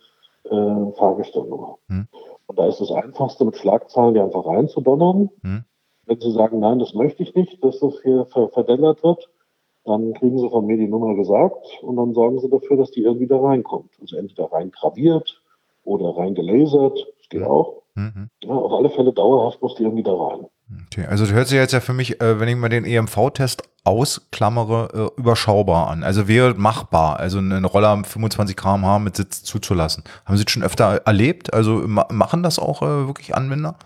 [0.44, 1.78] äh, Fahrgestellnummer.
[1.88, 2.06] Hm.
[2.46, 5.30] Und da ist das Einfachste, mit Schlagzahlen die einfach reinzudonnern.
[5.42, 5.64] Hm.
[6.06, 9.30] Wenn Sie sagen, nein, das möchte ich nicht, dass das hier verdellert wird,
[9.84, 13.02] dann kriegen Sie von mir die Nummer gesagt und dann sorgen Sie dafür, dass die
[13.02, 13.90] irgendwie da reinkommt.
[14.00, 15.42] Also entweder rein graviert
[15.84, 17.82] oder rein gelasert, das geht auch.
[17.94, 18.28] Mhm.
[18.42, 20.46] Ja, auf alle Fälle dauerhaft muss die irgendwie da rein.
[20.86, 23.62] Okay, also das hört sich jetzt ja für mich, äh, wenn ich mal den EMV-Test
[23.84, 26.02] ausklammere, äh, überschaubar an.
[26.02, 30.04] Also wäre machbar, also einen Roller 25 km/h mit Sitz zuzulassen.
[30.24, 31.52] Haben Sie das schon öfter erlebt?
[31.52, 33.76] Also machen das auch äh, wirklich Anwender?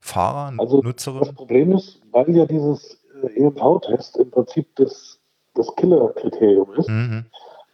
[0.00, 1.24] Fahrer, also Nutzerinnen?
[1.24, 2.98] Das Problem ist, weil ja dieses
[3.34, 5.18] EMV-Test im Prinzip das,
[5.54, 7.24] das Killer-Kriterium ist, mhm.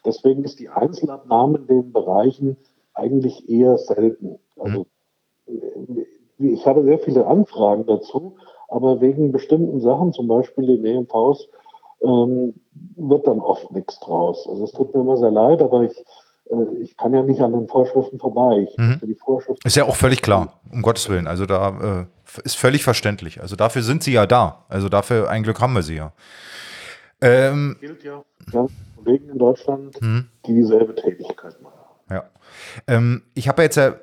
[0.04, 2.56] Deswegen ist die Einzelabnahme in den Bereichen
[2.92, 4.38] eigentlich eher selten.
[4.56, 4.86] Also
[5.46, 6.06] mhm.
[6.38, 8.36] Ich habe sehr viele Anfragen dazu,
[8.68, 11.48] aber wegen bestimmten Sachen, zum Beispiel den EMVs,
[12.02, 12.54] ähm,
[12.96, 14.46] wird dann oft nichts draus.
[14.48, 15.96] Also es tut mir immer sehr leid, aber ich,
[16.50, 18.68] äh, ich kann ja nicht an den Vorschriften vorbei.
[18.76, 19.00] Mhm.
[19.02, 21.26] Die Vorschriften ist ja auch völlig klar, um Gottes Willen.
[21.26, 23.40] Also da äh, ist völlig verständlich.
[23.40, 24.64] Also dafür sind sie ja da.
[24.68, 26.12] Also dafür ein Glück haben wir sie ja.
[27.20, 28.66] Ähm, gilt ja, ja
[28.96, 30.28] Kollegen in Deutschland, mhm.
[30.46, 31.78] die dieselbe Tätigkeit machen.
[32.10, 32.24] Ja.
[32.86, 33.94] Ähm, ich habe jetzt ja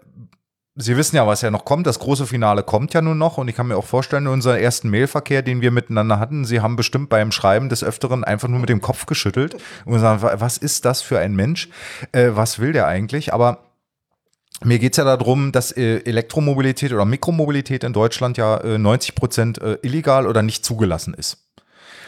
[0.81, 1.85] Sie wissen ja, was ja noch kommt.
[1.85, 3.37] Das große Finale kommt ja nun noch.
[3.37, 6.59] Und ich kann mir auch vorstellen, in unserem ersten Mailverkehr, den wir miteinander hatten, Sie
[6.59, 9.55] haben bestimmt beim Schreiben des Öfteren einfach nur mit dem Kopf geschüttelt
[9.85, 11.69] und gesagt, was ist das für ein Mensch?
[12.11, 13.31] Äh, was will der eigentlich?
[13.31, 13.59] Aber
[14.63, 19.15] mir geht es ja darum, dass äh, Elektromobilität oder Mikromobilität in Deutschland ja äh, 90
[19.15, 21.50] Prozent äh, illegal oder nicht zugelassen ist.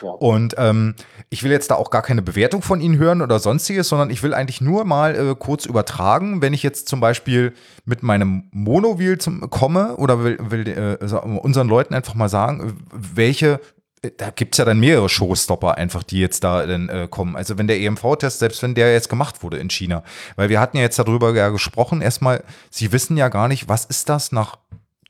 [0.01, 0.95] Und ähm,
[1.29, 4.23] ich will jetzt da auch gar keine Bewertung von Ihnen hören oder sonstiges, sondern ich
[4.23, 7.53] will eigentlich nur mal äh, kurz übertragen, wenn ich jetzt zum Beispiel
[7.85, 13.59] mit meinem Monowheel zum, komme oder will, will äh, unseren Leuten einfach mal sagen, welche
[14.03, 17.35] äh, da gibt es ja dann mehrere Showstopper einfach, die jetzt da dann äh, kommen.
[17.35, 20.03] Also wenn der EMV-Test, selbst wenn der jetzt gemacht wurde in China,
[20.35, 23.85] weil wir hatten ja jetzt darüber ja gesprochen, erstmal, Sie wissen ja gar nicht, was
[23.85, 24.57] ist das nach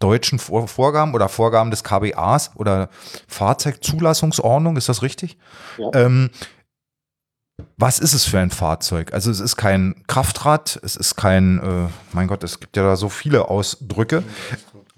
[0.04, 2.90] deutschen Vor Vorgaben oder Vorgaben des KBAs oder
[3.28, 5.38] Fahrzeugzulassungsordnung, ist das richtig?
[5.78, 5.90] Ja.
[5.94, 6.30] Ähm,
[7.78, 9.14] was ist es für ein Fahrzeug?
[9.14, 12.96] Also es ist kein Kraftrad, es ist kein, äh, mein Gott, es gibt ja da
[12.96, 14.24] so viele Ausdrücke,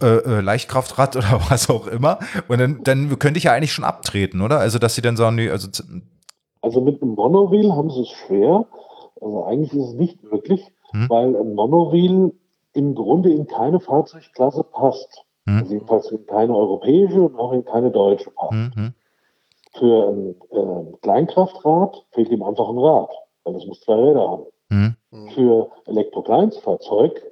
[0.02, 2.20] äh, äh, Leichtkraftrad oder was auch immer.
[2.48, 4.60] Und dann, dann könnte ich ja eigentlich schon abtreten, oder?
[4.60, 5.70] Also dass sie dann sagen, nee, also
[6.62, 8.66] also mit einem Monowheel haben sie es schwer.
[9.22, 10.62] Also eigentlich ist es nicht möglich,
[10.92, 11.10] hm?
[11.10, 12.34] weil ein Monowheel
[12.76, 15.24] im Grunde in keine Fahrzeugklasse passt.
[15.46, 15.58] Mhm.
[15.60, 18.54] Also jedenfalls in keine europäische und auch in keine deutsche passt.
[18.54, 18.94] Mhm.
[19.74, 23.10] Für ein äh, Kleinkraftrad fehlt ihm einfach ein Rad,
[23.44, 24.46] weil es muss zwei Räder haben.
[24.70, 24.96] Mhm.
[25.34, 27.24] Für Elektrokleinstfahrzeug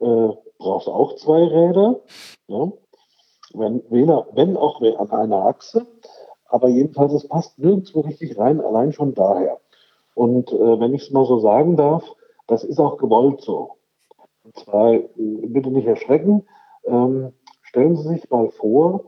[0.00, 2.00] äh, brauchst du auch zwei Räder.
[2.48, 2.72] Ja?
[3.54, 5.86] Wenn, wenn auch an einer Achse,
[6.46, 9.58] aber jedenfalls, es passt nirgendwo richtig rein, allein schon daher.
[10.14, 12.04] Und äh, wenn ich es mal so sagen darf,
[12.46, 13.76] das ist auch gewollt so.
[14.44, 16.46] Und zwar, äh, bitte nicht erschrecken,
[16.84, 17.32] ähm,
[17.62, 19.04] stellen Sie sich mal vor,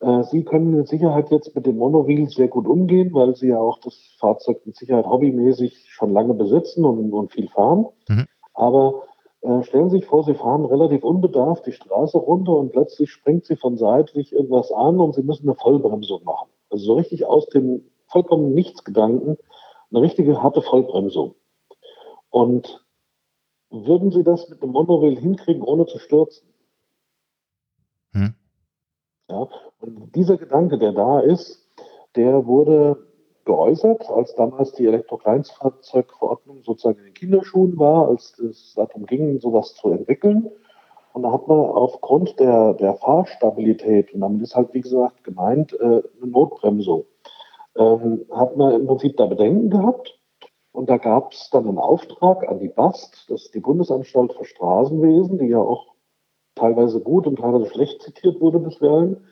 [0.00, 3.58] äh, Sie können mit Sicherheit jetzt mit dem Monowheel sehr gut umgehen, weil Sie ja
[3.58, 7.86] auch das Fahrzeug mit Sicherheit hobbymäßig schon lange besitzen und, und viel fahren.
[8.08, 8.26] Mhm.
[8.54, 9.02] Aber
[9.42, 13.44] äh, stellen Sie sich vor, Sie fahren relativ unbedarft die Straße runter und plötzlich springt
[13.44, 16.48] Sie von seitlich irgendwas an und Sie müssen eine Vollbremsung machen.
[16.70, 19.38] Also so richtig aus dem vollkommen Nichtsgedanken,
[19.90, 21.34] eine richtige harte Vollbremsung.
[22.30, 22.81] Und
[23.72, 26.46] würden Sie das mit dem Monorail hinkriegen, ohne zu stürzen?
[28.12, 28.34] Hm.
[29.28, 29.48] Ja,
[29.80, 31.66] und dieser Gedanke, der da ist,
[32.14, 33.06] der wurde
[33.44, 39.74] geäußert, als damals die Elektrokleinstfahrzeugverordnung sozusagen in den Kinderschuhen war, als es darum ging, sowas
[39.74, 40.50] zu entwickeln.
[41.12, 45.72] Und da hat man aufgrund der, der Fahrstabilität, und damit ist halt, wie gesagt, gemeint,
[45.74, 47.04] äh, eine Notbremsung,
[47.76, 50.21] ähm, hat man im Prinzip da Bedenken gehabt
[50.72, 54.44] und da gab es dann einen Auftrag an die BAST, das ist die Bundesanstalt für
[54.44, 55.94] Straßenwesen, die ja auch
[56.54, 59.24] teilweise gut und teilweise schlecht zitiert wurde bisweilen.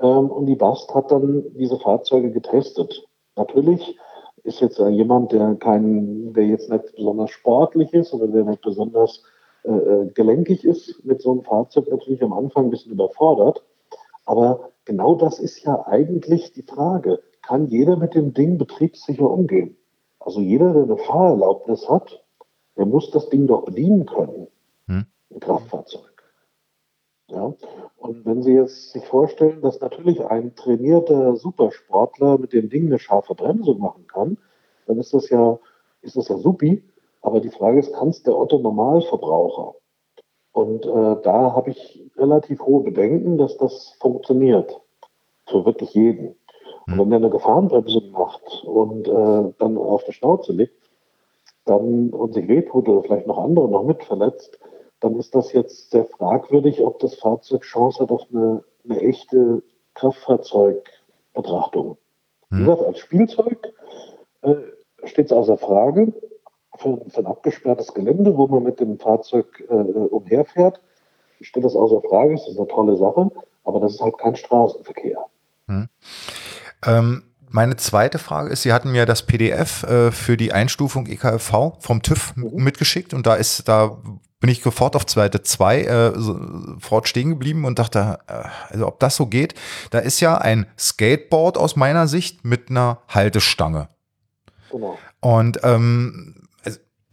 [0.00, 3.06] Ähm, und die BAST hat dann diese Fahrzeuge getestet.
[3.36, 3.96] Natürlich
[4.42, 9.22] ist jetzt jemand, der kein, der jetzt nicht besonders sportlich ist oder der nicht besonders
[9.62, 13.64] äh, äh, gelenkig ist, mit so einem Fahrzeug natürlich am Anfang ein bisschen überfordert.
[14.26, 17.22] Aber genau das ist ja eigentlich die Frage.
[17.42, 19.76] Kann jeder mit dem Ding betriebssicher umgehen?
[20.24, 22.24] Also jeder, der eine Fahrerlaubnis hat,
[22.78, 24.48] der muss das Ding doch bedienen können.
[24.86, 25.04] Hm.
[25.30, 26.24] Ein Kraftfahrzeug.
[27.28, 27.52] Ja?
[27.98, 32.98] Und wenn Sie jetzt sich vorstellen, dass natürlich ein trainierter Supersportler mit dem Ding eine
[32.98, 34.38] scharfe Bremsung machen kann,
[34.86, 35.58] dann ist das ja,
[36.00, 36.82] ist das ja supi.
[37.20, 39.74] Aber die Frage ist, kann es der Otto Normalverbraucher?
[40.52, 44.80] Und äh, da habe ich relativ hohe Bedenken, dass das funktioniert.
[45.46, 46.36] Für wirklich jeden.
[46.86, 50.90] Und wenn der eine Gefahrenbremsung macht und äh, dann auf der Schnauze liegt,
[51.64, 54.58] dann und sich wehtut oder vielleicht noch andere noch mit verletzt,
[55.00, 59.62] dann ist das jetzt sehr fragwürdig, ob das Fahrzeug Chance hat auf eine, eine echte
[59.94, 61.96] Kraftfahrzeugbetrachtung.
[62.50, 62.64] Wie hm.
[62.64, 63.72] gesagt, als Spielzeug
[64.42, 64.54] äh,
[65.04, 66.12] steht es außer Frage.
[66.76, 70.80] Für, für, ein abgesperrtes Gelände, wo man mit dem Fahrzeug äh, umherfährt,
[71.40, 72.32] steht das außer Frage.
[72.32, 73.30] Das ist eine tolle Sache,
[73.62, 75.24] aber das ist halt kein Straßenverkehr.
[75.68, 75.88] Hm.
[76.86, 81.78] Ähm, meine zweite Frage ist, Sie hatten mir das PDF äh, für die Einstufung EKFV
[81.78, 82.64] vom TÜV mhm.
[82.64, 83.98] mitgeschickt und da ist, da
[84.40, 89.00] bin ich sofort auf Seite 2 äh, sofort stehen geblieben und dachte, äh, also ob
[89.00, 89.54] das so geht.
[89.90, 93.88] Da ist ja ein Skateboard aus meiner Sicht mit einer Haltestange.
[94.70, 94.98] Genau.
[95.20, 96.44] Und ähm,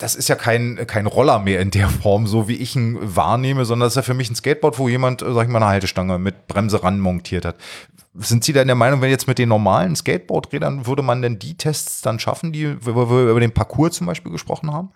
[0.02, 3.65] das ist ja kein, kein Roller mehr in der Form, so wie ich ihn wahrnehme,
[3.65, 6.18] sondern das ist ja für mich ein Skateboard, wo jemand, sag ich mal, eine Haltestange
[6.18, 7.56] mit Bremse ran montiert hat.
[8.14, 11.56] Sind Sie denn der Meinung, wenn jetzt mit den normalen Skateboardrädern, würde man denn die
[11.56, 14.92] Tests dann schaffen, die, wo wir über den Parcours zum Beispiel gesprochen haben?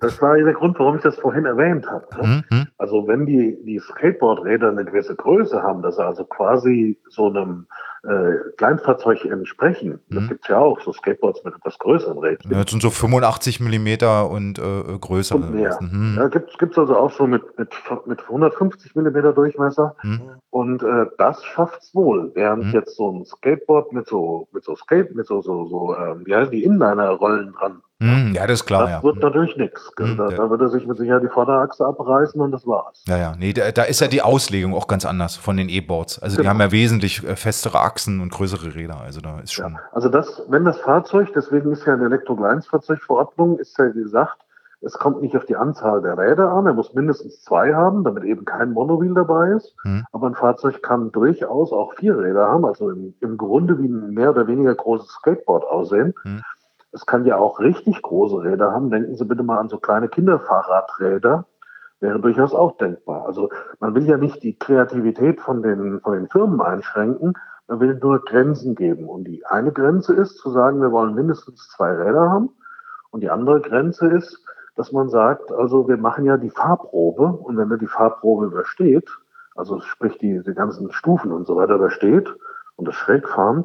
[0.00, 2.06] Das war der Grund, warum ich das vorhin erwähnt habe.
[2.16, 2.44] Ne?
[2.50, 2.66] Mhm.
[2.78, 7.66] Also wenn die, die Skateboardräder eine gewisse Größe haben, dass sie also quasi so einem
[8.04, 10.00] äh, Kleinfahrzeug entsprechen.
[10.08, 10.14] Mhm.
[10.14, 12.50] Das gibt es ja auch, so Skateboards mit etwas größeren Rädchen.
[12.50, 15.36] Ja, das sind so 85 Millimeter und äh, größer.
[15.36, 15.78] Und mehr.
[15.80, 16.16] Mhm.
[16.18, 17.72] Ja, gibt es also auch so mit, mit,
[18.06, 19.94] mit 150 Millimeter Durchmesser.
[20.02, 20.20] Mhm.
[20.50, 22.21] Und äh, das schafft's wohl.
[22.34, 22.72] Während mhm.
[22.72, 26.34] jetzt so ein Skateboard mit so, mit so Skate, mit so, so, so ähm, wie
[26.34, 28.82] heißen die Inliner-Rollen dran hm, ja, das ist klar.
[28.82, 29.02] Das ja.
[29.04, 29.92] wird natürlich nichts.
[29.96, 33.04] Hm, da, da, wird er sich mit Sicherheit die Vorderachse abreißen und das war's.
[33.06, 33.36] Ja, ja.
[33.38, 36.18] Nee, da, da ist ja die Auslegung auch ganz anders von den E-Boards.
[36.18, 36.42] Also genau.
[36.42, 39.00] die haben ja wesentlich äh, festere Achsen und größere Räder.
[39.00, 39.74] Also da ist schon.
[39.74, 39.80] Ja.
[39.92, 44.36] Also das, wenn das Fahrzeug, deswegen ist ja eine Elektrokleinstfahrzeugverordnung, ist ja gesagt,
[44.82, 48.24] es kommt nicht auf die Anzahl der Räder an, er muss mindestens zwei haben, damit
[48.24, 49.74] eben kein Monowheel dabei ist.
[49.82, 50.04] Hm.
[50.12, 54.10] Aber ein Fahrzeug kann durchaus auch vier Räder haben, also im, im Grunde wie ein
[54.10, 56.14] mehr oder weniger großes Skateboard aussehen.
[56.22, 56.42] Hm.
[56.90, 58.90] Es kann ja auch richtig große Räder haben.
[58.90, 61.46] Denken Sie bitte mal an so kleine Kinderfahrradräder.
[62.00, 63.24] Wäre durchaus auch denkbar.
[63.26, 67.34] Also man will ja nicht die Kreativität von den, von den Firmen einschränken,
[67.68, 69.08] man will nur Grenzen geben.
[69.08, 72.50] Und die eine Grenze ist zu sagen, wir wollen mindestens zwei Räder haben.
[73.10, 77.56] Und die andere Grenze ist, dass man sagt, also wir machen ja die Fahrprobe und
[77.56, 79.08] wenn er die Fahrprobe übersteht,
[79.54, 82.34] also sprich die, die ganzen Stufen und so weiter übersteht
[82.76, 83.64] und das Schrägfahren,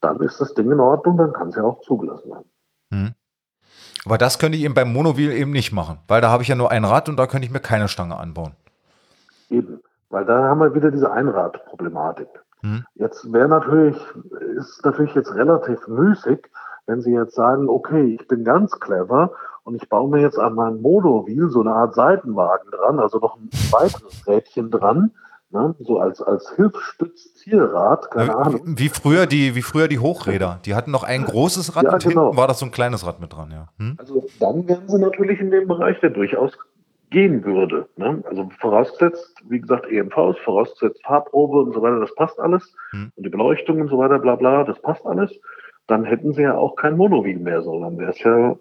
[0.00, 2.50] dann ist das Ding in Ordnung, dann kann es ja auch zugelassen werden.
[2.90, 3.14] Hm.
[4.04, 6.54] Aber das könnte ich eben beim Monowheel eben nicht machen, weil da habe ich ja
[6.54, 8.54] nur ein Rad und da könnte ich mir keine Stange anbauen.
[9.50, 9.80] Eben,
[10.10, 12.28] weil da haben wir wieder diese Einradproblematik.
[12.62, 12.84] Hm.
[12.94, 13.96] Jetzt wäre natürlich,
[14.56, 16.50] ist natürlich jetzt relativ müßig,
[16.86, 19.32] wenn Sie jetzt sagen, okay, ich bin ganz clever
[19.68, 23.36] und ich baue mir jetzt an meinem Monowheel so eine Art Seitenwagen dran, also noch
[23.36, 25.12] ein weiteres Rädchen dran,
[25.50, 25.74] Ne?
[25.78, 28.60] So als, als Hilfsstütz-Zielrad, keine Ahnung.
[28.66, 30.60] Wie früher, die, wie früher die Hochräder.
[30.66, 32.24] Die hatten noch ein großes Rad ja, und genau.
[32.24, 33.68] hinten war das so ein kleines Rad mit dran, ja.
[33.78, 33.96] Hm?
[33.96, 36.52] Also dann wären sie natürlich in dem Bereich, der durchaus
[37.08, 37.88] gehen würde.
[37.96, 38.22] Ne?
[38.28, 42.74] Also vorausgesetzt, wie gesagt, EMVs, vorausgesetzt Fahrprobe und so weiter, das passt alles.
[42.90, 43.12] Hm.
[43.16, 45.32] Und die Beleuchtung und so weiter, bla bla, das passt alles.
[45.86, 48.54] Dann hätten sie ja auch kein Monowheel mehr, sondern wäre es ja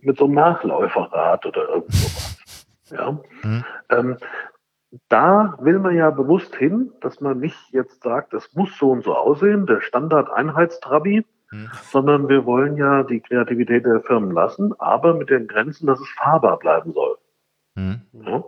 [0.00, 2.34] mit so einem Nachläuferrad oder irgend sowas.
[2.90, 3.20] Ja.
[3.42, 3.64] Hm.
[3.90, 4.16] Ähm,
[5.10, 9.04] da will man ja bewusst hin, dass man nicht jetzt sagt, es muss so und
[9.04, 11.70] so aussehen, der Standard-Einheitstrabi, hm.
[11.82, 16.08] sondern wir wollen ja die Kreativität der Firmen lassen, aber mit den Grenzen, dass es
[16.08, 17.18] fahrbar bleiben soll.
[17.76, 18.00] Hm.
[18.12, 18.44] Ja?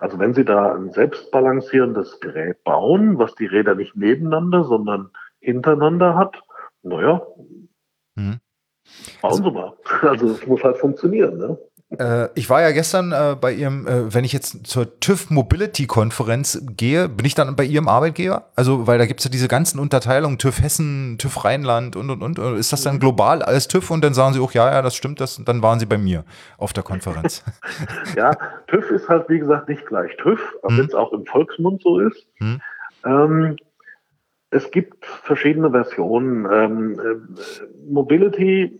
[0.00, 5.10] Also wenn Sie da ein selbstbalancierendes Gerät bauen, was die Räder nicht nebeneinander, sondern
[5.40, 6.42] hintereinander hat,
[6.82, 7.20] naja,
[8.16, 8.40] hm.
[9.22, 9.72] Also, Sie mal.
[10.02, 11.38] Also es muss halt funktionieren.
[11.38, 11.58] Ne?
[11.98, 15.86] Äh, ich war ja gestern äh, bei Ihrem, äh, wenn ich jetzt zur TÜV Mobility
[15.86, 18.50] Konferenz gehe, bin ich dann bei Ihrem Arbeitgeber?
[18.56, 22.22] Also, weil da gibt es ja diese ganzen Unterteilungen, TÜV Hessen, TÜV Rheinland und und
[22.22, 22.38] und.
[22.56, 25.20] Ist das dann global alles TÜV und dann sagen Sie auch, ja, ja, das stimmt,
[25.20, 26.24] das, dann waren Sie bei mir
[26.58, 27.44] auf der Konferenz.
[28.16, 28.32] ja,
[28.68, 30.78] TÜV ist halt, wie gesagt, nicht gleich TÜV, hm.
[30.78, 32.26] wenn es auch im Volksmund so ist.
[32.38, 32.60] Hm.
[33.04, 33.56] Ähm,
[34.54, 36.46] es gibt verschiedene Versionen.
[36.50, 38.78] Ähm, äh, Mobility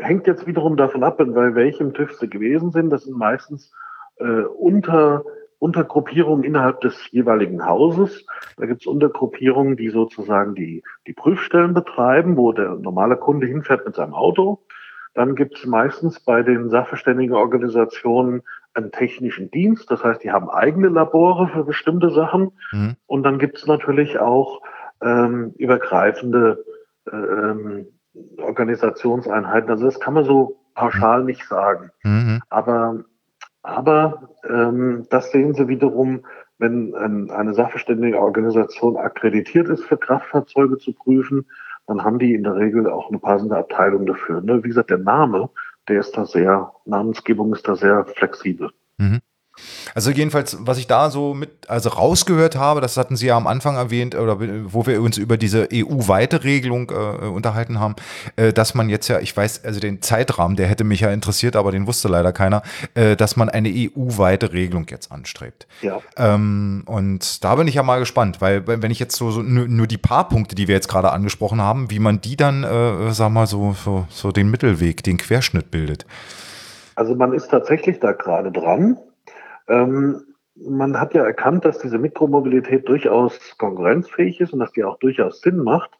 [0.00, 2.90] hängt jetzt wiederum davon ab, bei welchem TÜV sie gewesen sind.
[2.90, 3.72] Das sind meistens
[4.16, 5.24] äh, unter
[5.58, 8.24] Untergruppierungen innerhalb des jeweiligen Hauses.
[8.56, 13.84] Da gibt es Untergruppierungen, die sozusagen die, die Prüfstellen betreiben, wo der normale Kunde hinfährt
[13.84, 14.62] mit seinem Auto.
[15.12, 18.42] Dann gibt es meistens bei den Sachverständigenorganisationen
[18.74, 19.90] einen technischen Dienst.
[19.90, 22.52] Das heißt, die haben eigene Labore für bestimmte Sachen.
[22.72, 22.96] Mhm.
[23.06, 24.62] Und dann gibt es natürlich auch
[25.02, 26.64] ähm, übergreifende
[27.10, 27.86] äh, ähm,
[28.38, 29.70] Organisationseinheiten.
[29.70, 31.90] Also das kann man so pauschal nicht sagen.
[32.02, 32.40] Mhm.
[32.48, 33.04] Aber,
[33.62, 36.24] aber ähm, das sehen Sie wiederum,
[36.58, 41.46] wenn ein, eine sachverständige Organisation akkreditiert ist, für Kraftfahrzeuge zu prüfen,
[41.86, 44.40] dann haben die in der Regel auch eine passende Abteilung dafür.
[44.42, 44.62] Ne?
[44.62, 45.48] Wie gesagt, der Name,
[45.90, 48.70] der ist da sehr, Namensgebung ist da sehr flexibel.
[48.98, 49.20] Mhm.
[49.94, 53.46] Also jedenfalls, was ich da so mit, also rausgehört habe, das hatten Sie ja am
[53.46, 57.96] Anfang erwähnt, oder wo wir uns über diese EU-weite Regelung äh, unterhalten haben,
[58.36, 61.56] äh, dass man jetzt ja, ich weiß, also den Zeitrahmen, der hätte mich ja interessiert,
[61.56, 62.62] aber den wusste leider keiner,
[62.94, 65.66] äh, dass man eine EU-weite Regelung jetzt anstrebt.
[65.82, 66.00] Ja.
[66.16, 69.66] Ähm, und da bin ich ja mal gespannt, weil wenn ich jetzt so, so nur,
[69.68, 73.12] nur, die paar Punkte, die wir jetzt gerade angesprochen haben, wie man die dann, äh,
[73.12, 76.06] sag mal, so, so, so den Mittelweg, den Querschnitt bildet.
[76.94, 78.98] Also man ist tatsächlich da gerade dran.
[79.70, 80.22] Ähm,
[80.56, 85.40] man hat ja erkannt, dass diese Mikromobilität durchaus konkurrenzfähig ist und dass die auch durchaus
[85.40, 85.90] Sinn macht.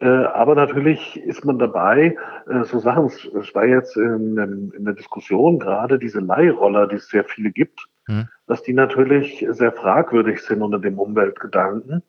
[0.00, 2.16] Äh, aber natürlich ist man dabei,
[2.48, 7.08] äh, so Sachen, es war jetzt in, in, der Diskussion gerade diese Leihroller, die es
[7.08, 8.28] sehr viele gibt, hm.
[8.46, 12.02] dass die natürlich sehr fragwürdig sind unter dem Umweltgedanken.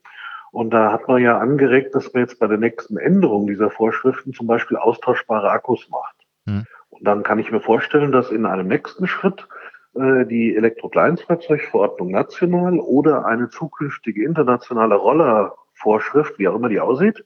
[0.52, 4.34] Und da hat man ja angeregt, dass man jetzt bei der nächsten Änderung dieser Vorschriften
[4.34, 6.16] zum Beispiel austauschbare Akkus macht.
[6.46, 6.66] Hm.
[6.90, 9.48] Und dann kann ich mir vorstellen, dass in einem nächsten Schritt
[9.94, 17.26] die Elektrokleinstfahrzeugverordnung national oder eine zukünftige internationale Rollervorschrift, wie auch immer die aussieht,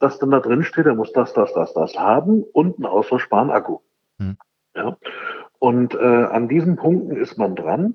[0.00, 3.50] dass dann da drin steht, er muss das, das, das, das haben und einen austauschbaren
[3.50, 3.78] Akku.
[4.18, 4.36] Hm.
[4.74, 4.96] Ja.
[5.58, 7.94] Und äh, an diesen Punkten ist man dran.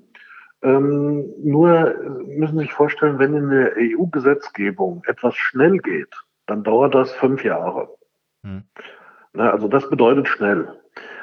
[0.62, 1.94] Ähm, nur
[2.26, 6.14] müssen Sie sich vorstellen, wenn in der EU-Gesetzgebung etwas schnell geht,
[6.46, 7.88] dann dauert das fünf Jahre.
[8.42, 8.64] Hm.
[9.32, 10.80] Na, also das bedeutet schnell,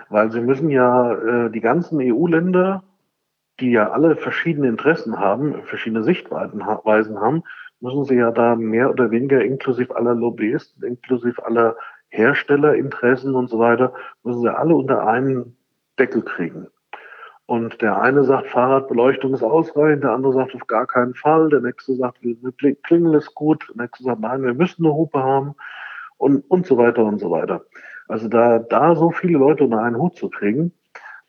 [0.09, 2.83] weil Sie müssen ja äh, die ganzen EU-Länder,
[3.59, 7.43] die ja alle verschiedene Interessen haben, verschiedene Sichtweisen haben,
[7.79, 11.75] müssen sie ja da mehr oder weniger inklusive aller Lobbyisten, inklusive aller
[12.09, 13.93] Herstellerinteressen und so weiter,
[14.23, 15.57] müssen sie alle unter einen
[15.99, 16.67] Deckel kriegen.
[17.45, 21.61] Und der eine sagt, Fahrradbeleuchtung ist ausreichend, der andere sagt auf gar keinen Fall, der
[21.61, 25.55] nächste sagt, eine Klingel ist gut, der nächste sagt, nein, wir müssen eine Hupe haben
[26.17, 27.63] und, und so weiter und so weiter.
[28.07, 30.71] Also da, da so viele Leute unter einen Hut zu kriegen,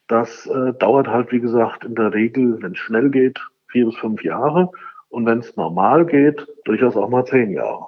[0.06, 3.38] das äh, dauert halt, wie gesagt, in der Regel, wenn es schnell geht,
[3.68, 4.70] vier bis fünf Jahre
[5.10, 7.86] und wenn es normal geht, durchaus auch mal zehn Jahre.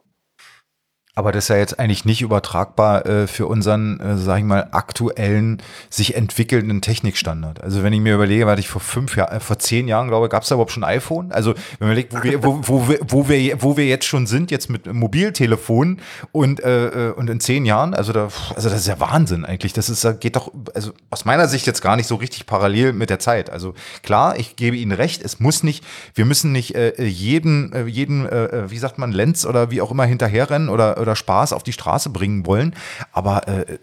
[1.21, 4.69] Aber das ist ja jetzt eigentlich nicht übertragbar äh, für unseren, äh, sag ich mal,
[4.71, 7.63] aktuellen, sich entwickelnden Technikstandard.
[7.63, 10.25] Also wenn ich mir überlege, warte ich vor fünf Jahren, äh, vor zehn Jahren, glaube
[10.25, 11.31] ich, gab es da überhaupt schon iPhone?
[11.31, 14.51] Also wenn man überlegt, wo wir, wo, wo, wo, wir, wo wir jetzt schon sind,
[14.51, 16.01] jetzt mit Mobiltelefonen
[16.33, 19.75] und, äh, äh, und in zehn Jahren, also da, also das ist ja Wahnsinn eigentlich.
[19.75, 23.11] Das ist, geht doch, also aus meiner Sicht jetzt gar nicht so richtig parallel mit
[23.11, 23.51] der Zeit.
[23.51, 25.85] Also klar, ich gebe Ihnen recht, es muss nicht,
[26.15, 29.91] wir müssen nicht äh, jeden, äh, jeden, äh, wie sagt man, Lenz oder wie auch
[29.91, 32.75] immer hinterherrennen oder, oder oder Spaß auf die Straße bringen wollen.
[33.13, 33.79] Aber äh, äh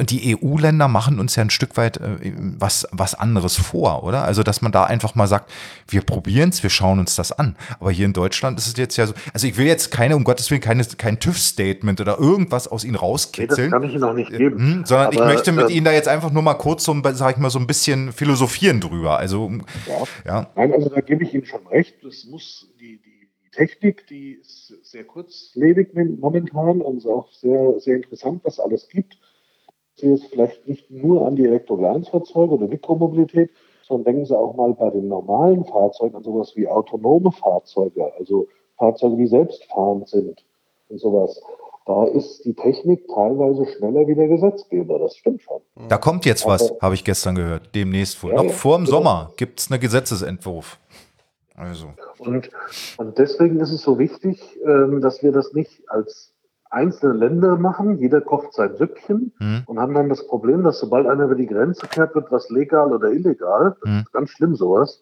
[0.00, 4.24] die EU-Länder machen uns ja ein Stück weit äh, was, was anderes vor, oder?
[4.24, 5.52] Also, dass man da einfach mal sagt,
[5.86, 7.56] wir probieren es, wir schauen uns das an.
[7.78, 10.24] Aber hier in Deutschland ist es jetzt ja so, also ich will jetzt keine, um
[10.24, 13.66] Gottes Willen, keine, kein TÜV-Statement oder irgendwas aus Ihnen rauskitzeln.
[13.66, 14.58] Nee, das kann ich Ihnen auch nicht geben.
[14.58, 17.00] Hm, sondern Aber, ich möchte mit äh, Ihnen da jetzt einfach nur mal kurz so,
[17.12, 19.18] sag ich mal, so ein bisschen philosophieren drüber.
[19.18, 19.50] Also,
[19.86, 20.02] ja.
[20.26, 20.50] ja.
[20.56, 22.02] Nein, also da gebe ich Ihnen schon recht.
[22.02, 27.96] Es muss die, die Technik, die ist sehr kurzlebig momentan und ist auch sehr, sehr
[27.96, 29.18] interessant, was alles gibt.
[29.96, 33.50] Sie ist vielleicht nicht nur an die Elektrokleinstfahrzeuge oder Mikromobilität,
[33.86, 38.48] sondern denken Sie auch mal bei den normalen Fahrzeugen an sowas wie autonome Fahrzeuge, also
[38.76, 40.44] Fahrzeuge, die selbstfahrend sind
[40.88, 41.40] und sowas.
[41.86, 45.60] Da ist die Technik teilweise schneller wie der Gesetzgeber, das stimmt schon.
[45.88, 48.32] Da kommt jetzt was, habe ich gestern gehört, demnächst wohl.
[48.32, 48.96] Ja, Noch vor dem genau.
[48.96, 50.78] Sommer gibt es einen Gesetzesentwurf.
[51.54, 51.94] Also.
[52.18, 52.50] Und,
[52.96, 56.32] und deswegen ist es so wichtig, ähm, dass wir das nicht als
[56.68, 57.98] einzelne Länder machen.
[57.98, 59.62] Jeder kocht sein Süppchen mhm.
[59.66, 62.92] und haben dann das Problem, dass sobald einer über die Grenze kehrt, wird was legal
[62.92, 63.76] oder illegal.
[63.80, 63.98] Das mhm.
[64.00, 65.00] ist ganz schlimm sowas.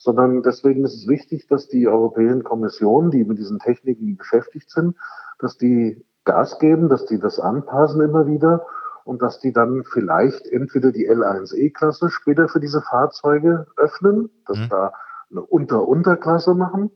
[0.00, 4.94] Sondern deswegen ist es wichtig, dass die Europäischen Kommission, die mit diesen Techniken beschäftigt sind,
[5.40, 8.64] dass die Gas geben, dass die das anpassen immer wieder
[9.04, 14.68] und dass die dann vielleicht entweder die L1E-Klasse später für diese Fahrzeuge öffnen, dass mhm.
[14.68, 14.92] da
[15.30, 16.90] eine Unter-Unterklasse machen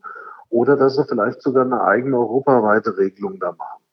[0.49, 3.83] oder dass sie vielleicht sogar eine eigene europaweite Regelung da machen.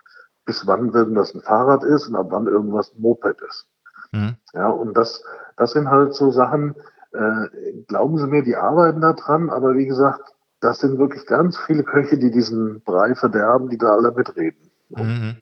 [0.45, 3.67] Bis wann das ein Fahrrad ist und ab wann irgendwas ein Moped ist.
[4.12, 4.37] Mhm.
[4.53, 5.23] Ja, und das,
[5.57, 6.75] das sind halt so Sachen,
[7.12, 11.57] äh, glauben Sie mir, die arbeiten da dran, aber wie gesagt, das sind wirklich ganz
[11.57, 14.71] viele Köche, die diesen Brei verderben, die da alle mitreden.
[14.91, 15.37] Mhm.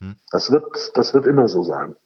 [0.00, 0.16] Mhm.
[0.30, 1.96] Das wird, das wird immer so sein.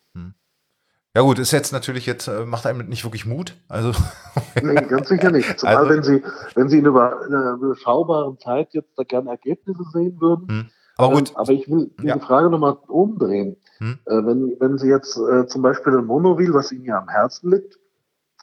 [1.16, 3.56] Ja gut, ist jetzt natürlich jetzt, äh, macht einem nicht wirklich Mut.
[3.70, 3.92] Also
[4.62, 5.48] nee, ganz sicher nicht.
[5.58, 6.22] Zumal also, wenn Sie,
[6.54, 10.46] wenn Sie in einer überschaubaren Zeit jetzt da gerne Ergebnisse sehen würden.
[10.46, 10.66] Hm.
[10.98, 11.30] Aber gut.
[11.30, 12.18] Ähm, aber ich will diese ja.
[12.18, 13.56] Frage nochmal umdrehen.
[13.78, 13.98] Hm.
[14.04, 17.50] Äh, wenn, wenn Sie jetzt äh, zum Beispiel ein Monowheel, was Ihnen ja am Herzen
[17.50, 17.78] liegt,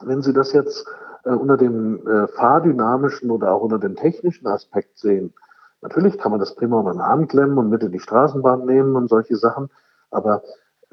[0.01, 0.87] wenn Sie das jetzt
[1.25, 5.35] äh, unter dem äh, fahrdynamischen oder auch unter dem technischen Aspekt sehen,
[5.83, 8.95] natürlich kann man das prima unter den Arm klemmen und mit in die Straßenbahn nehmen
[8.95, 9.69] und solche Sachen.
[10.09, 10.41] Aber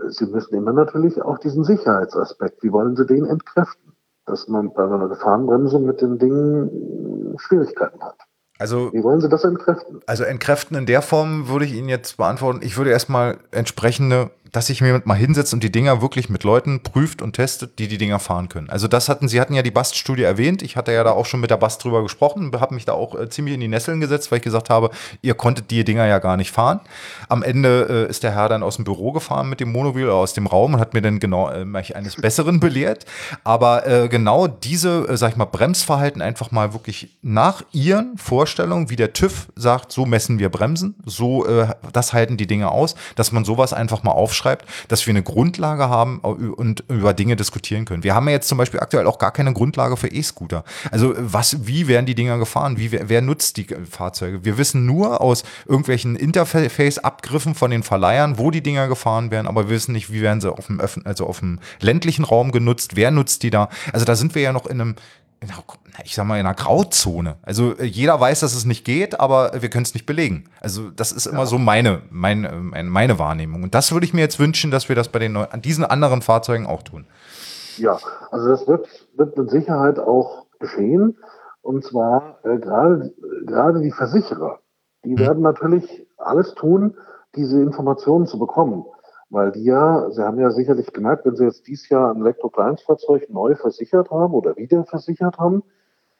[0.08, 3.92] Sie müssen immer natürlich auch diesen Sicherheitsaspekt, wie wollen Sie den entkräften?
[4.26, 8.16] Dass man bei einer Gefahrenbremsung mit den Dingen Schwierigkeiten hat.
[8.58, 10.00] Also, Wie wollen Sie das entkräften?
[10.06, 12.60] Also entkräften in der Form würde ich Ihnen jetzt beantworten.
[12.62, 16.82] Ich würde erstmal entsprechende dass sich jemand mal hinsetzt und die Dinger wirklich mit Leuten
[16.82, 18.68] prüft und testet, die die Dinger fahren können.
[18.68, 20.62] Also das hatten, Sie hatten ja die Bast-Studie erwähnt.
[20.62, 23.14] Ich hatte ja da auch schon mit der Bast drüber gesprochen, habe mich da auch
[23.14, 24.90] äh, ziemlich in die Nesseln gesetzt, weil ich gesagt habe,
[25.22, 26.80] ihr konntet die Dinger ja gar nicht fahren.
[27.28, 30.14] Am Ende äh, ist der Herr dann aus dem Büro gefahren mit dem Monobil oder
[30.14, 31.64] aus dem Raum und hat mir dann genau äh,
[31.94, 33.06] eines Besseren belehrt.
[33.44, 38.90] Aber äh, genau diese, äh, sag ich mal, Bremsverhalten einfach mal wirklich nach Ihren Vorstellungen,
[38.90, 42.96] wie der TÜV sagt, so messen wir Bremsen, so äh, das halten die Dinge aus,
[43.14, 47.36] dass man sowas einfach mal aufschreibt aufschreibt, dass wir eine Grundlage haben und über Dinge
[47.36, 48.02] diskutieren können.
[48.02, 50.64] Wir haben ja jetzt zum Beispiel aktuell auch gar keine Grundlage für E-Scooter.
[50.90, 52.78] Also was, wie werden die Dinger gefahren?
[52.78, 54.44] Wie, wer, wer nutzt die Fahrzeuge?
[54.44, 59.68] Wir wissen nur aus irgendwelchen Interface-Abgriffen von den Verleihern, wo die Dinger gefahren werden, aber
[59.68, 62.96] wir wissen nicht, wie werden sie auf dem, Öffn also auf dem ländlichen Raum genutzt,
[62.96, 63.68] wer nutzt die da?
[63.92, 64.94] Also da sind wir ja noch in einem
[66.04, 67.36] ich sag mal, in einer Grauzone.
[67.42, 70.44] Also äh, jeder weiß, dass es nicht geht, aber wir können es nicht belegen.
[70.60, 71.46] Also das ist immer ja.
[71.46, 73.62] so meine, meine, meine Wahrnehmung.
[73.62, 76.22] Und das würde ich mir jetzt wünschen, dass wir das bei den an diesen anderen
[76.22, 77.06] Fahrzeugen auch tun.
[77.76, 77.98] Ja,
[78.30, 81.16] also das wird, wird mit Sicherheit auch geschehen.
[81.62, 83.14] Und zwar äh, gerade
[83.46, 84.60] gerade die Versicherer,
[85.04, 85.18] die hm.
[85.18, 86.96] werden natürlich alles tun,
[87.34, 88.84] diese Informationen zu bekommen.
[89.30, 93.30] Weil die ja, Sie haben ja sicherlich gemerkt, wenn Sie jetzt dieses Jahr ein Elektrokleinstfahrzeug
[93.30, 95.62] neu versichert haben oder wieder versichert haben,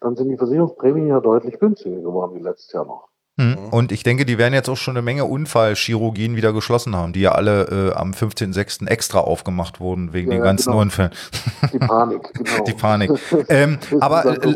[0.01, 3.09] dann sind die Versicherungsprämien ja deutlich günstiger geworden wie letztes Jahr noch.
[3.37, 3.57] Mhm.
[3.71, 7.21] Und ich denke, die werden jetzt auch schon eine Menge Unfallchirurgien wieder geschlossen haben, die
[7.21, 8.87] ja alle äh, am 15.06.
[8.87, 10.83] extra aufgemacht wurden wegen ja, den ganzen genau.
[10.83, 11.11] Unfällen.
[11.73, 12.65] Die Panik, genau.
[12.65, 13.11] Die Panik.
[13.49, 14.55] Ähm, aber äh,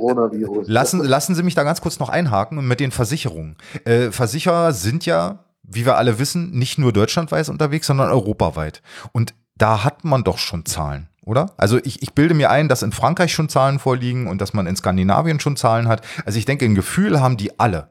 [0.67, 3.57] lassen, lassen Sie mich da ganz kurz noch einhaken mit den Versicherungen.
[3.85, 8.83] Äh, Versicherer sind ja wie wir alle wissen, nicht nur deutschlandweit unterwegs, sondern europaweit.
[9.13, 11.51] Und da hat man doch schon Zahlen, oder?
[11.57, 14.67] Also ich, ich bilde mir ein, dass in Frankreich schon Zahlen vorliegen und dass man
[14.67, 16.03] in Skandinavien schon Zahlen hat.
[16.27, 17.89] Also ich denke, ein Gefühl haben die alle.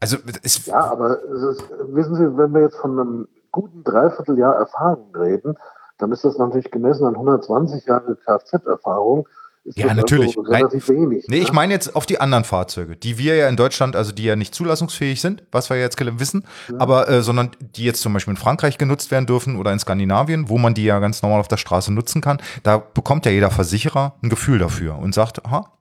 [0.00, 5.14] Also es ja, aber ist, wissen Sie, wenn wir jetzt von einem guten Dreivierteljahr Erfahrung
[5.16, 5.56] reden,
[5.98, 9.26] dann ist das natürlich gemessen an 120 Jahre Kfz-Erfahrung
[9.74, 10.36] ja, natürlich.
[10.38, 11.24] Also relativ Nein, wenig.
[11.28, 11.42] Nee, ne?
[11.42, 14.36] ich meine jetzt auf die anderen Fahrzeuge, die wir ja in Deutschland, also die ja
[14.36, 16.78] nicht zulassungsfähig sind, was wir jetzt wissen, ja.
[16.78, 20.48] aber äh, sondern die jetzt zum Beispiel in Frankreich genutzt werden dürfen oder in Skandinavien,
[20.48, 22.38] wo man die ja ganz normal auf der Straße nutzen kann.
[22.62, 25.72] Da bekommt ja jeder Versicherer ein Gefühl dafür und sagt, aha,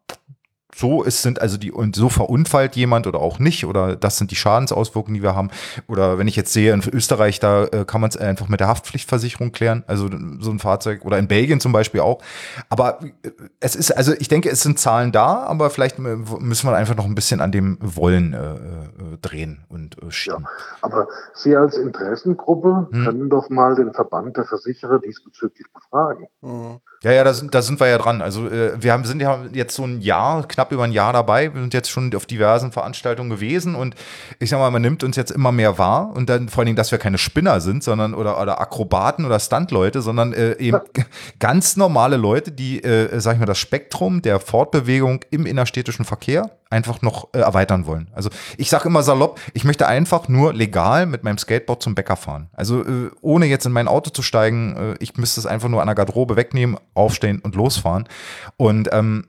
[0.75, 4.31] so ist, sind also die, und so verunfallt jemand oder auch nicht, oder das sind
[4.31, 5.49] die Schadensauswirkungen, die wir haben.
[5.87, 8.67] Oder wenn ich jetzt sehe, in Österreich, da äh, kann man es einfach mit der
[8.67, 12.21] Haftpflichtversicherung klären, also so ein Fahrzeug, oder in Belgien zum Beispiel auch.
[12.69, 16.75] Aber äh, es ist, also ich denke, es sind Zahlen da, aber vielleicht müssen wir
[16.75, 20.43] einfach noch ein bisschen an dem Wollen äh, äh drehen und äh, schieben.
[20.43, 20.49] Ja,
[20.81, 23.05] aber Sie als Interessengruppe hm.
[23.05, 26.27] können doch mal den Verband der Versicherer diesbezüglich befragen.
[26.41, 26.79] Mhm.
[27.05, 28.23] Ja, ja, da sind, da sind wir ja dran.
[28.23, 31.53] Also äh, wir haben, sind ja jetzt so ein Jahr, knapp über ein Jahr dabei.
[31.53, 33.93] Wir sind jetzt schon auf diversen Veranstaltungen gewesen und
[34.39, 36.77] ich sag mal, man nimmt uns jetzt immer mehr wahr und dann vor allen Dingen,
[36.77, 40.79] dass wir keine Spinner sind, sondern oder, oder Akrobaten oder Stuntleute, sondern äh, eben
[41.39, 46.49] ganz normale Leute, die, äh, sag ich mal, das Spektrum der Fortbewegung im innerstädtischen Verkehr
[46.69, 48.09] einfach noch äh, erweitern wollen.
[48.13, 52.15] Also ich sage immer salopp, ich möchte einfach nur legal mit meinem Skateboard zum Bäcker
[52.15, 52.49] fahren.
[52.53, 55.81] Also äh, ohne jetzt in mein Auto zu steigen, äh, ich müsste es einfach nur
[55.81, 58.07] an der Garderobe wegnehmen, aufstehen und losfahren.
[58.57, 59.27] Und ähm,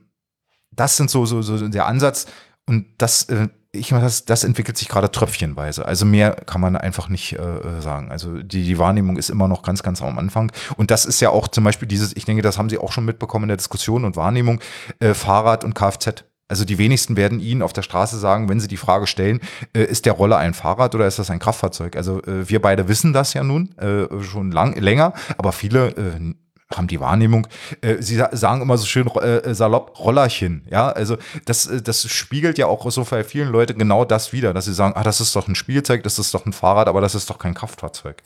[0.71, 2.25] das sind so, so, so der Ansatz.
[2.65, 5.85] Und das, äh, ich meine, das, das entwickelt sich gerade tröpfchenweise.
[5.85, 8.11] Also mehr kann man einfach nicht äh, sagen.
[8.11, 10.51] Also die, die Wahrnehmung ist immer noch ganz, ganz am Anfang.
[10.75, 13.05] Und das ist ja auch zum Beispiel dieses, ich denke, das haben Sie auch schon
[13.05, 14.59] mitbekommen in der Diskussion und Wahrnehmung,
[14.99, 16.23] äh, Fahrrad und Kfz.
[16.47, 19.41] Also die wenigsten werden Ihnen auf der Straße sagen, wenn Sie die Frage stellen,
[19.73, 21.95] äh, ist der Roller ein Fahrrad oder ist das ein Kraftfahrzeug?
[21.95, 26.33] Also äh, wir beide wissen das ja nun äh, schon lang, länger, aber viele äh,
[26.75, 27.47] haben die Wahrnehmung,
[27.81, 32.65] äh, sie sagen immer so schön äh, salopp Rollerchen, ja, also das, das spiegelt ja
[32.67, 35.47] auch so bei vielen Leuten genau das wieder, dass sie sagen, ah, das ist doch
[35.47, 38.21] ein Spielzeug, das ist doch ein Fahrrad, aber das ist doch kein Kraftfahrzeug.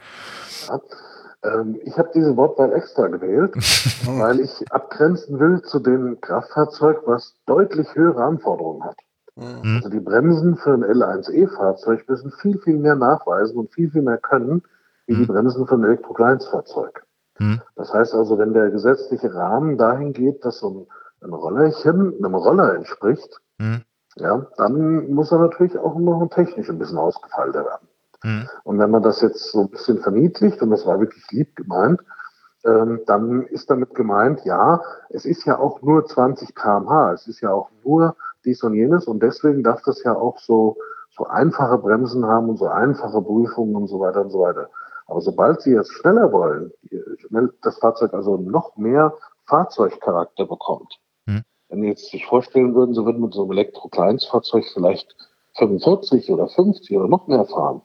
[0.68, 0.80] Ja.
[1.44, 3.54] Ähm, ich habe diese Wortwahl extra gewählt,
[4.06, 8.98] weil ich abgrenzen will zu dem Kraftfahrzeug, was deutlich höhere Anforderungen hat.
[9.36, 9.78] Mhm.
[9.78, 14.18] Also die Bremsen für ein L1E-Fahrzeug müssen viel, viel mehr nachweisen und viel, viel mehr
[14.18, 14.64] können,
[15.08, 15.20] wie mhm.
[15.20, 17.04] die Bremsen für ein Elektrokleinstfahrzeug.
[17.40, 17.62] Mhm.
[17.76, 22.36] Das heißt also, wenn der gesetzliche Rahmen dahin geht, dass so ein, ein Rollerchen einem
[22.36, 23.82] Roller entspricht, mhm.
[24.18, 27.88] ja, dann muss er natürlich auch noch technisch ein bisschen ausgefeilter werden.
[28.23, 28.49] Mhm.
[28.64, 32.02] Und wenn man das jetzt so ein bisschen verniedlicht, und das war wirklich lieb gemeint,
[32.64, 37.41] ähm, dann ist damit gemeint, ja, es ist ja auch nur 20 kmh, es ist
[37.41, 38.15] ja auch nur
[38.45, 40.77] dies und jenes und deswegen darf das ja auch so,
[41.10, 44.69] so einfache Bremsen haben und so einfache Prüfungen und so weiter und so weiter.
[45.07, 46.72] Aber sobald Sie jetzt schneller wollen,
[47.64, 49.14] das Fahrzeug also noch mehr
[49.48, 51.41] Fahrzeugcharakter bekommt, hm.
[51.69, 55.15] wenn Sie jetzt sich vorstellen würden, Sie würden mit so einem Elektro-Kleinstfahrzeug vielleicht
[55.57, 57.81] 45 oder 50 oder noch mehr fahren,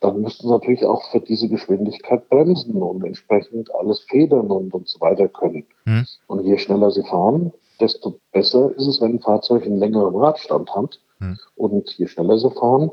[0.00, 4.88] dann müssten sie natürlich auch für diese Geschwindigkeit bremsen und entsprechend alles federn und, und
[4.88, 5.66] so weiter können.
[5.84, 6.06] Hm.
[6.26, 10.74] Und je schneller sie fahren, desto besser ist es, wenn ein Fahrzeug einen längeren Radstand
[10.74, 11.00] hat.
[11.18, 11.38] Hm.
[11.56, 12.90] Und je schneller sie fahren,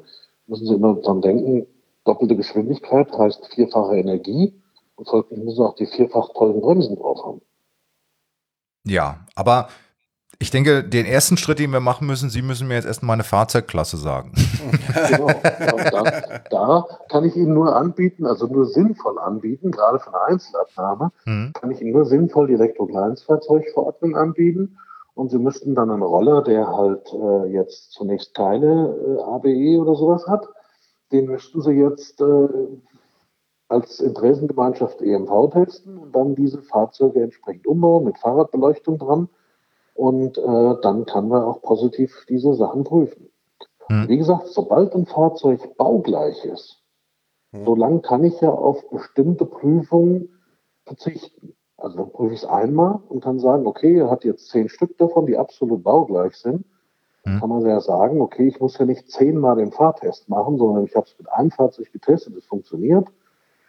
[0.48, 1.68] müssen sie immer dran denken,
[2.06, 4.54] doppelte Geschwindigkeit heißt vierfache Energie
[4.96, 7.42] und folglich müssen sie auch die vierfach tollen Bremsen drauf haben.
[8.86, 9.70] Ja, aber
[10.40, 13.24] ich denke, den ersten Schritt, den wir machen müssen, Sie müssen mir jetzt erstmal eine
[13.24, 14.32] Fahrzeugklasse sagen.
[15.10, 15.28] Genau.
[15.92, 21.12] Da, da, kann ich Ihnen nur anbieten, also nur sinnvoll anbieten, gerade für eine Einzelabnahme,
[21.26, 21.52] mhm.
[21.54, 24.78] kann ich Ihnen nur sinnvoll die Elektrokleinstfahrzeugverordnung anbieten.
[25.16, 29.96] Und Sie müssten dann einen Roller, der halt äh, jetzt zunächst keine äh, ABE oder
[29.96, 30.48] sowas hat,
[31.12, 32.48] den müssten Sie jetzt äh,
[33.68, 39.30] als Interessengemeinschaft EMV testen und dann diese Fahrzeuge entsprechend umbauen mit Fahrradbeleuchtung dran
[39.94, 43.30] und äh, dann kann man auch positiv diese Sachen prüfen.
[43.88, 44.08] Hm.
[44.08, 46.82] Wie gesagt, sobald ein Fahrzeug baugleich ist,
[47.52, 47.66] hm.
[47.66, 50.30] solange kann ich ja auf bestimmte Prüfungen
[50.86, 51.56] verzichten.
[51.78, 54.98] Also dann prüfe ich es einmal und kann sagen, okay, er hat jetzt zehn Stück
[54.98, 56.66] davon, die absolut baugleich sind.
[57.24, 57.40] Dann hm.
[57.40, 60.96] kann man ja sagen, okay, ich muss ja nicht zehnmal den Fahrtest machen, sondern ich
[60.96, 63.08] habe es mit einem Fahrzeug getestet, es funktioniert.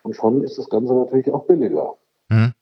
[0.03, 1.95] Und schon ist das Ganze natürlich auch billiger.
[2.31, 2.53] Hm.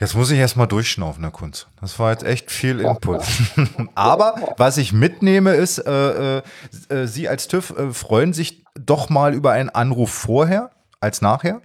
[0.00, 1.66] Jetzt muss ich erstmal durchschnaufen, Herr Kunz.
[1.78, 3.22] Das war jetzt echt viel Input.
[3.94, 6.42] Aber was ich mitnehme, ist, äh, äh,
[6.88, 10.70] äh, Sie als TÜV äh, freuen sich doch mal über einen Anruf vorher
[11.00, 11.60] als nachher.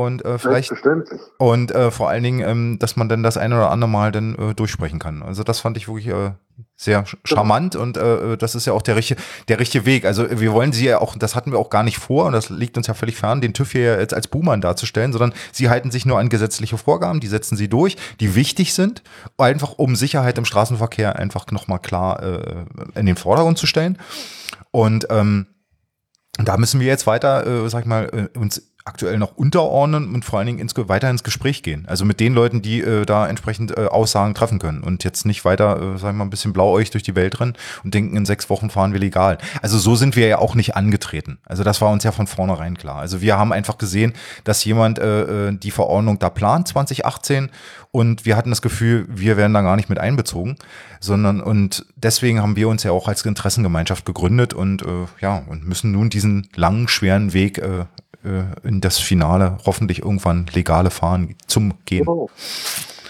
[0.00, 0.72] Und äh, vielleicht
[1.36, 4.34] und äh, vor allen Dingen, ähm, dass man dann das eine oder andere Mal dann
[4.34, 5.22] äh, durchsprechen kann.
[5.22, 6.30] Also das fand ich wirklich äh,
[6.74, 10.06] sehr charmant und äh, das ist ja auch der richtige, der richtige Weg.
[10.06, 12.48] Also wir wollen sie ja auch, das hatten wir auch gar nicht vor und das
[12.48, 15.90] liegt uns ja völlig fern, den TÜV hier jetzt als Buhmann darzustellen, sondern sie halten
[15.90, 19.02] sich nur an gesetzliche Vorgaben, die setzen sie durch, die wichtig sind,
[19.36, 22.64] einfach um Sicherheit im Straßenverkehr einfach nochmal klar äh,
[22.94, 23.98] in den Vordergrund zu stellen.
[24.70, 25.46] Und ähm,
[26.38, 30.24] da müssen wir jetzt weiter, äh, sag ich mal, äh, uns aktuell noch unterordnen und
[30.24, 31.86] vor allen Dingen ins, weiter ins Gespräch gehen.
[31.86, 35.44] Also mit den Leuten, die äh, da entsprechend äh, Aussagen treffen können und jetzt nicht
[35.44, 37.54] weiter, äh, sagen wir mal, ein bisschen blauäugig durch die Welt rennen
[37.84, 39.38] und denken, in sechs Wochen fahren wir legal.
[39.62, 41.38] Also so sind wir ja auch nicht angetreten.
[41.44, 42.96] Also das war uns ja von vornherein klar.
[42.96, 44.12] Also wir haben einfach gesehen,
[44.42, 47.50] dass jemand äh, äh die Verordnung da plant, 2018,
[47.92, 50.56] und wir hatten das Gefühl, wir werden da gar nicht mit einbezogen,
[51.00, 55.66] sondern und deswegen haben wir uns ja auch als Interessengemeinschaft gegründet und äh, ja, und
[55.66, 57.86] müssen nun diesen langen, schweren Weg äh,
[58.24, 62.06] äh, in das Finale hoffentlich irgendwann legale Fahren zum Gehen.
[62.06, 62.28] Genau.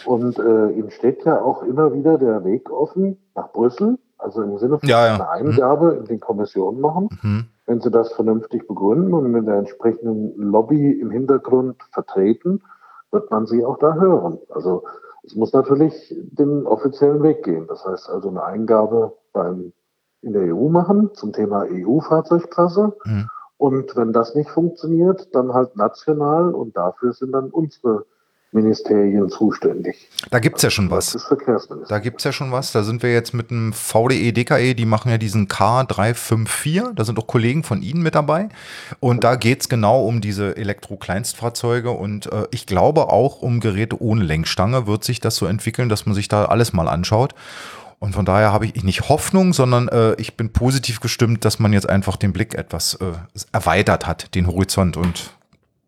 [0.07, 4.59] Und äh, ihm steht ja auch immer wieder der Weg offen nach Brüssel, also im
[4.59, 5.15] Sinne von ja, ja.
[5.15, 5.99] einer Eingabe mhm.
[5.99, 7.09] in den Kommissionen machen.
[7.23, 7.47] Mhm.
[7.67, 12.63] Wenn sie das vernünftig begründen und mit der entsprechenden Lobby im Hintergrund vertreten,
[13.13, 14.39] wird man sie auch da hören.
[14.49, 14.85] Also
[15.25, 17.67] es muss natürlich den offiziellen Weg gehen.
[17.69, 19.73] Das heißt also eine Eingabe beim,
[20.23, 22.97] in der EU machen zum Thema EU-Fahrzeugklasse.
[23.05, 23.29] Mhm.
[23.61, 28.07] Und wenn das nicht funktioniert, dann halt national und dafür sind dann unsere
[28.53, 30.09] Ministerien zuständig.
[30.31, 31.29] Da gibt es ja schon was.
[31.89, 32.73] Da gibt es ja schon was.
[32.73, 36.95] Da sind wir jetzt mit dem VDE, DKE, die machen ja diesen K354.
[36.95, 38.49] Da sind auch Kollegen von Ihnen mit dabei.
[38.99, 41.91] Und da geht es genau um diese Elektro-Kleinstfahrzeuge.
[41.91, 46.07] Und äh, ich glaube auch um Geräte ohne Lenkstange wird sich das so entwickeln, dass
[46.07, 47.35] man sich da alles mal anschaut.
[48.01, 51.75] Und von daher habe ich nicht Hoffnung, sondern äh, ich bin positiv gestimmt, dass man
[51.75, 53.13] jetzt einfach den Blick etwas äh,
[53.53, 54.97] erweitert hat, den Horizont.
[54.97, 55.31] Und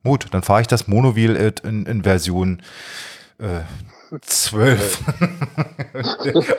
[0.05, 2.61] gut, dann fahre ich das Monowheel in, in Version
[3.39, 3.61] äh,
[4.21, 4.99] 12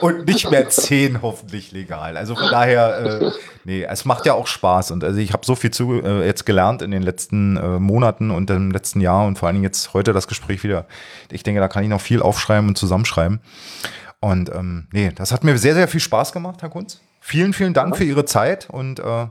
[0.00, 2.16] und nicht mehr 10 hoffentlich legal.
[2.16, 3.30] Also von daher, äh,
[3.62, 6.46] nee, es macht ja auch Spaß und also ich habe so viel zu äh, jetzt
[6.46, 9.94] gelernt in den letzten äh, Monaten und im letzten Jahr und vor allen Dingen jetzt
[9.94, 10.86] heute das Gespräch wieder.
[11.30, 13.40] Ich denke, da kann ich noch viel aufschreiben und zusammenschreiben.
[14.24, 17.02] Und ähm, nee, das hat mir sehr, sehr viel Spaß gemacht, Herr Kunz.
[17.20, 17.96] Vielen, vielen Dank ja.
[17.98, 19.26] für Ihre Zeit und äh,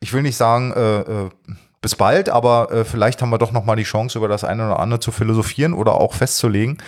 [0.00, 1.28] ich will nicht sagen, äh, äh,
[1.82, 4.64] bis bald, aber äh, vielleicht haben wir doch noch mal die Chance, über das eine
[4.64, 6.78] oder andere zu philosophieren oder auch festzulegen.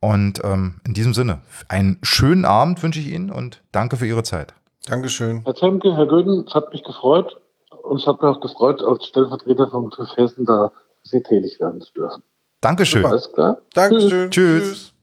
[0.00, 4.22] Und ähm, in diesem Sinne, einen schönen Abend wünsche ich Ihnen und danke für Ihre
[4.22, 4.52] Zeit.
[4.86, 5.40] Dankeschön.
[5.46, 7.40] Herr Zemke, Herr Göden, es hat mich gefreut
[7.84, 10.72] und es hat mich auch gefreut, als Stellvertreter vom TÜV Hessen da
[11.04, 12.22] sehr tätig werden zu dürfen.
[12.60, 13.06] Dankeschön.
[13.06, 13.62] Alles klar.
[13.72, 14.30] Dankeschön.
[14.30, 14.62] Tschüss.
[14.62, 14.94] Tschüss.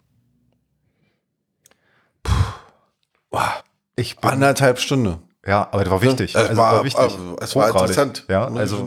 [3.95, 5.17] Ich bin, Anderthalb Stunden.
[5.45, 6.35] Ja, aber das war wichtig.
[6.35, 7.01] Es also war, war wichtig.
[7.01, 8.25] Also, es war interessant.
[8.27, 8.85] Ja, also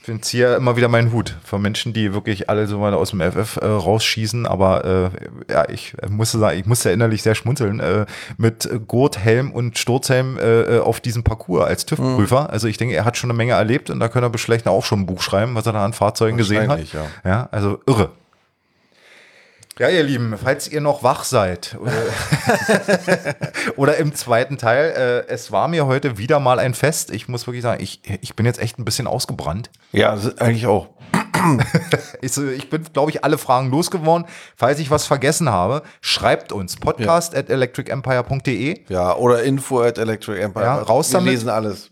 [0.00, 2.94] ich finde es hier immer wieder meinen Hut von Menschen, die wirklich alle so mal
[2.94, 4.46] aus dem FF äh, rausschießen.
[4.46, 5.12] Aber
[5.48, 8.06] äh, ja, ich musste sagen, ich musste innerlich sehr schmunzeln äh,
[8.38, 12.44] mit Gurt, Helm und Sturzhelm äh, auf diesem Parcours als TÜV-Prüfer.
[12.44, 12.50] Mhm.
[12.50, 14.86] Also ich denke, er hat schon eine Menge erlebt und da können er beschlecht auch
[14.86, 16.80] schon ein Buch schreiben, was er da an Fahrzeugen gesehen hat.
[16.94, 17.06] Ja.
[17.22, 18.10] ja, also irre.
[19.80, 23.32] Ja, ihr Lieben, falls ihr noch wach seid äh,
[23.76, 27.10] oder im zweiten Teil, äh, es war mir heute wieder mal ein Fest.
[27.10, 29.70] Ich muss wirklich sagen, ich, ich bin jetzt echt ein bisschen ausgebrannt.
[29.92, 30.88] Ja, eigentlich auch.
[32.20, 34.26] ich, ich bin, glaube ich, alle Fragen losgeworden.
[34.54, 37.38] Falls ich was vergessen habe, schreibt uns podcast ja.
[37.38, 38.80] at electricempire.de.
[38.90, 40.62] Ja, oder info at electricempire.
[40.62, 41.32] Ja, raus Wir damit.
[41.32, 41.89] lesen alles.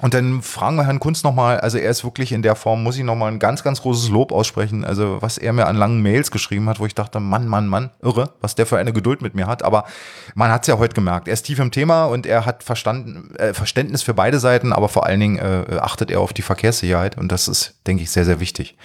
[0.00, 2.96] Und dann fragen wir Herrn Kunz nochmal, also er ist wirklich in der Form, muss
[2.96, 4.84] ich nochmal ein ganz, ganz großes Lob aussprechen.
[4.84, 7.90] Also was er mir an langen Mails geschrieben hat, wo ich dachte, Mann, Mann, Mann,
[8.02, 9.62] irre, was der für eine Geduld mit mir hat.
[9.62, 9.84] Aber
[10.34, 11.28] man hat es ja heute gemerkt.
[11.28, 14.88] Er ist tief im Thema und er hat verstanden, äh, Verständnis für beide Seiten, aber
[14.88, 18.24] vor allen Dingen äh, achtet er auf die Verkehrssicherheit und das ist, denke ich, sehr,
[18.24, 18.76] sehr wichtig.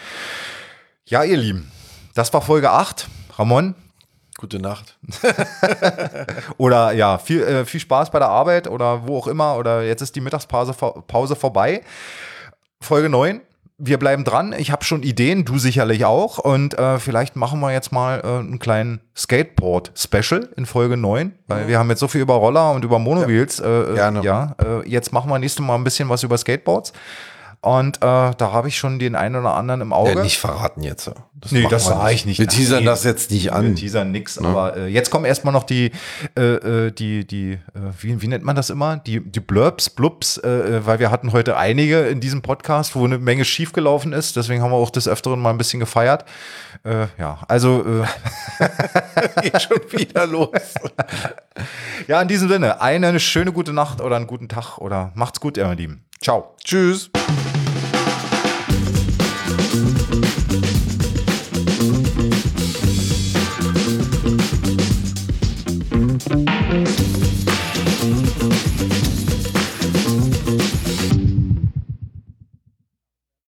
[1.06, 1.72] Ja, ihr Lieben,
[2.14, 3.08] das war Folge 8.
[3.38, 3.74] Ramon,
[4.40, 4.98] Gute Nacht.
[6.58, 9.58] oder ja, viel, äh, viel Spaß bei der Arbeit oder wo auch immer.
[9.58, 11.82] Oder jetzt ist die Mittagspause Pause vorbei.
[12.80, 13.42] Folge 9.
[13.78, 14.56] Wir bleiben dran.
[14.58, 16.38] Ich habe schon Ideen, du sicherlich auch.
[16.38, 21.66] Und äh, vielleicht machen wir jetzt mal äh, einen kleinen Skateboard-Special in Folge 9, weil
[21.66, 21.68] mhm.
[21.68, 23.58] wir haben jetzt so viel über Roller und über Monowheels.
[23.58, 24.22] Ja, äh, Gerne.
[24.24, 26.94] ja äh, jetzt machen wir nächstes Mal ein bisschen was über Skateboards.
[27.62, 30.12] Und äh, da habe ich schon den einen oder anderen im Auge.
[30.12, 31.12] Ja, nicht verraten jetzt.
[31.34, 32.40] Das nee, das sage ich nicht.
[32.40, 33.68] Wir teasern das jetzt nicht an.
[33.68, 34.48] Wir teasern nix, ja.
[34.48, 35.92] aber äh, jetzt kommen erstmal noch die,
[36.38, 37.60] äh, äh die, die, äh,
[38.00, 38.96] wie, wie nennt man das immer?
[38.98, 43.18] Die, die Blurbs, Blubs, äh, weil wir hatten heute einige in diesem Podcast, wo eine
[43.18, 44.38] Menge schiefgelaufen ist.
[44.38, 46.24] Deswegen haben wir auch des Öfteren mal ein bisschen gefeiert.
[47.18, 47.84] Ja, also
[49.42, 50.50] geht schon wieder los.
[52.08, 55.58] ja, in diesem Sinne, eine schöne gute Nacht oder einen guten Tag oder macht's gut,
[55.58, 56.06] ihr Lieben.
[56.22, 56.56] Ciao.
[56.64, 57.10] Tschüss.